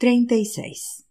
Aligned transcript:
36. 0.00 1.08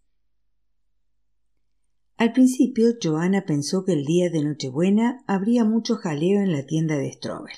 Al 2.16 2.32
principio, 2.32 2.94
Joana 3.02 3.44
pensó 3.44 3.84
que 3.84 3.92
el 3.92 4.06
día 4.06 4.30
de 4.30 4.42
Nochebuena 4.42 5.22
habría 5.26 5.66
mucho 5.66 5.96
jaleo 5.96 6.40
en 6.40 6.52
la 6.52 6.64
tienda 6.64 6.96
de 6.96 7.12
Strobel, 7.12 7.52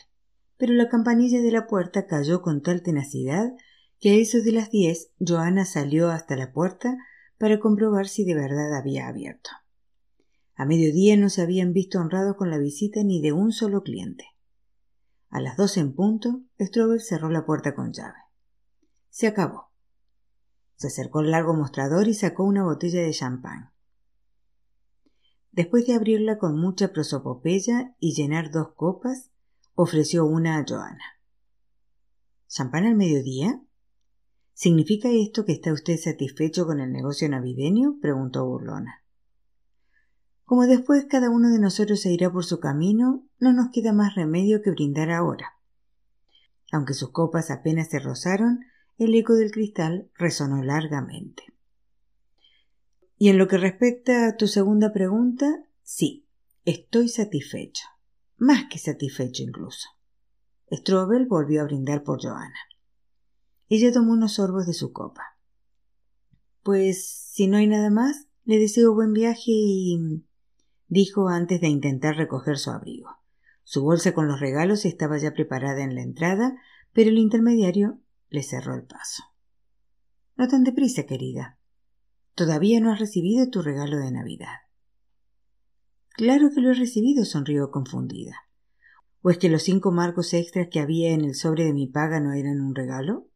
pero 0.57 0.73
la 0.73 0.89
campanilla 0.89 1.41
de 1.41 1.53
la 1.53 1.69
puerta 1.69 2.09
cayó 2.09 2.43
con 2.43 2.63
tal 2.63 2.83
tenacidad 2.83 3.53
que 4.01 4.11
a 4.11 4.15
eso 4.15 4.43
de 4.43 4.51
las 4.51 4.73
diez 4.73 5.13
Joana 5.25 5.67
salió 5.67 6.11
hasta 6.11 6.35
la 6.35 6.51
puerta 6.51 6.97
para 7.39 7.61
comprobar 7.61 8.09
si 8.09 8.25
de 8.25 8.35
verdad 8.35 8.77
había 8.77 9.07
abierto. 9.07 9.51
A 10.57 10.65
mediodía 10.65 11.17
no 11.17 11.31
se 11.31 11.43
habían 11.43 11.73
visto 11.73 12.01
honrados 12.01 12.35
con 12.35 12.51
la 12.51 12.59
visita 12.59 13.05
ni 13.05 13.23
de 13.23 13.31
un 13.31 13.53
solo 13.53 13.85
cliente. 13.85 14.25
A 15.29 15.41
las 15.41 15.57
dos 15.57 15.77
en 15.77 15.95
punto, 15.95 16.43
Strobel 16.59 17.01
cerró 17.01 17.31
la 17.31 17.47
puerta 17.47 17.77
con 17.77 17.93
llave. 17.93 18.19
Se 19.11 19.29
acabó. 19.29 19.70
Se 20.81 20.87
acercó 20.87 21.19
al 21.19 21.31
largo 21.31 21.53
mostrador 21.53 22.09
y 22.09 22.15
sacó 22.15 22.43
una 22.43 22.65
botella 22.65 23.03
de 23.03 23.11
champán. 23.11 23.71
Después 25.53 25.87
de 25.87 25.93
abrirla 25.93 26.39
con 26.39 26.59
mucha 26.59 26.91
prosopopeya 26.91 27.95
y 27.99 28.15
llenar 28.15 28.51
dos 28.51 28.69
copas, 28.77 29.31
ofreció 29.75 30.25
una 30.25 30.57
a 30.57 30.65
Joana. 30.67 31.05
¿Champán 32.49 32.87
al 32.87 32.95
mediodía? 32.95 33.61
¿Significa 34.55 35.11
esto 35.11 35.45
que 35.45 35.53
está 35.53 35.71
usted 35.71 35.99
satisfecho 35.99 36.65
con 36.65 36.81
el 36.81 36.91
negocio 36.91 37.29
navideño? 37.29 37.99
preguntó 38.01 38.47
burlona. 38.47 39.05
Como 40.47 40.67
después 40.67 41.05
cada 41.05 41.29
uno 41.29 41.51
de 41.51 41.59
nosotros 41.59 42.01
se 42.01 42.11
irá 42.11 42.33
por 42.33 42.47
su 42.47 42.59
camino, 42.59 43.29
no 43.39 43.53
nos 43.53 43.69
queda 43.71 43.93
más 43.93 44.15
remedio 44.15 44.63
que 44.63 44.71
brindar 44.71 45.11
ahora. 45.11 45.59
Aunque 46.73 46.95
sus 46.95 47.11
copas 47.11 47.51
apenas 47.51 47.91
se 47.91 47.99
rozaron, 47.99 48.61
el 49.01 49.15
eco 49.15 49.35
del 49.35 49.51
cristal 49.51 50.11
resonó 50.15 50.63
largamente. 50.63 51.45
Y 53.17 53.31
en 53.31 53.39
lo 53.39 53.49
que 53.49 53.57
respecta 53.57 54.29
a 54.29 54.37
tu 54.37 54.47
segunda 54.47 54.93
pregunta, 54.93 55.65
sí, 55.83 56.27
estoy 56.67 57.09
satisfecho. 57.09 57.85
Más 58.37 58.65
que 58.71 58.79
satisfecho 58.79 59.43
incluso. 59.43 59.89
Strobel 60.71 61.25
volvió 61.27 61.63
a 61.63 61.65
brindar 61.65 62.05
por 62.05 62.23
Joana. 62.23 62.55
Ella 63.71 63.91
tomó 63.91 64.13
unos 64.13 64.35
sorbos 64.35 64.67
de 64.67 64.75
su 64.75 64.93
copa. 64.93 65.23
Pues 66.63 67.03
si 67.03 67.47
no 67.47 67.57
hay 67.57 67.69
nada 67.69 67.89
más, 67.89 68.29
le 68.45 68.59
deseo 68.59 68.95
buen 68.95 69.15
viaje 69.15 69.45
y. 69.47 70.27
dijo 70.89 71.29
antes 71.29 71.63
de 71.63 71.69
intentar 71.69 72.17
recoger 72.17 72.59
su 72.59 72.71
abrigo. 72.71 73.17
Su 73.65 73.83
bolsa 73.83 74.13
con 74.13 74.29
los 74.29 74.41
regalos 74.41 74.85
estaba 74.85 75.17
ya 75.17 75.33
preparada 75.33 75.83
en 75.83 75.95
la 75.95 76.03
entrada, 76.03 76.61
pero 76.93 77.09
el 77.09 77.17
intermediario 77.17 77.99
le 78.31 78.43
cerró 78.43 78.75
el 78.75 78.85
paso. 78.85 79.25
No 80.37 80.49
tan 80.49 80.65
deprisa, 80.65 81.05
querida. 81.05 81.59
Todavía 82.35 82.81
no 82.81 82.91
has 82.93 82.99
recibido 82.99 83.51
tu 83.51 83.61
regalo 83.61 83.99
de 83.99 84.11
Navidad. 84.11 84.57
Claro 86.11 86.51
que 86.55 86.61
lo 86.61 86.71
he 86.71 86.75
recibido, 86.75 87.25
sonrió 87.25 87.71
confundida. 87.71 88.37
¿O 89.23 89.31
es 89.31 89.39
que 89.39 89.51
los 89.51 89.63
cinco 89.63 89.93
marcos 89.93 90.33
extras 90.33 90.69
que 90.71 90.81
había 90.81 91.11
en 91.11 91.25
el 91.25 91.35
sobre 91.35 91.65
de 91.65 91.75
mi 91.75 91.87
paga 91.87 92.21
no 92.21 92.33
eran 92.33 92.61
un 92.61 92.75
regalo? 92.75 93.29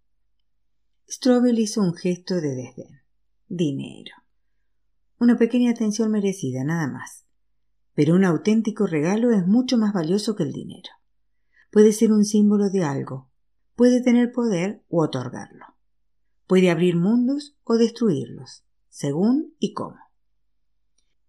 Strobel 1.08 1.58
hizo 1.58 1.82
un 1.82 1.94
gesto 1.94 2.36
de 2.36 2.54
desdén. 2.54 3.02
Dinero. 3.48 4.14
Una 5.18 5.36
pequeña 5.36 5.72
atención 5.72 6.10
merecida, 6.10 6.64
nada 6.64 6.86
más. 6.86 7.26
Pero 7.92 8.14
un 8.14 8.24
auténtico 8.24 8.86
regalo 8.86 9.30
es 9.30 9.46
mucho 9.46 9.76
más 9.76 9.92
valioso 9.92 10.34
que 10.34 10.44
el 10.44 10.52
dinero. 10.52 10.90
Puede 11.70 11.92
ser 11.92 12.12
un 12.12 12.24
símbolo 12.24 12.70
de 12.70 12.84
algo, 12.84 13.30
puede 13.74 14.02
tener 14.02 14.32
poder 14.32 14.82
u 14.88 15.02
otorgarlo. 15.02 15.66
Puede 16.46 16.70
abrir 16.70 16.96
mundos 16.96 17.56
o 17.64 17.76
destruirlos, 17.76 18.64
según 18.88 19.54
y 19.58 19.72
cómo. 19.72 19.98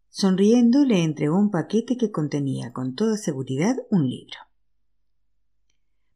Sonriendo 0.10 0.86
le 0.86 1.04
entregó 1.04 1.38
un 1.38 1.52
paquete 1.52 1.98
que 1.98 2.12
contenía 2.12 2.72
con 2.72 2.96
toda 2.96 3.18
seguridad 3.18 3.76
un 3.90 4.10
libro. 4.10 4.38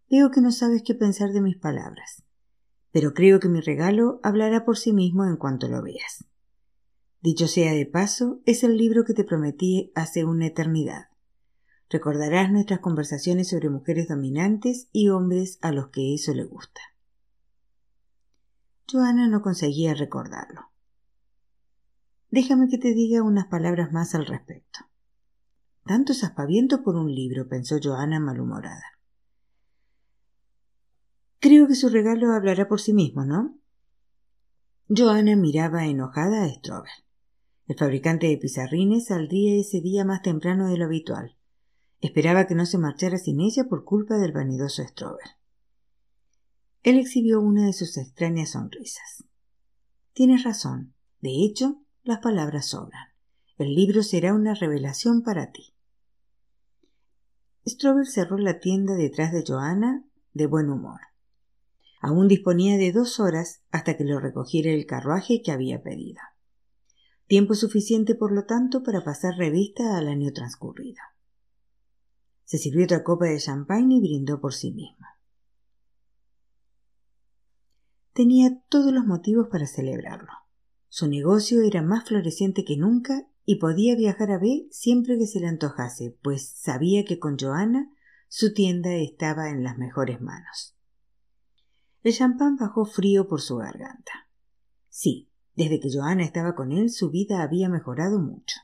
Veo 0.10 0.32
que 0.32 0.42
no 0.42 0.52
sabes 0.52 0.84
qué 0.84 0.96
pensar 0.96 1.32
de 1.32 1.42
mis 1.42 1.58
palabras, 1.58 2.24
pero 2.92 3.14
creo 3.14 3.40
que 3.40 3.50
mi 3.50 3.60
regalo 3.62 4.20
hablará 4.24 4.66
por 4.66 4.78
sí 4.78 4.94
mismo 4.94 5.26
en 5.26 5.38
cuanto 5.38 5.68
lo 5.68 5.84
veas. 5.84 6.26
Dicho 7.22 7.48
sea 7.48 7.74
de 7.74 7.86
paso, 7.86 8.42
es 8.46 8.64
el 8.64 8.78
libro 8.78 9.04
que 9.04 9.14
te 9.14 9.26
prometí 9.26 9.92
hace 9.94 10.24
una 10.24 10.48
eternidad. 10.48 11.09
Recordarás 11.90 12.52
nuestras 12.52 12.80
conversaciones 12.80 13.50
sobre 13.50 13.70
mujeres 13.70 14.08
dominantes 14.08 14.90
y 14.92 15.10
hombres 15.10 15.58
a 15.62 15.72
los 15.72 15.88
que 15.88 16.14
eso 16.14 16.34
le 16.34 16.44
gusta. 16.44 16.82
Joana 18.92 19.28
no 19.28 19.42
conseguía 19.42 19.96
recordarlo. 19.96 20.70
Déjame 22.30 22.70
que 22.70 22.78
te 22.78 22.94
diga 22.94 23.24
unas 23.24 23.48
palabras 23.48 23.92
más 23.92 24.14
al 24.14 24.28
respecto. 24.28 24.82
Tantos 25.86 26.24
aspavientos 26.24 26.82
por 26.82 26.96
un 26.96 27.14
libro, 27.14 27.48
pensó 27.48 27.78
Joana 27.82 28.20
malhumorada. 28.20 28.86
Creo 31.40 31.68
que 31.68 31.74
su 31.74 31.90
regalo 31.90 32.34
hablará 32.34 32.68
por 32.68 32.82
sí 32.82 32.94
mismo, 32.94 33.26
¿no? 33.26 33.58
Joana 34.90 35.36
miraba 35.36 35.86
enojada 35.86 36.44
a 36.44 36.50
Strobel. 36.50 36.92
El 37.68 37.78
fabricante 37.78 38.28
de 38.28 38.38
pizarrines 38.38 39.08
saldría 39.08 39.60
ese 39.60 39.82
día 39.82 40.06
más 40.06 40.22
temprano 40.22 40.68
de 40.68 40.78
lo 40.78 40.86
habitual. 40.86 41.39
Esperaba 42.02 42.48
que 42.48 42.56
no 42.56 42.66
se 42.66 42.78
marchara 42.78 43.18
sin 43.18 43.42
ella 43.42 43.66
por 43.66 43.84
culpa 43.84 44.18
del 44.18 44.32
vanidoso 44.32 44.84
Strober. 44.84 45.38
Él 46.84 46.98
exhibió 46.98 47.42
una 47.42 47.66
de 47.66 47.74
sus 47.74 47.98
extrañas 47.98 48.52
sonrisas. 48.52 49.26
Tienes 50.14 50.44
razón. 50.44 50.94
De 51.20 51.44
hecho, 51.44 51.82
las 52.04 52.20
palabras 52.20 52.68
sobran. 52.68 53.10
El 53.58 53.76
libro 53.76 54.04
será 54.04 54.34
una 54.34 54.54
revelación 54.54 55.22
para 55.22 55.52
ti. 55.52 55.74
Strobel 57.68 58.08
cerró 58.08 58.38
la 58.38 58.60
tienda 58.60 58.96
detrás 58.96 59.34
de 59.34 59.44
Joanna 59.46 60.06
de 60.34 60.48
buen 60.48 60.70
humor. 60.70 61.02
Aún 62.02 62.30
disponía 62.30 62.78
de 62.78 62.94
dos 62.94 63.20
horas 63.20 63.62
hasta 63.72 63.98
que 63.98 64.06
lo 64.06 64.22
recogiera 64.22 64.72
el 64.72 64.86
carruaje 64.86 65.42
que 65.42 65.52
había 65.52 65.84
pedido. 65.84 66.22
Tiempo 67.28 67.54
suficiente, 67.54 68.16
por 68.16 68.32
lo 68.32 68.46
tanto, 68.46 68.82
para 68.82 69.04
pasar 69.04 69.36
revista 69.36 69.98
al 69.98 70.08
año 70.08 70.32
transcurrido. 70.32 71.02
Se 72.50 72.58
sirvió 72.58 72.86
otra 72.86 73.04
copa 73.04 73.26
de 73.26 73.38
champán 73.38 73.92
y 73.92 74.02
brindó 74.02 74.42
por 74.42 74.56
sí 74.56 74.72
misma. 74.72 75.20
Tenía 78.12 78.60
todos 78.70 78.92
los 78.92 79.06
motivos 79.06 79.50
para 79.52 79.68
celebrarlo. 79.68 80.32
Su 80.88 81.08
negocio 81.08 81.62
era 81.62 81.84
más 81.84 82.08
floreciente 82.08 82.66
que 82.66 82.76
nunca 82.76 83.28
y 83.46 83.58
podía 83.60 83.96
viajar 83.96 84.32
a 84.32 84.40
B 84.40 84.68
siempre 84.72 85.20
que 85.20 85.28
se 85.28 85.40
le 85.40 85.46
antojase, 85.46 86.18
pues 86.24 86.50
sabía 86.50 87.06
que 87.06 87.20
con 87.20 87.38
Joana 87.38 87.94
su 88.28 88.52
tienda 88.52 88.96
estaba 88.96 89.52
en 89.52 89.64
las 89.64 89.78
mejores 89.78 90.20
manos. 90.20 90.76
El 92.02 92.16
champán 92.16 92.56
bajó 92.56 92.86
frío 92.86 93.28
por 93.28 93.42
su 93.42 93.58
garganta. 93.58 94.28
Sí, 94.88 95.30
desde 95.54 95.80
que 95.80 95.90
Joana 95.94 96.24
estaba 96.24 96.56
con 96.56 96.72
él 96.72 96.90
su 96.90 97.12
vida 97.12 97.44
había 97.44 97.70
mejorado 97.70 98.20
mucho. 98.20 98.56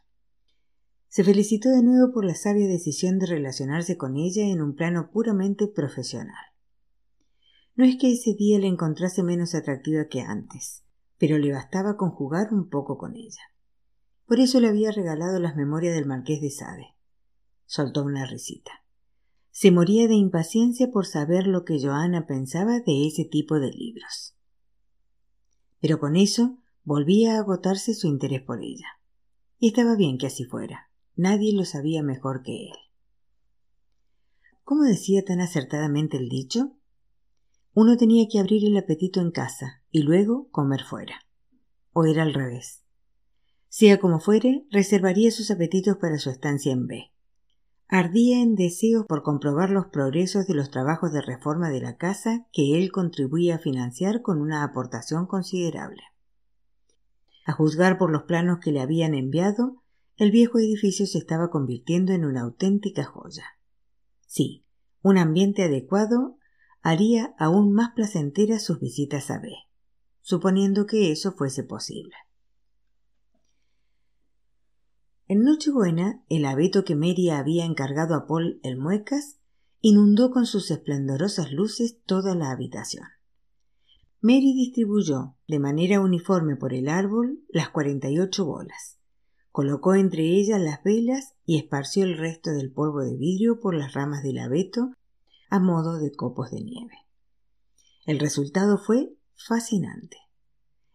Se 1.15 1.23
felicitó 1.23 1.69
de 1.69 1.81
nuevo 1.81 2.11
por 2.11 2.25
la 2.25 2.35
sabia 2.35 2.67
decisión 2.67 3.19
de 3.19 3.25
relacionarse 3.25 3.95
con 3.95 4.17
ella 4.17 4.43
en 4.47 4.61
un 4.61 4.75
plano 4.75 5.11
puramente 5.11 5.65
profesional. 5.65 6.43
No 7.73 7.85
es 7.85 7.95
que 7.95 8.11
ese 8.11 8.33
día 8.33 8.59
le 8.59 8.67
encontrase 8.67 9.23
menos 9.23 9.55
atractiva 9.55 10.09
que 10.09 10.19
antes, 10.19 10.83
pero 11.17 11.37
le 11.37 11.53
bastaba 11.53 11.95
conjugar 11.95 12.53
un 12.53 12.67
poco 12.67 12.97
con 12.97 13.15
ella. 13.15 13.39
Por 14.25 14.41
eso 14.41 14.59
le 14.59 14.67
había 14.67 14.91
regalado 14.91 15.39
las 15.39 15.55
memorias 15.55 15.95
del 15.95 16.05
marqués 16.05 16.41
de 16.41 16.49
Sade. 16.49 16.97
Soltó 17.65 18.03
una 18.03 18.25
risita. 18.25 18.83
Se 19.51 19.71
moría 19.71 20.09
de 20.09 20.15
impaciencia 20.15 20.91
por 20.91 21.05
saber 21.05 21.47
lo 21.47 21.63
que 21.63 21.79
Joana 21.81 22.27
pensaba 22.27 22.81
de 22.81 23.07
ese 23.07 23.23
tipo 23.23 23.57
de 23.61 23.71
libros. 23.71 24.35
Pero 25.79 25.97
con 25.97 26.17
eso 26.17 26.57
volvía 26.83 27.37
a 27.37 27.39
agotarse 27.39 27.93
su 27.93 28.07
interés 28.07 28.41
por 28.41 28.61
ella. 28.61 28.99
Y 29.59 29.69
estaba 29.69 29.95
bien 29.95 30.17
que 30.17 30.27
así 30.27 30.43
fuera. 30.43 30.89
Nadie 31.17 31.53
lo 31.53 31.63
sabía 31.63 32.03
mejor 32.03 32.43
que 32.43 32.67
él. 32.67 32.73
¿Cómo 34.63 34.83
decía 34.83 35.23
tan 35.23 35.41
acertadamente 35.41 36.17
el 36.17 36.27
dicho? 36.27 36.75
Uno 37.73 37.97
tenía 37.97 38.27
que 38.29 38.39
abrir 38.39 38.65
el 38.65 38.75
apetito 38.77 39.21
en 39.21 39.31
casa 39.31 39.83
y 39.91 40.03
luego 40.03 40.49
comer 40.49 40.81
fuera. 40.83 41.25
O 41.93 42.05
era 42.05 42.23
al 42.23 42.33
revés. 42.33 42.83
Sea 43.69 43.99
como 43.99 44.19
fuere, 44.19 44.65
reservaría 44.71 45.31
sus 45.31 45.51
apetitos 45.51 45.97
para 45.97 46.17
su 46.17 46.29
estancia 46.29 46.71
en 46.71 46.87
B. 46.87 47.11
Ardía 47.87 48.41
en 48.41 48.55
deseos 48.55 49.05
por 49.05 49.21
comprobar 49.21 49.69
los 49.69 49.85
progresos 49.87 50.47
de 50.47 50.55
los 50.55 50.71
trabajos 50.71 51.13
de 51.13 51.21
reforma 51.21 51.69
de 51.69 51.81
la 51.81 51.97
casa 51.97 52.47
que 52.51 52.77
él 52.77 52.91
contribuía 52.91 53.55
a 53.55 53.59
financiar 53.59 54.21
con 54.21 54.41
una 54.41 54.63
aportación 54.63 55.27
considerable. 55.27 56.01
A 57.45 57.51
juzgar 57.51 57.97
por 57.97 58.11
los 58.11 58.23
planos 58.23 58.59
que 58.59 58.71
le 58.71 58.81
habían 58.81 59.13
enviado, 59.13 59.83
el 60.17 60.31
viejo 60.31 60.59
edificio 60.59 61.05
se 61.07 61.17
estaba 61.17 61.49
convirtiendo 61.49 62.13
en 62.13 62.25
una 62.25 62.41
auténtica 62.41 63.03
joya. 63.03 63.45
Sí, 64.25 64.65
un 65.01 65.17
ambiente 65.17 65.63
adecuado 65.63 66.37
haría 66.81 67.35
aún 67.37 67.73
más 67.73 67.91
placenteras 67.95 68.63
sus 68.63 68.79
visitas 68.79 69.29
a 69.31 69.39
B. 69.39 69.49
suponiendo 70.21 70.87
que 70.87 71.11
eso 71.11 71.33
fuese 71.33 71.63
posible. 71.63 72.15
En 75.27 75.43
Nochebuena, 75.43 76.23
el 76.29 76.45
abeto 76.45 76.83
que 76.83 76.95
Mary 76.95 77.29
había 77.29 77.63
encargado 77.65 78.15
a 78.15 78.25
Paul 78.25 78.59
el 78.63 78.77
muecas 78.77 79.39
inundó 79.81 80.31
con 80.31 80.47
sus 80.47 80.71
esplendorosas 80.71 81.51
luces 81.51 82.01
toda 82.05 82.33
la 82.33 82.49
habitación. 82.49 83.05
Mary 84.19 84.53
distribuyó 84.55 85.35
de 85.47 85.59
manera 85.59 86.01
uniforme 86.01 86.55
por 86.55 86.73
el 86.73 86.89
árbol 86.89 87.43
las 87.49 87.69
cuarenta 87.69 88.09
y 88.09 88.17
ocho 88.17 88.45
bolas, 88.45 88.94
colocó 89.55 89.95
entre 89.95 90.23
ellas 90.23 90.59
las 90.59 90.83
velas 90.83 91.33
y 91.45 91.57
esparció 91.57 92.03
el 92.03 92.17
resto 92.17 92.51
del 92.51 92.73
polvo 92.73 93.05
de 93.05 93.15
vidrio 93.15 93.61
por 93.61 93.73
las 93.73 93.93
ramas 93.93 94.21
del 94.21 94.39
abeto 94.39 94.91
a 95.49 95.59
modo 95.61 95.97
de 95.97 96.11
copos 96.11 96.51
de 96.51 96.59
nieve. 96.59 96.97
El 98.05 98.19
resultado 98.19 98.77
fue 98.77 99.15
fascinante. 99.33 100.17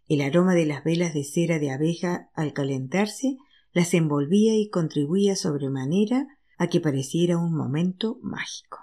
El 0.08 0.20
aroma 0.20 0.54
de 0.54 0.66
las 0.66 0.84
velas 0.84 1.14
de 1.14 1.24
cera 1.24 1.58
de 1.58 1.70
abeja 1.70 2.28
al 2.34 2.52
calentarse 2.52 3.38
las 3.72 3.94
envolvía 3.94 4.54
y 4.54 4.68
contribuía 4.68 5.36
sobremanera 5.36 6.26
a 6.58 6.66
que 6.66 6.80
pareciera 6.80 7.38
un 7.38 7.56
momento 7.56 8.18
mágico. 8.20 8.76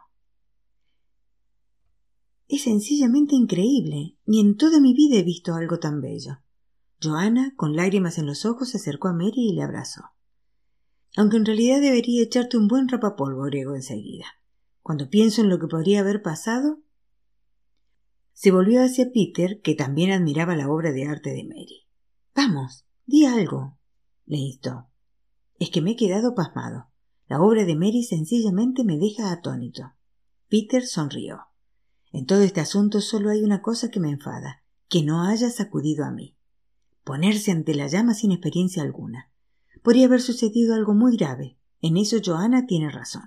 Es 2.48 2.64
sencillamente 2.64 3.36
increíble. 3.36 4.18
Ni 4.26 4.40
en 4.40 4.58
toda 4.58 4.80
mi 4.80 4.96
vida 4.96 5.18
he 5.18 5.24
visto 5.24 5.54
algo 5.54 5.78
tan 5.78 6.02
bello. 6.02 6.40
Joana, 7.02 7.54
con 7.56 7.76
lágrimas 7.76 8.18
en 8.18 8.26
los 8.26 8.46
ojos, 8.46 8.70
se 8.70 8.78
acercó 8.78 9.08
a 9.08 9.14
Mary 9.14 9.50
y 9.50 9.54
le 9.54 9.64
abrazó. 9.64 10.02
Aunque 11.16 11.38
en 11.38 11.46
realidad 11.46 11.82
debería 11.82 12.24
echarte 12.24 12.58
un 12.58 12.68
buen 12.68 12.88
rapapolvo, 12.88 13.44
agregó 13.44 13.76
enseguida. 13.76 14.26
Cuando 14.82 15.10
pienso 15.10 15.42
en 15.42 15.50
lo 15.50 15.60
que 15.60 15.68
podría 15.68 16.02
haber 16.02 16.22
pasado. 16.22 16.80
Se 18.34 18.52
volvió 18.52 18.84
hacia 18.84 19.12
Peter, 19.12 19.62
que 19.62 19.76
también 19.76 20.12
admiraba 20.12 20.56
la 20.56 20.70
obra 20.70 20.92
de 20.92 21.06
arte 21.06 21.32
de 21.32 21.44
Mary. 21.44 21.88
Vamos, 22.36 22.86
di 23.06 23.26
algo 23.26 23.78
le 24.28 24.38
instó. 24.38 24.90
Es 25.58 25.72
que 25.72 25.82
me 25.82 25.92
he 25.92 25.96
quedado 25.96 26.36
pasmado. 26.36 26.92
La 27.28 27.42
obra 27.42 27.66
de 27.66 27.76
Mary 27.76 28.04
sencillamente 28.04 28.84
me 28.84 28.98
deja 28.98 29.32
atónito. 29.32 29.94
Peter 30.50 30.86
sonrió. 30.86 31.48
En 32.12 32.26
todo 32.26 32.42
este 32.42 32.62
asunto 32.62 33.02
solo 33.02 33.30
hay 33.30 33.42
una 33.42 33.62
cosa 33.62 33.90
que 33.90 34.00
me 34.00 34.12
enfada, 34.12 34.64
que 34.88 35.04
no 35.04 35.24
hayas 35.24 35.60
acudido 35.60 36.06
a 36.06 36.12
mí. 36.12 36.37
Ponerse 37.08 37.52
ante 37.52 37.74
la 37.74 37.88
llama 37.88 38.14
sin 38.14 38.34
experiencia 38.34 38.84
alguna. 38.84 39.32
Podría 39.82 40.08
haber 40.08 40.20
sucedido 40.20 40.76
algo 40.76 40.94
muy 40.94 41.16
grave. 41.16 41.58
En 41.80 41.96
eso 41.96 42.18
Johanna 42.22 42.66
tiene 42.66 42.92
razón. 42.92 43.24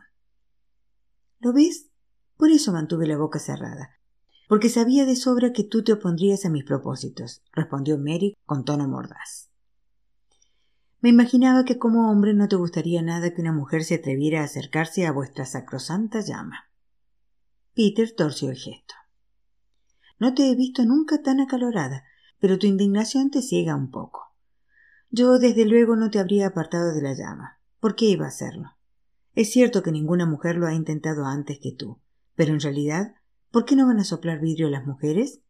¿Lo 1.38 1.54
ves? 1.54 1.88
Por 2.36 2.50
eso 2.50 2.72
mantuve 2.72 3.06
la 3.06 3.16
boca 3.16 3.38
cerrada, 3.38 3.98
porque 4.50 4.68
sabía 4.68 5.06
de 5.06 5.16
sobra 5.16 5.54
que 5.54 5.64
tú 5.64 5.82
te 5.82 5.94
opondrías 5.94 6.44
a 6.44 6.50
mis 6.50 6.64
propósitos, 6.64 7.42
respondió 7.52 7.96
Mary 7.96 8.36
con 8.44 8.66
tono 8.66 8.86
mordaz. 8.86 9.48
Me 11.00 11.08
imaginaba 11.08 11.64
que 11.64 11.78
como 11.78 12.10
hombre 12.10 12.34
no 12.34 12.48
te 12.48 12.56
gustaría 12.56 13.00
nada 13.00 13.32
que 13.32 13.40
una 13.40 13.54
mujer 13.54 13.84
se 13.84 13.94
atreviera 13.94 14.42
a 14.42 14.44
acercarse 14.44 15.06
a 15.06 15.12
vuestra 15.12 15.46
sacrosanta 15.46 16.20
llama. 16.20 16.68
Peter 17.72 18.14
torció 18.14 18.50
el 18.50 18.58
gesto. 18.58 18.94
No 20.18 20.34
te 20.34 20.50
he 20.50 20.54
visto 20.54 20.84
nunca 20.84 21.22
tan 21.22 21.40
acalorada, 21.40 22.04
pero 22.40 22.58
tu 22.58 22.66
indignación 22.66 23.30
te 23.30 23.42
ciega 23.42 23.76
un 23.76 23.90
poco. 23.90 24.34
Yo 25.10 25.38
desde 25.38 25.66
luego 25.66 25.96
no 25.96 26.10
te 26.10 26.18
habría 26.18 26.48
apartado 26.48 26.94
de 26.94 27.02
la 27.02 27.14
llama. 27.14 27.60
¿Por 27.78 27.96
qué 27.96 28.06
iba 28.06 28.24
a 28.26 28.28
hacerlo? 28.28 28.76
Es 29.34 29.52
cierto 29.52 29.82
que 29.82 29.92
ninguna 29.92 30.26
mujer 30.26 30.56
lo 30.56 30.66
ha 30.66 30.74
intentado 30.74 31.24
antes 31.26 31.58
que 31.60 31.72
tú, 31.72 32.00
pero 32.34 32.52
en 32.52 32.60
realidad, 32.60 33.14
¿por 33.50 33.64
qué 33.64 33.76
no 33.76 33.86
van 33.86 34.00
a 34.00 34.04
soplar 34.04 34.40
vidrio 34.40 34.68
las 34.70 34.86
mujeres? 34.86 35.40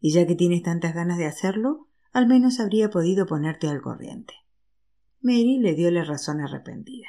Y 0.00 0.12
ya 0.12 0.26
que 0.26 0.34
tienes 0.34 0.62
tantas 0.62 0.94
ganas 0.94 1.18
de 1.18 1.26
hacerlo, 1.26 1.88
al 2.12 2.26
menos 2.26 2.60
habría 2.60 2.90
podido 2.90 3.26
ponerte 3.26 3.68
al 3.68 3.80
corriente. 3.80 4.34
Mary 5.20 5.58
le 5.58 5.74
dio 5.74 5.90
la 5.90 6.04
razón 6.04 6.40
arrepentida. 6.40 7.08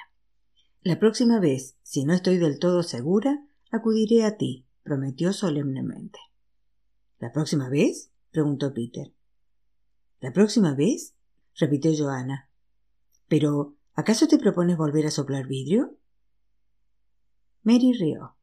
La 0.82 1.00
próxima 1.00 1.40
vez, 1.40 1.78
si 1.84 2.06
no 2.06 2.14
estoy 2.14 2.38
del 2.38 2.60
todo 2.60 2.84
segura, 2.84 3.46
acudiré 3.72 4.24
a 4.24 4.38
ti, 4.38 4.66
prometió 4.84 5.34
solemnemente. 5.34 6.20
¿La 7.20 7.32
próxima 7.32 7.70
vez? 7.70 8.12
preguntó 8.32 8.74
Peter. 8.74 9.15
¿La 10.26 10.34
próxima 10.34 10.74
vez? 10.74 11.14
repitió 11.54 11.92
Joanna. 11.96 12.50
Pero, 13.28 13.78
¿acaso 13.94 14.28
te 14.28 14.40
propones 14.40 14.76
volver 14.76 15.06
a 15.06 15.12
soplar 15.12 15.46
vidrio? 15.46 16.00
Mary 17.62 17.94
rió. 17.94 18.36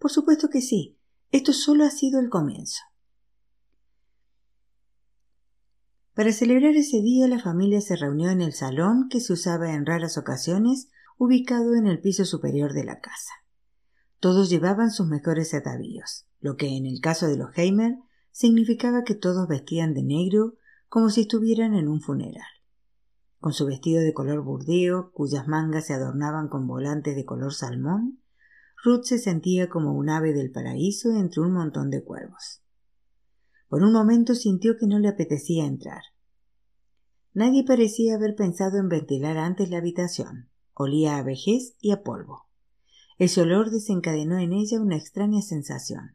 Por 0.00 0.10
supuesto 0.10 0.48
que 0.48 0.60
sí. 0.60 0.98
Esto 1.30 1.52
solo 1.52 1.84
ha 1.84 1.90
sido 1.90 2.18
el 2.18 2.30
comienzo. 2.30 2.80
Para 6.14 6.32
celebrar 6.32 6.74
ese 6.74 7.00
día 7.00 7.28
la 7.28 7.38
familia 7.38 7.80
se 7.80 7.94
reunió 7.94 8.30
en 8.30 8.40
el 8.40 8.52
salón 8.52 9.08
que 9.08 9.20
se 9.20 9.34
usaba 9.34 9.72
en 9.72 9.86
raras 9.86 10.18
ocasiones, 10.18 10.90
ubicado 11.16 11.76
en 11.76 11.86
el 11.86 12.00
piso 12.00 12.24
superior 12.24 12.72
de 12.72 12.82
la 12.82 12.98
casa. 12.98 13.34
Todos 14.18 14.50
llevaban 14.50 14.90
sus 14.90 15.06
mejores 15.06 15.54
atavíos, 15.54 16.26
lo 16.40 16.56
que 16.56 16.76
en 16.76 16.86
el 16.86 17.00
caso 17.00 17.28
de 17.28 17.36
los 17.36 17.56
Heimer 17.56 17.98
significaba 18.32 19.04
que 19.04 19.14
todos 19.14 19.46
vestían 19.46 19.94
de 19.94 20.02
negro 20.02 20.56
como 20.94 21.10
si 21.10 21.22
estuvieran 21.22 21.74
en 21.74 21.88
un 21.88 22.00
funeral. 22.00 22.46
Con 23.40 23.52
su 23.52 23.66
vestido 23.66 24.00
de 24.00 24.14
color 24.14 24.44
burdeo, 24.44 25.10
cuyas 25.10 25.48
mangas 25.48 25.86
se 25.86 25.92
adornaban 25.92 26.46
con 26.46 26.68
volantes 26.68 27.16
de 27.16 27.24
color 27.24 27.52
salmón, 27.52 28.22
Ruth 28.84 29.02
se 29.02 29.18
sentía 29.18 29.68
como 29.68 29.92
un 29.92 30.08
ave 30.08 30.32
del 30.32 30.52
paraíso 30.52 31.10
entre 31.10 31.40
un 31.40 31.52
montón 31.52 31.90
de 31.90 32.04
cuervos. 32.04 32.62
Por 33.68 33.82
un 33.82 33.92
momento 33.92 34.36
sintió 34.36 34.76
que 34.76 34.86
no 34.86 35.00
le 35.00 35.08
apetecía 35.08 35.66
entrar. 35.66 36.02
Nadie 37.32 37.64
parecía 37.64 38.14
haber 38.14 38.36
pensado 38.36 38.78
en 38.78 38.88
ventilar 38.88 39.36
antes 39.36 39.70
la 39.70 39.78
habitación. 39.78 40.48
Olía 40.74 41.16
a 41.16 41.24
vejez 41.24 41.74
y 41.80 41.90
a 41.90 42.04
polvo. 42.04 42.46
Ese 43.18 43.40
olor 43.40 43.72
desencadenó 43.72 44.38
en 44.38 44.52
ella 44.52 44.80
una 44.80 44.96
extraña 44.96 45.42
sensación. 45.42 46.14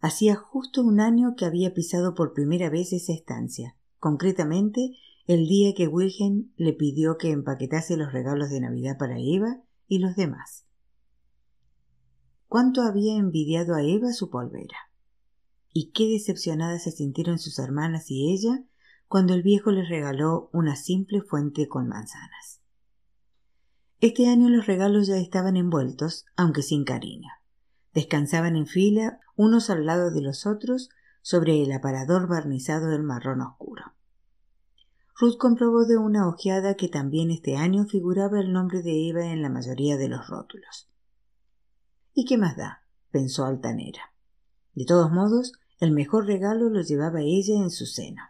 Hacía 0.00 0.34
justo 0.34 0.82
un 0.82 0.98
año 1.00 1.34
que 1.36 1.44
había 1.44 1.74
pisado 1.74 2.14
por 2.14 2.32
primera 2.32 2.70
vez 2.70 2.92
esa 2.92 3.12
estancia, 3.12 3.76
concretamente 3.98 4.96
el 5.26 5.46
día 5.46 5.74
que 5.74 5.86
Wilhelm 5.86 6.52
le 6.56 6.72
pidió 6.72 7.18
que 7.18 7.30
empaquetase 7.30 7.96
los 7.96 8.12
regalos 8.12 8.50
de 8.50 8.60
Navidad 8.60 8.96
para 8.98 9.18
Eva 9.18 9.62
y 9.86 9.98
los 9.98 10.16
demás. 10.16 10.64
Cuánto 12.48 12.82
había 12.82 13.16
envidiado 13.16 13.74
a 13.74 13.82
Eva 13.82 14.12
su 14.12 14.30
polvera 14.30 14.90
y 15.72 15.90
qué 15.92 16.08
decepcionadas 16.08 16.84
se 16.84 16.90
sintieron 16.90 17.38
sus 17.38 17.58
hermanas 17.58 18.10
y 18.10 18.32
ella 18.32 18.64
cuando 19.06 19.34
el 19.34 19.42
viejo 19.42 19.70
les 19.70 19.88
regaló 19.88 20.50
una 20.52 20.76
simple 20.76 21.20
fuente 21.20 21.68
con 21.68 21.88
manzanas. 21.88 22.60
Este 24.00 24.28
año 24.28 24.48
los 24.48 24.66
regalos 24.66 25.08
ya 25.08 25.16
estaban 25.16 25.56
envueltos, 25.56 26.24
aunque 26.36 26.62
sin 26.62 26.84
cariño. 26.84 27.28
Descansaban 27.92 28.56
en 28.56 28.66
fila, 28.66 29.20
unos 29.36 29.70
al 29.70 29.86
lado 29.86 30.10
de 30.10 30.22
los 30.22 30.46
otros, 30.46 30.90
sobre 31.22 31.62
el 31.62 31.72
aparador 31.72 32.28
barnizado 32.28 32.88
del 32.88 33.02
marrón 33.02 33.40
oscuro. 33.40 33.94
Ruth 35.18 35.36
comprobó 35.36 35.84
de 35.84 35.98
una 35.98 36.28
ojeada 36.28 36.76
que 36.76 36.88
también 36.88 37.30
este 37.30 37.56
año 37.56 37.84
figuraba 37.84 38.40
el 38.40 38.52
nombre 38.52 38.82
de 38.82 39.08
Eva 39.08 39.26
en 39.26 39.42
la 39.42 39.50
mayoría 39.50 39.98
de 39.98 40.08
los 40.08 40.28
rótulos. 40.28 40.88
¿Y 42.14 42.24
qué 42.24 42.38
más 42.38 42.56
da? 42.56 42.84
pensó 43.10 43.44
altanera. 43.44 44.14
De 44.74 44.84
todos 44.86 45.10
modos, 45.10 45.52
el 45.78 45.92
mejor 45.92 46.26
regalo 46.26 46.70
lo 46.70 46.80
llevaba 46.80 47.20
ella 47.20 47.54
en 47.56 47.70
su 47.70 47.86
seno, 47.86 48.22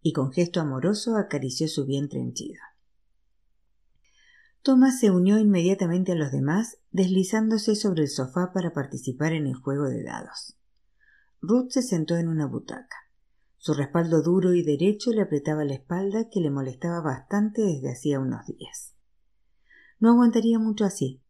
y 0.00 0.12
con 0.12 0.32
gesto 0.32 0.60
amoroso 0.60 1.16
acarició 1.16 1.66
su 1.66 1.86
vientre 1.86 2.20
henchido. 2.20 2.60
Thomas 4.62 5.00
se 5.00 5.10
unió 5.10 5.38
inmediatamente 5.38 6.12
a 6.12 6.14
los 6.14 6.30
demás, 6.30 6.78
deslizándose 6.92 7.74
sobre 7.74 8.02
el 8.02 8.08
sofá 8.08 8.52
para 8.52 8.72
participar 8.72 9.32
en 9.32 9.48
el 9.48 9.54
juego 9.54 9.88
de 9.88 10.04
dados. 10.04 10.56
Ruth 11.40 11.70
se 11.70 11.82
sentó 11.82 12.16
en 12.16 12.28
una 12.28 12.46
butaca. 12.46 12.96
Su 13.58 13.74
respaldo 13.74 14.22
duro 14.22 14.54
y 14.54 14.62
derecho 14.62 15.10
le 15.10 15.22
apretaba 15.22 15.64
la 15.64 15.74
espalda 15.74 16.28
que 16.30 16.40
le 16.40 16.50
molestaba 16.50 17.00
bastante 17.00 17.62
desde 17.62 17.90
hacía 17.90 18.20
unos 18.20 18.46
días. 18.46 18.94
No 19.98 20.10
aguantaría 20.10 20.60
mucho 20.60 20.84
así, 20.84 21.20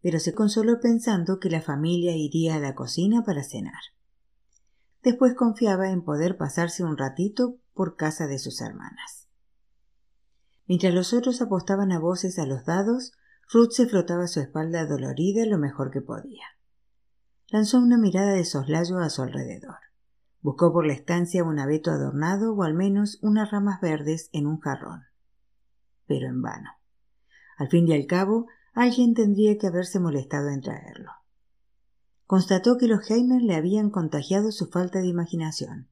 pero 0.00 0.20
se 0.20 0.32
consoló 0.32 0.78
pensando 0.80 1.40
que 1.40 1.50
la 1.50 1.62
familia 1.62 2.16
iría 2.16 2.54
a 2.54 2.60
la 2.60 2.76
cocina 2.76 3.24
para 3.24 3.42
cenar. 3.42 3.82
Después 5.02 5.34
confiaba 5.34 5.90
en 5.90 6.04
poder 6.04 6.36
pasarse 6.36 6.84
un 6.84 6.96
ratito 6.96 7.58
por 7.74 7.96
casa 7.96 8.28
de 8.28 8.38
sus 8.38 8.60
hermanas. 8.60 9.17
Mientras 10.68 10.94
los 10.94 11.12
otros 11.12 11.40
apostaban 11.42 11.90
a 11.92 11.98
voces 11.98 12.38
a 12.38 12.46
los 12.46 12.64
dados, 12.64 13.12
Ruth 13.50 13.70
se 13.72 13.88
frotaba 13.88 14.26
su 14.26 14.40
espalda 14.40 14.86
dolorida 14.86 15.46
lo 15.46 15.58
mejor 15.58 15.90
que 15.90 16.02
podía. 16.02 16.44
Lanzó 17.48 17.78
una 17.78 17.98
mirada 17.98 18.32
de 18.32 18.44
soslayo 18.44 18.98
a 18.98 19.08
su 19.08 19.22
alrededor. 19.22 19.78
Buscó 20.40 20.72
por 20.72 20.86
la 20.86 20.92
estancia 20.92 21.42
un 21.42 21.58
abeto 21.58 21.90
adornado 21.90 22.54
o 22.54 22.62
al 22.62 22.74
menos 22.74 23.18
unas 23.22 23.50
ramas 23.50 23.80
verdes 23.80 24.28
en 24.32 24.46
un 24.46 24.60
jarrón. 24.60 25.04
Pero 26.06 26.28
en 26.28 26.42
vano. 26.42 26.70
Al 27.56 27.68
fin 27.68 27.88
y 27.88 27.94
al 27.94 28.06
cabo, 28.06 28.46
alguien 28.74 29.14
tendría 29.14 29.56
que 29.58 29.66
haberse 29.66 29.98
molestado 29.98 30.50
en 30.50 30.60
traerlo 30.60 31.10
constató 32.28 32.76
que 32.76 32.88
los 32.88 33.10
Heimer 33.10 33.40
le 33.40 33.54
habían 33.54 33.88
contagiado 33.88 34.52
su 34.52 34.66
falta 34.66 34.98
de 35.00 35.06
imaginación, 35.06 35.88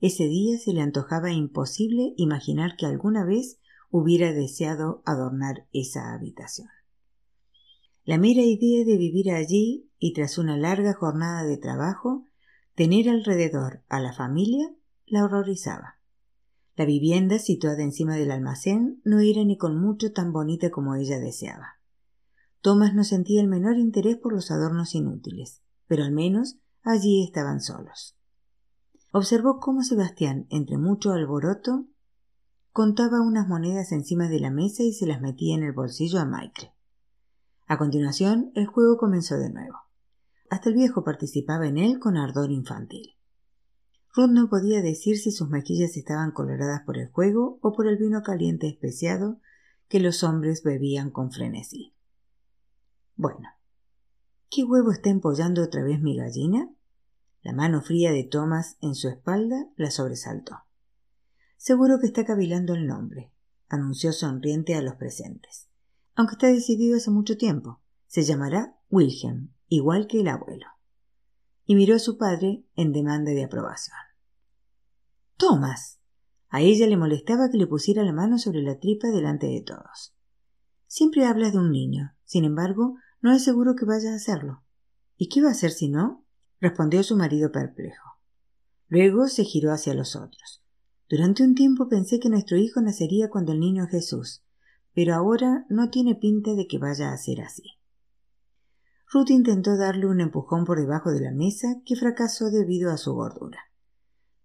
ese 0.00 0.24
día 0.24 0.56
se 0.58 0.72
le 0.72 0.80
antojaba 0.80 1.30
imposible 1.30 2.14
imaginar 2.16 2.76
que 2.76 2.86
alguna 2.86 3.24
vez 3.24 3.58
hubiera 3.90 4.32
deseado 4.32 5.02
adornar 5.04 5.66
esa 5.72 6.12
habitación. 6.12 6.68
La 8.04 8.18
mera 8.18 8.42
idea 8.42 8.84
de 8.84 8.96
vivir 8.96 9.30
allí 9.30 9.90
y 9.98 10.12
tras 10.12 10.38
una 10.38 10.56
larga 10.56 10.94
jornada 10.94 11.44
de 11.44 11.56
trabajo, 11.58 12.24
tener 12.74 13.08
alrededor 13.08 13.82
a 13.88 14.00
la 14.00 14.12
familia 14.12 14.74
la 15.06 15.24
horrorizaba. 15.24 15.98
La 16.76 16.84
vivienda 16.84 17.38
situada 17.38 17.82
encima 17.82 18.14
del 18.14 18.30
almacén 18.30 19.00
no 19.04 19.18
era 19.20 19.44
ni 19.44 19.58
con 19.58 19.80
mucho 19.80 20.12
tan 20.12 20.32
bonita 20.32 20.70
como 20.70 20.94
ella 20.94 21.18
deseaba. 21.18 21.80
Thomas 22.60 22.94
no 22.94 23.04
sentía 23.04 23.40
el 23.40 23.48
menor 23.48 23.76
interés 23.78 24.16
por 24.16 24.32
los 24.32 24.50
adornos 24.50 24.94
inútiles, 24.94 25.62
pero 25.86 26.04
al 26.04 26.12
menos 26.12 26.58
allí 26.82 27.24
estaban 27.24 27.60
solos. 27.60 28.16
Observó 29.12 29.58
cómo 29.58 29.82
Sebastián, 29.82 30.46
entre 30.50 30.78
mucho 30.78 31.12
alboroto, 31.12 31.86
contaba 32.72 33.20
unas 33.20 33.48
monedas 33.48 33.92
encima 33.92 34.28
de 34.28 34.40
la 34.40 34.50
mesa 34.50 34.82
y 34.82 34.92
se 34.92 35.06
las 35.06 35.20
metía 35.20 35.54
en 35.54 35.62
el 35.62 35.72
bolsillo 35.72 36.20
a 36.20 36.24
Michael. 36.24 36.70
A 37.66 37.76
continuación, 37.76 38.50
el 38.54 38.66
juego 38.66 38.96
comenzó 38.96 39.36
de 39.36 39.50
nuevo. 39.50 39.76
Hasta 40.50 40.70
el 40.70 40.74
viejo 40.74 41.04
participaba 41.04 41.66
en 41.66 41.76
él 41.76 41.98
con 41.98 42.16
ardor 42.16 42.50
infantil. 42.50 43.14
Ruth 44.14 44.30
no 44.30 44.48
podía 44.48 44.80
decir 44.80 45.18
si 45.18 45.30
sus 45.30 45.50
mejillas 45.50 45.96
estaban 45.96 46.30
coloradas 46.30 46.82
por 46.86 46.96
el 46.96 47.08
juego 47.08 47.58
o 47.60 47.72
por 47.72 47.86
el 47.86 47.98
vino 47.98 48.22
caliente 48.22 48.66
especiado 48.68 49.38
que 49.88 50.00
los 50.00 50.22
hombres 50.22 50.62
bebían 50.62 51.10
con 51.10 51.30
frenesí. 51.30 51.94
Bueno, 53.16 53.48
¿qué 54.50 54.64
huevo 54.64 54.92
está 54.92 55.10
empollando 55.10 55.62
otra 55.62 55.82
vez 55.82 56.00
mi 56.00 56.16
gallina? 56.16 56.70
La 57.42 57.52
mano 57.52 57.82
fría 57.82 58.12
de 58.12 58.24
Thomas 58.24 58.76
en 58.80 58.94
su 58.94 59.08
espalda 59.08 59.68
la 59.76 59.90
sobresaltó. 59.90 60.67
Seguro 61.58 61.98
que 61.98 62.06
está 62.06 62.24
cavilando 62.24 62.74
el 62.74 62.86
nombre, 62.86 63.32
anunció 63.68 64.12
sonriente 64.12 64.76
a 64.76 64.80
los 64.80 64.94
presentes. 64.94 65.68
Aunque 66.14 66.34
está 66.34 66.46
decidido 66.46 66.96
hace 66.96 67.10
mucho 67.10 67.36
tiempo. 67.36 67.80
Se 68.06 68.22
llamará 68.22 68.78
Wilhelm, 68.90 69.52
igual 69.66 70.06
que 70.06 70.20
el 70.20 70.28
abuelo. 70.28 70.66
Y 71.66 71.74
miró 71.74 71.96
a 71.96 71.98
su 71.98 72.16
padre 72.16 72.64
en 72.76 72.92
demanda 72.92 73.32
de 73.32 73.44
aprobación. 73.44 73.96
Thomas. 75.36 76.00
A 76.48 76.62
ella 76.62 76.86
le 76.86 76.96
molestaba 76.96 77.50
que 77.50 77.58
le 77.58 77.66
pusiera 77.66 78.04
la 78.04 78.12
mano 78.12 78.38
sobre 78.38 78.62
la 78.62 78.78
tripa 78.78 79.08
delante 79.08 79.48
de 79.48 79.60
todos. 79.60 80.14
Siempre 80.86 81.26
hablas 81.26 81.52
de 81.52 81.58
un 81.58 81.72
niño. 81.72 82.14
Sin 82.24 82.44
embargo, 82.44 82.96
no 83.20 83.32
es 83.32 83.42
seguro 83.44 83.74
que 83.74 83.84
vaya 83.84 84.12
a 84.12 84.16
hacerlo. 84.16 84.62
¿Y 85.16 85.28
qué 85.28 85.42
va 85.42 85.48
a 85.48 85.52
hacer 85.52 85.72
si 85.72 85.88
no? 85.88 86.24
respondió 86.60 87.02
su 87.02 87.16
marido 87.16 87.50
perplejo. 87.50 88.16
Luego 88.86 89.26
se 89.26 89.44
giró 89.44 89.72
hacia 89.72 89.92
los 89.92 90.16
otros. 90.16 90.62
Durante 91.08 91.42
un 91.42 91.54
tiempo 91.54 91.88
pensé 91.88 92.20
que 92.20 92.28
nuestro 92.28 92.58
hijo 92.58 92.80
nacería 92.80 93.30
cuando 93.30 93.52
el 93.52 93.60
niño 93.60 93.86
Jesús, 93.86 94.42
pero 94.94 95.14
ahora 95.14 95.64
no 95.70 95.88
tiene 95.88 96.14
pinta 96.14 96.54
de 96.54 96.66
que 96.66 96.78
vaya 96.78 97.12
a 97.12 97.16
ser 97.16 97.40
así. 97.40 97.62
Ruth 99.10 99.30
intentó 99.30 99.78
darle 99.78 100.06
un 100.06 100.20
empujón 100.20 100.66
por 100.66 100.78
debajo 100.78 101.10
de 101.10 101.20
la 101.20 101.32
mesa, 101.32 101.76
que 101.86 101.96
fracasó 101.96 102.50
debido 102.50 102.90
a 102.90 102.98
su 102.98 103.14
gordura. 103.14 103.58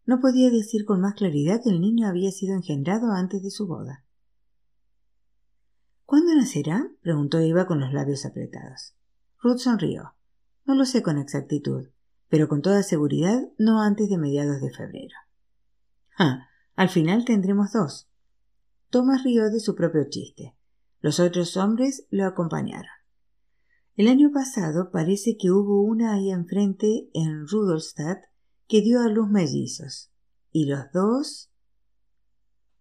No 0.05 0.21
podía 0.21 0.49
decir 0.49 0.85
con 0.85 1.01
más 1.01 1.15
claridad 1.15 1.61
que 1.61 1.69
el 1.69 1.81
niño 1.81 2.07
había 2.07 2.31
sido 2.31 2.55
engendrado 2.55 3.11
antes 3.11 3.43
de 3.43 3.51
su 3.51 3.67
boda. 3.67 4.05
¿Cuándo 6.05 6.33
nacerá? 6.33 6.89
preguntó 7.01 7.39
Eva 7.39 7.65
con 7.65 7.79
los 7.79 7.91
labios 7.91 8.25
apretados. 8.25 8.93
Ruth 9.41 9.57
sonrió. 9.57 10.15
No 10.65 10.75
lo 10.75 10.85
sé 10.85 11.03
con 11.03 11.17
exactitud, 11.17 11.89
pero 12.29 12.47
con 12.47 12.61
toda 12.61 12.83
seguridad 12.83 13.41
no 13.57 13.81
antes 13.81 14.09
de 14.09 14.17
mediados 14.17 14.61
de 14.61 14.71
febrero. 14.71 15.15
Ah, 16.17 16.47
al 16.75 16.89
final 16.89 17.25
tendremos 17.25 17.71
dos. 17.71 18.09
Thomas 18.89 19.23
rió 19.23 19.49
de 19.49 19.59
su 19.59 19.75
propio 19.75 20.05
chiste. 20.09 20.55
Los 21.01 21.19
otros 21.19 21.57
hombres 21.57 22.07
lo 22.09 22.25
acompañaron. 22.25 22.91
El 23.95 24.07
año 24.07 24.31
pasado 24.31 24.89
parece 24.91 25.37
que 25.37 25.51
hubo 25.51 25.83
una 25.83 26.13
ahí 26.13 26.31
enfrente 26.31 27.09
en 27.13 27.47
Rudolstadt 27.47 28.23
que 28.67 28.81
dio 28.81 29.01
a 29.01 29.07
luz 29.07 29.29
mellizos. 29.29 30.11
Y 30.51 30.65
los 30.65 30.91
dos. 30.91 31.51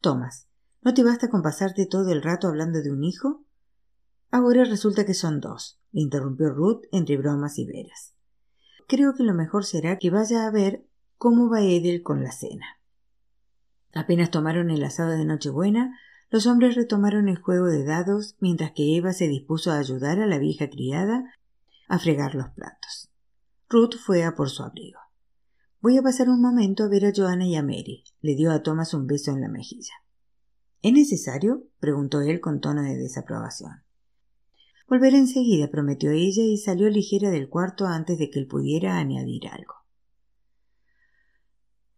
Thomas, 0.00 0.48
¿no 0.80 0.94
te 0.94 1.04
basta 1.04 1.28
con 1.28 1.42
pasarte 1.42 1.86
todo 1.86 2.12
el 2.12 2.22
rato 2.22 2.48
hablando 2.48 2.80
de 2.80 2.90
un 2.90 3.04
hijo? 3.04 3.44
Ahora 4.30 4.64
resulta 4.64 5.04
que 5.04 5.14
son 5.14 5.40
dos, 5.40 5.80
interrumpió 5.92 6.48
Ruth 6.48 6.84
entre 6.92 7.18
bromas 7.18 7.58
y 7.58 7.66
veras. 7.66 8.14
Creo 8.88 9.14
que 9.14 9.22
lo 9.22 9.34
mejor 9.34 9.64
será 9.64 9.98
que 9.98 10.10
vaya 10.10 10.46
a 10.46 10.50
ver 10.50 10.86
cómo 11.18 11.50
va 11.50 11.60
Edel 11.60 12.02
con 12.02 12.22
la 12.24 12.32
cena. 12.32 12.81
Apenas 13.94 14.30
tomaron 14.30 14.70
el 14.70 14.82
asado 14.84 15.10
de 15.10 15.24
Nochebuena, 15.24 15.98
los 16.30 16.46
hombres 16.46 16.74
retomaron 16.74 17.28
el 17.28 17.38
juego 17.38 17.66
de 17.66 17.84
dados 17.84 18.36
mientras 18.40 18.72
que 18.72 18.96
Eva 18.96 19.12
se 19.12 19.28
dispuso 19.28 19.70
a 19.70 19.78
ayudar 19.78 20.18
a 20.18 20.26
la 20.26 20.38
vieja 20.38 20.70
criada 20.70 21.24
a 21.88 21.98
fregar 21.98 22.34
los 22.34 22.48
platos. 22.50 23.10
Ruth 23.68 23.96
fue 24.02 24.24
a 24.24 24.34
por 24.34 24.48
su 24.48 24.62
abrigo. 24.62 24.98
Voy 25.80 25.98
a 25.98 26.02
pasar 26.02 26.30
un 26.30 26.40
momento 26.40 26.84
a 26.84 26.88
ver 26.88 27.04
a 27.04 27.12
Joanna 27.14 27.46
y 27.46 27.56
a 27.56 27.62
Mary. 27.62 28.04
Le 28.20 28.34
dio 28.34 28.50
a 28.50 28.62
Thomas 28.62 28.94
un 28.94 29.06
beso 29.06 29.30
en 29.30 29.40
la 29.40 29.48
mejilla. 29.48 29.94
¿Es 30.80 30.92
necesario? 30.92 31.64
preguntó 31.80 32.22
él 32.22 32.40
con 32.40 32.60
tono 32.60 32.82
de 32.82 32.96
desaprobación. 32.96 33.82
Volveré 34.88 35.18
enseguida, 35.18 35.70
prometió 35.70 36.10
ella 36.12 36.42
y 36.42 36.56
salió 36.56 36.88
ligera 36.88 37.30
del 37.30 37.48
cuarto 37.48 37.86
antes 37.86 38.18
de 38.18 38.30
que 38.30 38.38
él 38.38 38.46
pudiera 38.46 38.96
añadir 38.96 39.48
algo. 39.48 39.74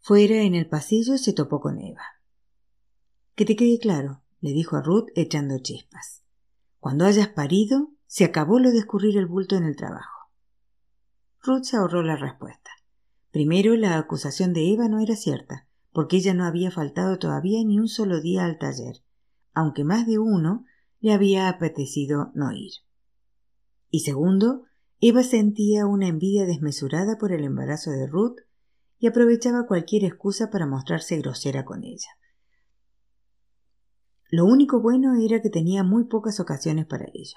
Fuera 0.06 0.42
en 0.42 0.54
el 0.54 0.68
pasillo 0.68 1.16
se 1.16 1.32
topó 1.32 1.62
con 1.62 1.80
Eva. 1.80 2.02
Que 3.34 3.46
te 3.46 3.56
quede 3.56 3.78
claro, 3.78 4.20
le 4.42 4.52
dijo 4.52 4.76
a 4.76 4.82
Ruth 4.82 5.08
echando 5.14 5.58
chispas. 5.60 6.22
Cuando 6.78 7.06
hayas 7.06 7.28
parido, 7.28 7.88
se 8.06 8.26
acabó 8.26 8.58
lo 8.58 8.70
de 8.70 8.80
escurrir 8.80 9.16
el 9.16 9.24
bulto 9.24 9.56
en 9.56 9.64
el 9.64 9.76
trabajo. 9.76 10.28
Ruth 11.40 11.62
se 11.62 11.78
ahorró 11.78 12.02
la 12.02 12.16
respuesta. 12.16 12.70
Primero, 13.30 13.74
la 13.76 13.96
acusación 13.96 14.52
de 14.52 14.74
Eva 14.74 14.88
no 14.88 15.00
era 15.00 15.16
cierta, 15.16 15.68
porque 15.90 16.18
ella 16.18 16.34
no 16.34 16.44
había 16.44 16.70
faltado 16.70 17.18
todavía 17.18 17.64
ni 17.64 17.78
un 17.78 17.88
solo 17.88 18.20
día 18.20 18.44
al 18.44 18.58
taller, 18.58 19.02
aunque 19.54 19.84
más 19.84 20.06
de 20.06 20.18
uno 20.18 20.66
le 21.00 21.14
había 21.14 21.48
apetecido 21.48 22.30
no 22.34 22.52
ir. 22.52 22.72
Y 23.88 24.00
segundo, 24.00 24.64
Eva 25.00 25.22
sentía 25.22 25.86
una 25.86 26.08
envidia 26.08 26.44
desmesurada 26.44 27.16
por 27.16 27.32
el 27.32 27.42
embarazo 27.42 27.90
de 27.90 28.06
Ruth 28.06 28.40
y 29.04 29.06
aprovechaba 29.06 29.66
cualquier 29.66 30.02
excusa 30.04 30.48
para 30.48 30.66
mostrarse 30.66 31.18
grosera 31.18 31.66
con 31.66 31.84
ella. 31.84 32.08
Lo 34.30 34.46
único 34.46 34.80
bueno 34.80 35.14
era 35.16 35.42
que 35.42 35.50
tenía 35.50 35.84
muy 35.84 36.04
pocas 36.04 36.40
ocasiones 36.40 36.86
para 36.86 37.04
ello. 37.12 37.36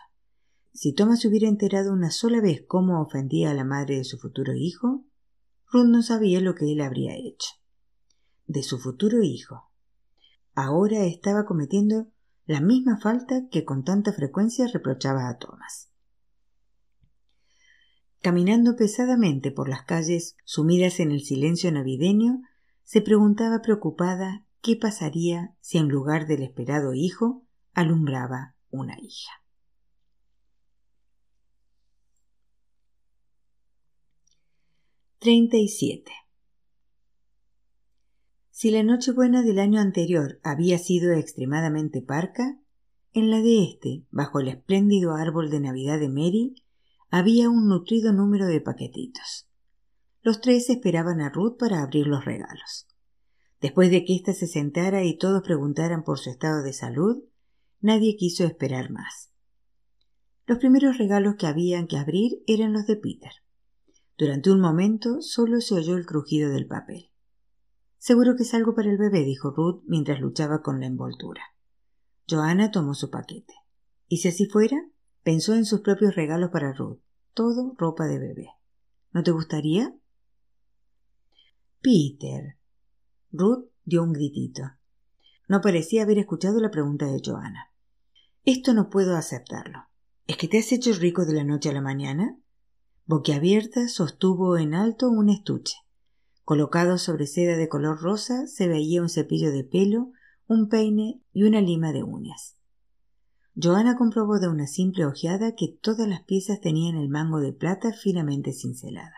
Si 0.72 0.94
Thomas 0.94 1.26
hubiera 1.26 1.50
enterado 1.50 1.92
una 1.92 2.10
sola 2.10 2.40
vez 2.40 2.64
cómo 2.66 3.02
ofendía 3.02 3.52
a 3.52 3.54
la 3.54 3.66
madre 3.66 3.98
de 3.98 4.06
su 4.06 4.18
futuro 4.18 4.54
hijo, 4.56 5.04
Ruth 5.70 5.88
no 5.88 6.04
sabía 6.04 6.40
lo 6.40 6.56
que 6.56 6.72
él 6.72 6.80
habría 6.80 7.18
hecho. 7.18 7.50
De 8.46 8.64
su 8.64 8.80
futuro 8.80 9.22
hijo. 9.22 9.70
Ahora 10.56 11.04
estaba 11.04 11.44
cometiendo 11.44 12.08
la 12.46 12.62
misma 12.62 12.98
falta 12.98 13.50
que 13.52 13.66
con 13.66 13.84
tanta 13.84 14.14
frecuencia 14.14 14.68
reprochaba 14.68 15.28
a 15.28 15.38
Thomas. 15.38 15.92
Caminando 18.22 18.76
pesadamente 18.76 19.52
por 19.52 19.70
las 19.70 19.84
calles 19.84 20.36
sumidas 20.44 21.00
en 21.00 21.12
el 21.12 21.22
silencio 21.22 21.72
navideño, 21.72 22.42
se 22.84 23.02
preguntaba 23.02 23.62
preocupada 23.62 24.46
qué 24.62 24.76
pasaría 24.76 25.56
si 25.62 25.78
en 25.78 25.88
lugar 25.88 26.28
del 26.28 26.42
esperado 26.42 26.94
hijo 26.94 27.46
alumbraba 27.74 28.56
una 28.70 28.98
hija. 29.00 29.32
Treinta 35.20 35.58
y 35.58 35.68
siete. 35.68 36.12
Si 38.50 38.72
la 38.72 38.82
Nochebuena 38.82 39.44
del 39.44 39.60
año 39.60 39.80
anterior 39.80 40.40
había 40.44 40.80
sido 40.80 41.14
extremadamente 41.14 42.02
parca, 42.02 42.60
en 43.14 43.30
la 43.30 43.42
de 43.42 43.64
éste, 43.64 44.06
bajo 44.10 44.40
el 44.40 44.48
espléndido 44.48 45.14
árbol 45.14 45.50
de 45.50 45.60
Navidad 45.60 46.00
de 46.00 46.10
Mary, 46.10 46.56
había 47.10 47.50
un 47.50 47.68
nutrido 47.68 48.12
número 48.12 48.48
de 48.48 48.62
paquetitos. 48.62 49.48
Los 50.22 50.42
tres 50.42 50.70
esperaban 50.70 51.22
a 51.22 51.30
Ruth 51.30 51.58
para 51.58 51.82
abrir 51.82 52.08
los 52.08 52.26
regalos. 52.26 52.88
Después 53.62 53.90
de 53.90 54.04
que 54.04 54.16
ésta 54.16 54.34
se 54.34 54.48
sentara 54.48 55.04
y 55.04 55.18
todos 55.18 55.42
preguntaran 55.42 56.04
por 56.04 56.20
su 56.20 56.30
estado 56.30 56.64
de 56.64 56.74
salud, 56.74 57.24
nadie 57.80 58.18
quiso 58.18 58.44
esperar 58.44 58.92
más. 58.92 59.32
Los 60.46 60.60
primeros 60.60 60.98
regalos 60.98 61.36
que 61.36 61.48
habían 61.48 61.88
que 61.88 61.98
abrir 61.98 62.44
eran 62.46 62.74
los 62.74 62.86
de 62.88 62.98
Peter. 62.98 63.32
Durante 64.18 64.52
un 64.52 64.60
momento 64.60 65.22
solo 65.22 65.62
se 65.62 65.76
oyó 65.76 65.96
el 65.96 66.06
crujido 66.06 66.50
del 66.50 66.68
papel. 66.68 67.12
Seguro 67.98 68.36
que 68.36 68.44
es 68.44 68.54
algo 68.54 68.76
para 68.76 68.90
el 68.90 68.98
bebé, 68.98 69.24
dijo 69.24 69.52
Ruth 69.52 69.84
mientras 69.86 70.20
luchaba 70.20 70.62
con 70.62 70.80
la 70.80 70.86
envoltura. 70.86 71.42
Joanna 72.30 72.72
tomó 72.72 72.94
su 72.94 73.10
paquete. 73.10 73.54
¿Y 74.08 74.18
si 74.18 74.28
así 74.28 74.46
fuera? 74.46 74.78
Pensó 75.28 75.56
en 75.56 75.66
sus 75.66 75.82
propios 75.82 76.16
regalos 76.16 76.52
para 76.52 76.72
Ruth. 76.72 77.02
Todo 77.34 77.74
ropa 77.78 78.06
de 78.06 78.18
bebé. 78.18 78.48
¿No 79.12 79.24
te 79.24 79.32
gustaría? 79.32 79.94
Peter. 81.82 82.58
Ruth 83.34 83.66
dio 83.84 84.04
un 84.04 84.14
gritito. 84.14 84.62
No 85.50 85.60
parecía 85.60 86.04
haber 86.04 86.18
escuchado 86.18 86.62
la 86.62 86.72
pregunta 86.72 87.08
de 87.08 87.20
Joanna. 87.22 87.74
Esto 88.46 88.74
no 88.74 88.90
puedo 88.90 89.18
aceptarlo. 89.18 89.90
¿Es 90.28 90.38
que 90.38 90.48
te 90.48 90.60
has 90.60 90.72
hecho 90.72 90.94
rico 90.94 91.26
de 91.26 91.34
la 91.34 91.44
noche 91.44 91.72
a 91.72 91.74
la 91.74 91.82
mañana? 91.82 92.40
Boquiabierta 93.06 93.90
sostuvo 93.90 94.58
en 94.58 94.74
alto 94.74 95.10
un 95.10 95.28
estuche. 95.28 95.76
Colocado 96.46 96.98
sobre 96.98 97.28
seda 97.28 97.58
de 97.58 97.68
color 97.68 98.02
rosa 98.02 98.48
se 98.48 98.70
veía 98.70 99.02
un 99.02 99.10
cepillo 99.10 99.52
de 99.52 99.66
pelo, 99.66 100.14
un 100.48 100.70
peine 100.70 101.22
y 101.34 101.44
una 101.44 101.60
lima 101.60 101.92
de 101.92 102.04
uñas. 102.04 102.57
Joana 103.60 103.98
comprobó 103.98 104.40
de 104.40 104.48
una 104.48 104.68
simple 104.68 105.06
ojeada 105.06 105.56
que 105.56 105.68
todas 105.68 106.08
las 106.08 106.22
piezas 106.24 106.62
tenían 106.62 106.96
el 106.96 107.10
mango 107.10 107.40
de 107.40 107.54
plata 107.54 107.92
finamente 107.92 108.54
cincelada. 108.54 109.16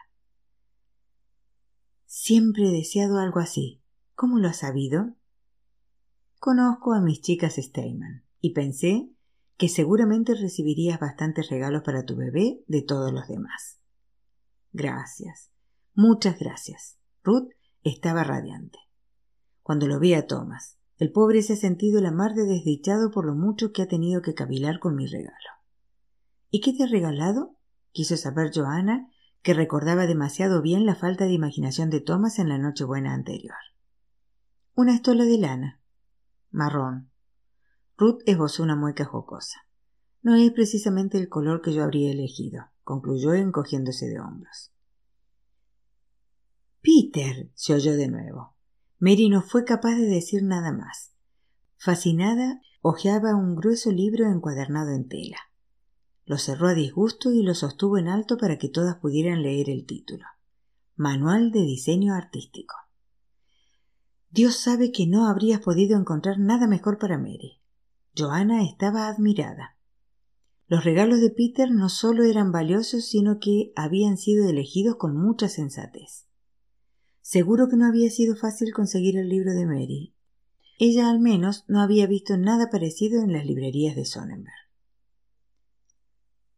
Siempre 2.05 2.69
he 2.69 2.72
deseado 2.72 3.19
algo 3.19 3.41
así. 3.41 3.84
¿Cómo 4.15 4.39
lo 4.39 4.48
has 4.48 4.60
sabido? 4.60 5.13
Conozco 6.39 6.93
a 6.93 7.01
mis 7.01 7.19
chicas 7.22 7.55
Steinman 7.58 8.24
y 8.39 8.53
pensé 8.53 9.12
que 9.58 9.67
seguramente 9.67 10.34
recibirías 10.36 11.01
bastantes 11.01 11.50
regalos 11.50 11.84
para 11.84 12.05
tu 12.05 12.15
bebé 12.15 12.63
de 12.67 12.81
todos 12.81 13.12
los 13.12 13.27
demás. 13.27 13.81
Gracias. 14.72 15.51
Muchas 15.93 16.39
gracias. 16.39 16.98
Ruth 17.24 17.50
estaba 17.84 18.24
radiante. 18.24 18.79
Cuando 19.63 19.86
lo 19.86 20.00
vi 20.00 20.13
a 20.13 20.27
Thomas, 20.27 20.78
el 21.00 21.13
pobre 21.13 21.41
se 21.41 21.53
ha 21.53 21.56
sentido 21.56 22.01
la 22.01 22.12
mar 22.12 22.36
de 22.36 22.44
desdichado 22.44 23.10
por 23.10 23.25
lo 23.25 23.34
mucho 23.34 23.72
que 23.72 23.82
ha 23.82 23.88
tenido 23.88 24.22
que 24.22 24.34
cavilar 24.34 24.79
con 24.79 24.96
mi 24.96 25.08
regalo. 25.08 25.50
¿Y 26.51 26.60
qué 26.60 26.74
te 26.74 26.84
ha 26.84 26.88
regalado? 26.88 27.56
quiso 27.91 28.18
saber 28.18 28.51
Joanna, 28.53 29.10
que 29.41 29.53
recordaba 29.53 30.08
demasiado 30.08 30.62
bien 30.62 30.86
la 30.86 30.96
falta 30.96 31.24
de 31.24 31.32
imaginación 31.32 31.89
de 31.89 32.01
Thomas 32.01 32.38
en 32.38 32.50
la 32.50 32.58
Nochebuena 32.58 33.13
anterior. 33.13 33.56
Una 34.75 34.94
estola 34.94 35.24
de 35.24 35.38
lana. 35.38 35.82
Marrón. 36.51 37.10
Ruth 37.98 38.22
esbozó 38.25 38.63
una 38.63 38.75
mueca 38.75 39.06
jocosa. 39.06 39.68
No 40.22 40.36
es 40.36 40.51
precisamente 40.51 41.18
el 41.18 41.29
color 41.29 41.62
que 41.62 41.74
yo 41.74 41.82
habría 41.82 42.12
elegido, 42.12 42.65
concluyó 42.84 43.34
encogiéndose 43.34 44.08
de 44.08 44.20
hombros. 44.20 44.74
Peter. 46.82 47.50
se 47.53 47.74
oyó 47.74 47.96
de 47.96 48.10
nuevo. 48.10 48.58
Mary 49.00 49.29
no 49.29 49.41
fue 49.41 49.63
capaz 49.63 49.96
de 49.96 50.08
decir 50.08 50.44
nada 50.44 50.74
más. 50.74 51.13
Fascinada, 51.77 52.62
hojeaba 52.82 53.34
un 53.34 53.56
grueso 53.56 53.91
libro 53.94 54.29
encuadernado 54.29 54.91
en 54.91 55.08
tela. 55.08 55.38
Lo 56.25 56.38
cerró 56.38 56.68
a 56.68 56.74
disgusto 56.74 57.32
y 57.32 57.41
lo 57.41 57.56
sostuvo 57.56 57.98
en 57.98 58.10
alto 58.10 58.38
para 58.38 58.58
que 58.58 58.68
todas 58.68 58.98
pudieran 58.98 59.41
leer 59.41 59.70
el 59.70 59.86
título. 59.86 60.25
Manual 60.96 61.51
de 61.51 61.62
diseño 61.62 62.13
artístico. 62.13 62.75
Dios 64.29 64.58
sabe 64.58 64.91
que 64.91 65.08
no 65.08 65.27
habrías 65.27 65.62
podido 65.62 65.98
encontrar 65.98 66.38
nada 66.38 66.68
mejor 66.68 67.00
para 67.00 67.18
Mary. 67.18 67.62
Joanna 68.15 68.63
estaba 68.63 69.08
admirada. 69.08 69.77
Los 70.68 70.84
regalos 70.84 71.22
de 71.22 71.32
Peter 71.32 71.72
no 71.72 71.88
solo 71.88 72.25
eran 72.25 72.51
valiosos, 72.51 73.06
sino 73.06 73.39
que 73.39 73.72
habían 73.77 74.18
sido 74.18 74.48
elegidos 74.48 74.98
con 74.98 75.15
mucha 75.15 75.48
sensatez. 75.48 76.28
Seguro 77.31 77.69
que 77.69 77.77
no 77.77 77.86
había 77.86 78.09
sido 78.09 78.36
fácil 78.36 78.74
conseguir 78.74 79.15
el 79.15 79.29
libro 79.29 79.53
de 79.53 79.67
Mary. 79.67 80.15
Ella 80.79 81.12
al 81.12 81.19
menos 81.19 81.63
no 81.67 81.79
había 81.79 82.07
visto 82.07 82.38
nada 82.38 82.71
parecido 82.71 83.21
en 83.21 83.33
las 83.33 83.45
librerías 83.45 83.95
de 83.95 84.03
Sonnenberg. 84.03 84.71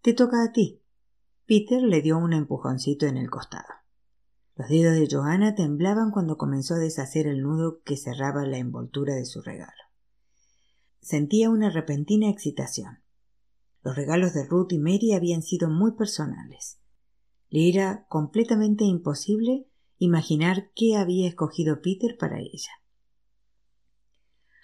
Te 0.01 0.13
toca 0.13 0.41
a 0.41 0.53
ti. 0.53 0.81
Peter 1.45 1.81
le 1.81 2.01
dio 2.01 2.17
un 2.17 2.31
empujoncito 2.31 3.05
en 3.05 3.17
el 3.17 3.29
costado. 3.29 3.67
Los 4.55 4.69
dedos 4.69 4.95
de 4.95 5.09
Johanna 5.11 5.55
temblaban 5.55 6.09
cuando 6.09 6.37
comenzó 6.37 6.75
a 6.75 6.79
deshacer 6.79 7.27
el 7.27 7.41
nudo 7.41 7.81
que 7.83 7.97
cerraba 7.97 8.45
la 8.45 8.57
envoltura 8.57 9.13
de 9.15 9.25
su 9.25 9.41
regalo. 9.41 9.83
Sentía 11.01 11.49
una 11.49 11.69
repentina 11.69 12.29
excitación. 12.29 12.99
Los 13.83 13.97
regalos 13.97 14.33
de 14.33 14.45
Ruth 14.45 14.71
y 14.71 14.79
Mary 14.79 15.11
habían 15.11 15.41
sido 15.41 15.69
muy 15.69 15.91
personales. 15.97 16.79
Le 17.49 17.67
era 17.67 18.05
completamente 18.07 18.85
imposible 18.85 19.67
imaginar 20.03 20.71
qué 20.75 20.95
había 20.95 21.27
escogido 21.27 21.79
Peter 21.79 22.17
para 22.17 22.39
ella. 22.39 22.71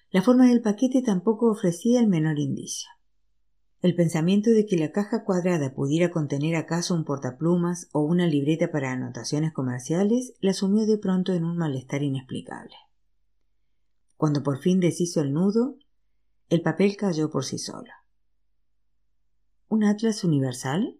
La 0.09 0.23
forma 0.23 0.47
del 0.47 0.63
paquete 0.63 1.03
tampoco 1.03 1.51
ofrecía 1.51 1.99
el 1.99 2.07
menor 2.07 2.39
indicio. 2.39 2.89
El 3.83 3.93
pensamiento 3.93 4.49
de 4.49 4.65
que 4.65 4.77
la 4.77 4.91
caja 4.91 5.23
cuadrada 5.23 5.75
pudiera 5.75 6.09
contener 6.09 6.55
acaso 6.55 6.95
un 6.95 7.05
portaplumas 7.05 7.87
o 7.91 8.01
una 8.01 8.25
libreta 8.25 8.71
para 8.71 8.91
anotaciones 8.91 9.53
comerciales 9.53 10.33
la 10.41 10.53
sumió 10.53 10.87
de 10.87 10.97
pronto 10.97 11.33
en 11.33 11.45
un 11.45 11.55
malestar 11.55 12.01
inexplicable. 12.01 12.73
Cuando 14.15 14.41
por 14.41 14.57
fin 14.57 14.79
deshizo 14.79 15.21
el 15.21 15.33
nudo, 15.33 15.77
el 16.49 16.63
papel 16.63 16.97
cayó 16.97 17.29
por 17.29 17.45
sí 17.45 17.59
solo. 17.59 17.91
¿Un 19.67 19.83
atlas 19.83 20.23
universal? 20.23 20.99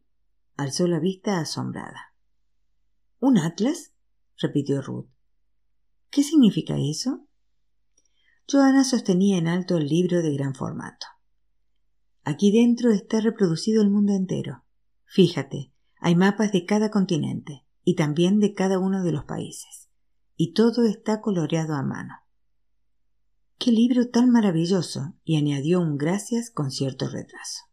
alzó 0.58 0.86
la 0.86 1.00
vista 1.00 1.40
asombrada. 1.40 2.14
¿Un 3.20 3.40
atlas? 3.40 3.94
Repitió 4.40 4.82
Ruth. 4.82 5.10
¿Qué 6.10 6.24
significa 6.24 6.76
eso? 6.78 7.28
Joana 8.50 8.84
sostenía 8.84 9.38
en 9.38 9.48
alto 9.48 9.78
el 9.78 9.88
libro 9.88 10.22
de 10.22 10.34
gran 10.34 10.56
formato. 10.56 11.06
Aquí 12.24 12.52
dentro 12.52 12.92
está 12.92 13.20
reproducido 13.20 13.82
el 13.82 13.90
mundo 13.90 14.14
entero. 14.14 14.64
Fíjate, 15.06 15.74
hay 16.00 16.16
mapas 16.16 16.52
de 16.52 16.66
cada 16.66 16.92
continente 16.92 17.66
y 17.84 17.96
también 17.96 18.40
de 18.40 18.54
cada 18.54 18.80
uno 18.80 19.04
de 19.04 19.12
los 19.12 19.26
países. 19.26 19.90
Y 20.36 20.54
todo 20.54 20.84
está 20.86 21.22
coloreado 21.22 21.74
a 21.74 21.84
mano. 21.84 22.14
¡Qué 23.58 23.72
libro 23.72 24.10
tan 24.10 24.30
maravilloso! 24.30 25.16
y 25.24 25.38
añadió 25.38 25.80
un 25.80 25.98
gracias 25.98 26.52
con 26.52 26.70
cierto 26.70 27.08
retraso. 27.08 27.64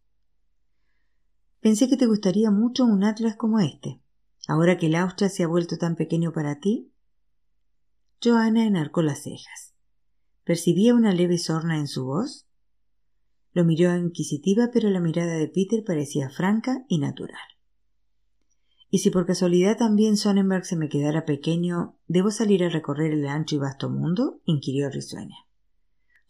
Pensé 1.61 1.88
que 1.88 1.96
te 1.96 2.07
gustaría 2.07 2.50
mucho 2.50 2.85
un 2.85 3.05
atlas 3.05 3.37
como 3.37 3.59
este, 3.59 4.04
ahora 4.48 4.76
que 4.78 4.87
el 4.87 4.94
Austria 4.94 5.28
se 5.28 5.42
ha 5.42 5.48
vuelto 5.48 5.78
tan 5.78 5.96
pequeño 5.96 6.33
para 6.33 6.61
ti. 6.61 6.92
Joana 8.22 8.66
enarcó 8.66 9.02
las 9.02 9.22
cejas. 9.22 9.74
¿Percibía 10.44 10.94
una 10.94 11.12
leve 11.12 11.38
sorna 11.38 11.78
en 11.78 11.88
su 11.88 12.04
voz? 12.04 12.46
Lo 13.52 13.64
miró 13.64 13.96
inquisitiva, 13.96 14.70
pero 14.72 14.90
la 14.90 15.00
mirada 15.00 15.35
de 15.35 15.48
Peter 15.48 15.85
parecía 15.85 16.28
franca 16.28 16.85
y 16.88 16.98
natural. 16.98 17.38
¿Y 18.90 18.98
si 18.98 19.11
por 19.11 19.26
casualidad 19.26 19.76
también 19.76 20.16
Sonnenberg 20.16 20.64
se 20.64 20.76
me 20.76 20.88
quedara 20.88 21.24
pequeño, 21.24 21.98
debo 22.07 22.30
salir 22.30 22.62
a 22.64 22.68
recorrer 22.68 23.12
el 23.12 23.26
ancho 23.26 23.57
y 23.57 23.59
vasto 23.59 23.90
mundo? 23.90 24.40
inquirió 24.44 24.88
risueña. 24.90 25.37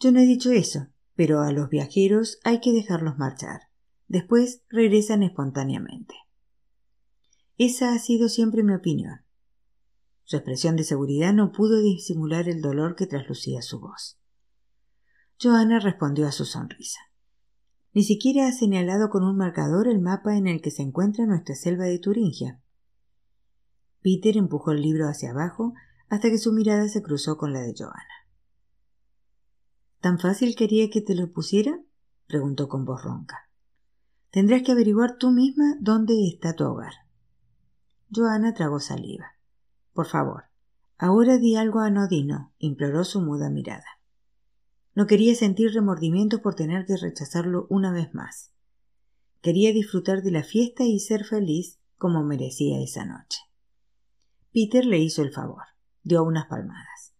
Yo 0.00 0.12
no 0.12 0.20
he 0.20 0.26
dicho 0.26 0.50
eso, 0.50 0.88
pero 1.14 1.40
a 1.40 1.52
los 1.52 1.68
viajeros 1.68 2.38
hay 2.44 2.60
que 2.60 2.72
dejarlos 2.72 3.18
marchar. 3.18 3.62
Después 4.08 4.62
regresan 4.68 5.22
espontáneamente. 5.22 6.14
Esa 7.56 7.94
ha 7.94 7.98
sido 7.98 8.28
siempre 8.28 8.62
mi 8.62 8.74
opinión. 8.74 9.20
Su 10.24 10.36
expresión 10.36 10.74
de 10.74 10.84
seguridad 10.84 11.32
no 11.32 11.52
pudo 11.52 11.80
disimular 11.80 12.48
el 12.48 12.62
dolor 12.62 12.96
que 12.96 13.06
traslucía 13.06 13.62
su 13.62 13.78
voz. 13.78 14.18
Joana 15.40 15.78
respondió 15.78 16.26
a 16.26 16.32
su 16.32 16.44
sonrisa. 16.46 16.98
Ni 17.92 18.02
siquiera 18.02 18.48
ha 18.48 18.52
señalado 18.52 19.08
con 19.08 19.22
un 19.22 19.36
marcador 19.36 19.86
el 19.86 20.00
mapa 20.00 20.36
en 20.36 20.48
el 20.48 20.60
que 20.60 20.72
se 20.72 20.82
encuentra 20.82 21.26
nuestra 21.26 21.54
selva 21.54 21.84
de 21.84 21.98
Turingia. 22.00 22.60
Peter 24.00 24.36
empujó 24.36 24.72
el 24.72 24.82
libro 24.82 25.08
hacia 25.08 25.30
abajo 25.30 25.74
hasta 26.08 26.30
que 26.30 26.38
su 26.38 26.52
mirada 26.52 26.88
se 26.88 27.02
cruzó 27.02 27.36
con 27.36 27.52
la 27.52 27.60
de 27.60 27.74
Joana. 27.76 28.26
¿Tan 30.00 30.18
fácil 30.18 30.56
quería 30.56 30.90
que 30.90 31.02
te 31.02 31.14
lo 31.14 31.32
pusiera? 31.32 31.80
preguntó 32.26 32.68
con 32.68 32.84
voz 32.84 33.02
ronca. 33.04 33.48
Tendrás 34.30 34.62
que 34.62 34.72
averiguar 34.72 35.18
tú 35.18 35.30
misma 35.30 35.76
dónde 35.80 36.14
está 36.26 36.54
tu 36.54 36.64
hogar. 36.64 37.03
Joana 38.14 38.54
tragó 38.54 38.80
saliva. 38.80 39.36
Por 39.92 40.06
favor, 40.06 40.44
ahora 40.98 41.38
di 41.38 41.56
algo 41.56 41.80
anodino, 41.80 42.52
imploró 42.58 43.04
su 43.04 43.20
muda 43.20 43.50
mirada. 43.50 43.86
No 44.94 45.06
quería 45.06 45.34
sentir 45.34 45.72
remordimiento 45.72 46.40
por 46.40 46.54
tener 46.54 46.86
que 46.86 46.96
rechazarlo 46.96 47.66
una 47.68 47.92
vez 47.92 48.14
más. 48.14 48.52
Quería 49.40 49.72
disfrutar 49.72 50.22
de 50.22 50.30
la 50.30 50.44
fiesta 50.44 50.84
y 50.84 51.00
ser 51.00 51.24
feliz 51.24 51.80
como 51.96 52.22
merecía 52.22 52.80
esa 52.80 53.04
noche. 53.04 53.40
Peter 54.52 54.84
le 54.84 54.98
hizo 54.98 55.22
el 55.22 55.32
favor. 55.32 55.64
Dio 56.04 56.22
unas 56.22 56.46
palmadas. 56.46 57.14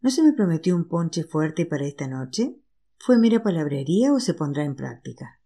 ¿No 0.00 0.10
se 0.10 0.22
me 0.22 0.32
prometió 0.32 0.74
un 0.74 0.88
ponche 0.88 1.22
fuerte 1.22 1.66
para 1.66 1.86
esta 1.86 2.08
noche? 2.08 2.56
¿Fue 2.98 3.18
mera 3.18 3.42
palabrería 3.42 4.12
o 4.12 4.18
se 4.18 4.34
pondrá 4.34 4.64
en 4.64 4.74
práctica? 4.74 5.41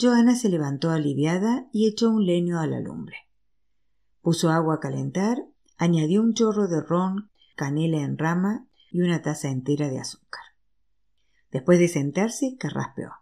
Joana 0.00 0.34
se 0.34 0.48
levantó 0.48 0.90
aliviada 0.90 1.68
y 1.72 1.88
echó 1.88 2.10
un 2.10 2.26
leño 2.26 2.58
a 2.58 2.66
la 2.66 2.80
lumbre. 2.80 3.16
Puso 4.22 4.50
agua 4.50 4.76
a 4.76 4.80
calentar, 4.80 5.46
añadió 5.76 6.20
un 6.20 6.34
chorro 6.34 6.66
de 6.66 6.80
ron, 6.80 7.30
canela 7.56 7.98
en 7.98 8.18
rama 8.18 8.66
y 8.90 9.02
una 9.02 9.22
taza 9.22 9.50
entera 9.50 9.88
de 9.88 10.00
azúcar. 10.00 10.42
Después 11.52 11.78
de 11.78 11.88
sentarse, 11.88 12.56
carraspeó. 12.58 13.12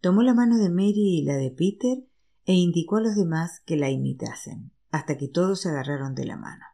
Tomó 0.00 0.22
la 0.22 0.34
mano 0.34 0.58
de 0.58 0.68
Mary 0.68 1.18
y 1.18 1.24
la 1.24 1.36
de 1.36 1.50
Peter 1.50 2.04
e 2.44 2.52
indicó 2.52 2.98
a 2.98 3.00
los 3.00 3.16
demás 3.16 3.60
que 3.64 3.76
la 3.76 3.90
imitasen, 3.90 4.70
hasta 4.90 5.16
que 5.16 5.28
todos 5.28 5.62
se 5.62 5.70
agarraron 5.70 6.14
de 6.14 6.26
la 6.26 6.36
mano. 6.36 6.64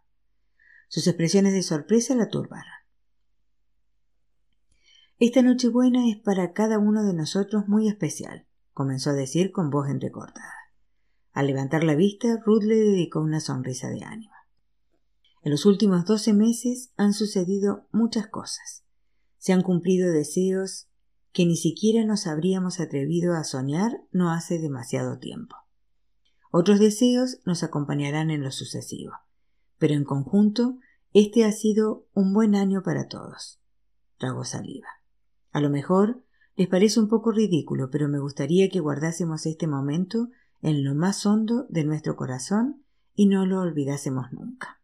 Sus 0.89 1.07
expresiones 1.07 1.55
de 1.55 1.63
sorpresa 1.63 2.15
la 2.15 2.29
turbaron. 2.29 2.75
Esta 5.19 5.41
Nochebuena 5.43 6.09
es 6.09 6.17
para 6.19 6.53
cada 6.53 6.79
uno 6.79 7.05
de 7.05 7.15
nosotros 7.15 7.69
muy 7.69 7.89
especial, 7.89 8.47
comenzó 8.81 9.11
a 9.11 9.13
decir 9.13 9.53
con 9.53 9.69
voz 9.69 9.91
entrecortada. 9.91 10.55
Al 11.33 11.49
levantar 11.49 11.85
la 11.85 11.95
vista, 11.95 12.39
Ruth 12.47 12.63
le 12.63 12.77
dedicó 12.77 13.21
una 13.21 13.39
sonrisa 13.39 13.91
de 13.91 14.03
ánimo. 14.03 14.33
En 15.43 15.51
los 15.51 15.67
últimos 15.67 16.07
doce 16.07 16.33
meses 16.33 16.91
han 16.97 17.13
sucedido 17.13 17.87
muchas 17.93 18.29
cosas. 18.29 18.87
Se 19.37 19.53
han 19.53 19.61
cumplido 19.61 20.11
deseos 20.11 20.89
que 21.31 21.45
ni 21.45 21.59
siquiera 21.59 22.07
nos 22.07 22.27
habríamos 22.27 22.81
atrevido 22.81 23.35
a 23.35 23.45
soñar 23.45 24.01
no 24.13 24.31
hace 24.31 24.59
demasiado 24.59 25.19
tiempo. 25.19 25.57
Otros 26.51 26.81
deseos 26.81 27.43
nos 27.45 27.63
acompañarán 27.63 28.31
en 28.31 28.43
lo 28.43 28.51
sucesivo, 28.51 29.13
pero 29.77 29.93
en 29.93 30.05
conjunto 30.05 30.79
este 31.13 31.45
ha 31.45 31.53
sido 31.53 32.09
un 32.15 32.33
buen 32.33 32.55
año 32.55 32.83
para 32.83 33.09
todos. 33.09 33.61
Tragó 34.17 34.45
saliva. 34.45 34.89
A 35.51 35.61
lo 35.61 35.69
mejor 35.69 36.25
les 36.61 36.69
parece 36.69 37.01
un 37.01 37.09
poco 37.09 37.33
ridículo, 37.33 37.89
pero 37.91 38.07
me 38.07 38.19
gustaría 38.19 38.69
que 38.69 38.81
guardásemos 38.81 39.47
este 39.47 39.67
momento 39.67 40.29
en 40.61 40.85
lo 40.85 40.95
más 40.95 41.25
hondo 41.25 41.65
de 41.71 41.85
nuestro 41.85 42.17
corazón 42.17 42.85
y 43.15 43.29
no 43.29 43.47
lo 43.47 43.63
olvidásemos 43.63 44.31
nunca. 44.31 44.79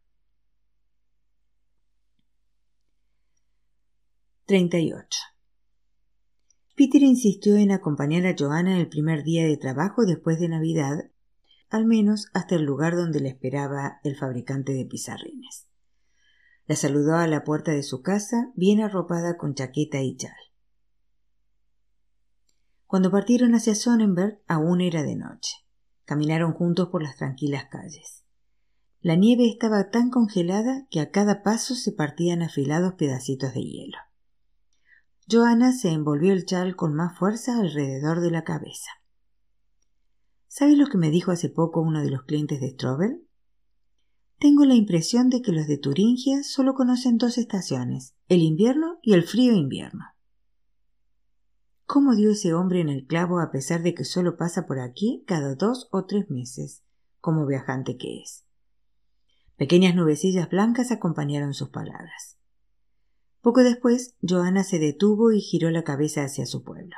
38. 4.47 5.19
Peter 6.75 7.03
insistió 7.03 7.55
en 7.57 7.71
acompañar 7.71 8.25
a 8.25 8.35
Joanna 8.35 8.79
el 8.79 8.89
primer 8.89 9.23
día 9.23 9.45
de 9.45 9.57
trabajo 9.57 10.07
después 10.07 10.39
de 10.39 10.49
Navidad, 10.49 11.11
al 11.69 11.85
menos 11.85 12.25
hasta 12.33 12.55
el 12.55 12.63
lugar 12.63 12.95
donde 12.95 13.19
le 13.19 13.29
esperaba 13.29 13.99
el 14.03 14.15
fabricante 14.15 14.73
de 14.73 14.85
pizarrines. 14.85 15.67
La 16.65 16.75
saludó 16.75 17.17
a 17.17 17.27
la 17.27 17.43
puerta 17.43 17.71
de 17.71 17.83
su 17.83 18.01
casa, 18.01 18.51
bien 18.55 18.81
arropada 18.81 19.37
con 19.37 19.53
chaqueta 19.53 20.01
y 20.01 20.17
chal. 20.17 20.46
Cuando 22.87 23.11
partieron 23.11 23.53
hacia 23.53 23.75
Sonnenberg 23.75 24.41
aún 24.47 24.79
era 24.79 25.03
de 25.03 25.17
noche. 25.17 25.57
Caminaron 26.05 26.53
juntos 26.53 26.87
por 26.87 27.03
las 27.03 27.17
tranquilas 27.17 27.65
calles. 27.69 28.23
La 29.01 29.15
nieve 29.15 29.47
estaba 29.47 29.89
tan 29.89 30.09
congelada 30.09 30.87
que 30.89 31.01
a 31.01 31.11
cada 31.11 31.43
paso 31.43 31.75
se 31.75 31.91
partían 31.91 32.41
afilados 32.41 32.93
pedacitos 32.93 33.53
de 33.53 33.61
hielo. 33.61 33.97
Joana 35.29 35.73
se 35.73 35.89
envolvió 35.89 36.31
el 36.31 36.45
chal 36.45 36.77
con 36.77 36.95
más 36.95 37.17
fuerza 37.17 37.59
alrededor 37.59 38.21
de 38.21 38.31
la 38.31 38.45
cabeza. 38.45 38.89
¿Sabes 40.47 40.77
lo 40.77 40.87
que 40.87 40.97
me 40.97 41.11
dijo 41.11 41.31
hace 41.31 41.49
poco 41.49 41.81
uno 41.81 42.01
de 42.01 42.09
los 42.09 42.23
clientes 42.23 42.61
de 42.61 42.69
Strobel? 42.69 43.27
Tengo 44.39 44.63
la 44.63 44.75
impresión 44.75 45.29
de 45.29 45.41
que 45.41 45.51
los 45.51 45.67
de 45.67 45.77
Turingia 45.77 46.41
solo 46.43 46.73
conocen 46.73 47.17
dos 47.17 47.37
estaciones, 47.37 48.15
el 48.29 48.41
invierno 48.41 48.99
y 49.01 49.13
el 49.13 49.23
frío 49.23 49.53
invierno. 49.53 50.05
¿Cómo 51.87 52.15
dio 52.15 52.31
ese 52.31 52.53
hombre 52.53 52.81
en 52.81 52.89
el 52.89 53.07
clavo 53.07 53.39
a 53.39 53.49
pesar 53.49 53.81
de 53.81 53.95
que 53.95 54.03
solo 54.03 54.35
pasa 54.35 54.67
por 54.67 54.77
aquí 54.77 55.23
cada 55.25 55.55
dos 55.55 55.87
o 55.93 56.03
tres 56.03 56.29
meses, 56.29 56.83
como 57.21 57.45
viajante 57.45 57.95
que 57.95 58.19
es? 58.19 58.43
Pequeñas 59.55 59.95
nubecillas 59.95 60.49
blancas 60.49 60.91
acompañaron 60.91 61.53
sus 61.53 61.69
palabras. 61.69 62.37
Poco 63.39 63.63
después, 63.63 64.15
Joana 64.21 64.65
se 64.65 64.79
detuvo 64.79 65.31
y 65.31 65.39
giró 65.39 65.71
la 65.71 65.85
cabeza 65.85 66.25
hacia 66.25 66.45
su 66.45 66.61
pueblo. 66.61 66.97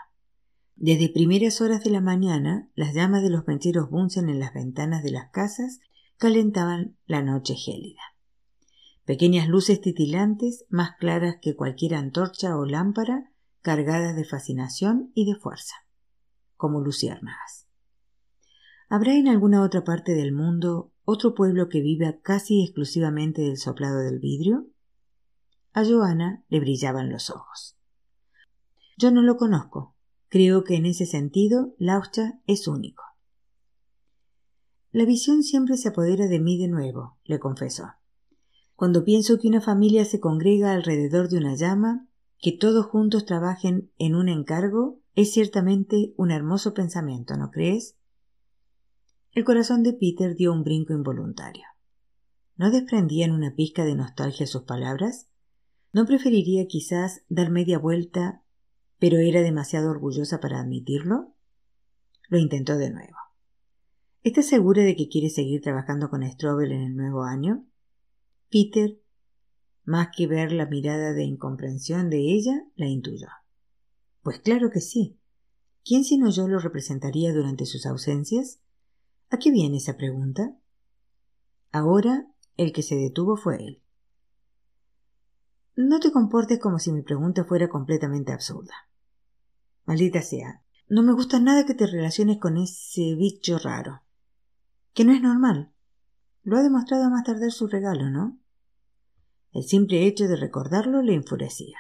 Desde 0.76 1.10
primeras 1.10 1.62
horas 1.62 1.84
de 1.84 1.92
la 1.92 2.02
mañana, 2.02 2.72
las 2.74 2.96
llamas 2.96 3.22
de 3.22 3.30
los 3.30 3.46
mecheros 3.46 3.92
Bunsen 3.92 4.28
en 4.28 4.40
las 4.40 4.56
ventanas 4.56 5.04
de 5.04 5.12
las 5.12 5.30
casas 5.30 5.82
calentaban 6.18 6.98
la 7.06 7.22
noche 7.22 7.54
gélida. 7.54 8.02
Pequeñas 9.06 9.48
luces 9.48 9.82
titilantes, 9.82 10.66
más 10.68 10.96
claras 10.98 11.36
que 11.40 11.56
cualquier 11.56 11.94
antorcha 11.94 12.58
o 12.58 12.66
lámpara, 12.66 13.32
cargadas 13.62 14.16
de 14.16 14.26
fascinación 14.26 15.12
y 15.16 15.26
de 15.26 15.40
fuerza, 15.40 15.76
como 16.56 16.82
luciérnagas. 16.82 17.68
¿Habrá 18.90 19.16
en 19.16 19.28
alguna 19.28 19.62
otra 19.62 19.84
parte 19.84 20.16
del 20.16 20.32
mundo 20.32 20.92
otro 21.06 21.36
pueblo 21.36 21.70
que 21.70 21.82
viva 21.82 22.20
casi 22.22 22.64
exclusivamente 22.64 23.42
del 23.44 23.58
soplado 23.58 24.00
del 24.00 24.20
vidrio? 24.20 24.68
A 25.74 25.86
Joana 25.86 26.44
le 26.50 26.60
brillaban 26.60 27.12
los 27.12 27.30
ojos. 27.30 27.78
Yo 28.98 29.12
no 29.12 29.22
lo 29.22 29.38
conozco. 29.38 29.96
Creo 30.28 30.64
que 30.64 30.76
en 30.76 30.86
ese 30.86 31.06
sentido 31.06 31.76
Laucha 31.78 32.40
es 32.48 32.68
único. 32.68 33.04
La 34.92 35.06
visión 35.06 35.44
siempre 35.44 35.78
se 35.78 35.90
apodera 35.90 36.28
de 36.28 36.40
mí 36.40 36.58
de 36.58 36.68
nuevo, 36.68 37.18
le 37.24 37.40
confesó. 37.40 37.94
Cuando 38.76 39.04
pienso 39.04 39.38
que 39.38 39.48
una 39.48 39.62
familia 39.62 40.04
se 40.04 40.20
congrega 40.20 40.74
alrededor 40.74 41.30
de 41.30 41.38
una 41.38 41.56
llama, 41.56 42.09
que 42.40 42.52
todos 42.54 42.86
juntos 42.86 43.26
trabajen 43.26 43.92
en 43.98 44.16
un 44.16 44.30
encargo 44.30 45.00
es 45.16 45.34
ciertamente 45.34 46.14
un 46.16 46.32
hermoso 46.32 46.74
pensamiento, 46.74 47.36
¿no 47.36 47.52
crees? 47.52 47.98
El 49.34 49.44
corazón 49.44 49.84
de 49.84 49.94
Peter 49.94 50.36
dio 50.36 50.54
un 50.54 50.64
brinco 50.64 50.94
involuntario. 50.94 51.66
¿No 52.56 52.72
desprendían 52.72 53.32
una 53.32 53.56
pizca 53.56 53.84
de 53.86 53.96
nostalgia 53.96 54.48
sus 54.48 54.64
palabras? 54.64 55.30
¿No 55.92 56.06
preferiría 56.06 56.68
quizás 56.68 57.24
dar 57.30 57.52
media 57.52 57.78
vuelta, 57.78 58.44
pero 59.00 59.18
era 59.18 59.42
demasiado 59.42 59.90
orgullosa 59.90 60.40
para 60.40 60.60
admitirlo? 60.60 61.36
Lo 62.30 62.38
intentó 62.38 62.78
de 62.78 62.92
nuevo. 62.92 63.18
¿Estás 64.24 64.48
segura 64.48 64.84
de 64.84 64.96
que 64.96 65.08
quiere 65.08 65.30
seguir 65.30 65.62
trabajando 65.62 66.10
con 66.10 66.30
Strobel 66.30 66.72
en 66.72 66.82
el 66.82 66.96
nuevo 66.96 67.24
año? 67.24 67.66
Peter 68.50 69.00
más 69.90 70.10
que 70.16 70.28
ver 70.28 70.52
la 70.52 70.68
mirada 70.68 71.14
de 71.14 71.24
incomprensión 71.24 72.12
de 72.12 72.20
ella, 72.20 72.64
la 72.76 72.86
intuyó. 72.86 73.28
Pues 74.22 74.40
claro 74.40 74.70
que 74.70 74.82
sí. 74.82 75.20
¿Quién 75.84 76.04
sino 76.04 76.30
yo 76.30 76.48
lo 76.48 76.60
representaría 76.60 77.34
durante 77.34 77.66
sus 77.66 77.88
ausencias? 77.88 78.62
¿A 79.32 79.38
qué 79.38 79.50
viene 79.50 79.78
esa 79.78 79.98
pregunta? 79.98 80.56
Ahora 81.72 82.28
el 82.56 82.72
que 82.72 82.84
se 82.84 82.98
detuvo 82.98 83.36
fue 83.36 83.56
él. 83.56 83.82
No 85.76 86.00
te 86.00 86.12
comportes 86.12 86.60
como 86.60 86.78
si 86.78 86.92
mi 86.92 87.02
pregunta 87.02 87.44
fuera 87.44 87.68
completamente 87.68 88.32
absurda. 88.32 88.74
Maldita 89.86 90.22
sea, 90.22 90.62
no 90.88 91.02
me 91.02 91.14
gusta 91.14 91.40
nada 91.40 91.66
que 91.66 91.74
te 91.74 91.88
relaciones 91.88 92.38
con 92.38 92.58
ese 92.58 93.16
bicho 93.16 93.58
raro. 93.58 94.04
Que 94.94 95.04
no 95.04 95.14
es 95.14 95.22
normal. 95.22 95.74
Lo 96.44 96.58
ha 96.58 96.62
demostrado 96.62 97.10
más 97.10 97.24
tarde 97.24 97.50
su 97.50 97.66
regalo, 97.68 98.12
¿no? 98.12 98.38
El 99.52 99.64
simple 99.64 100.06
hecho 100.06 100.28
de 100.28 100.36
recordarlo 100.36 101.02
le 101.02 101.16
enfurecía. 101.16 101.78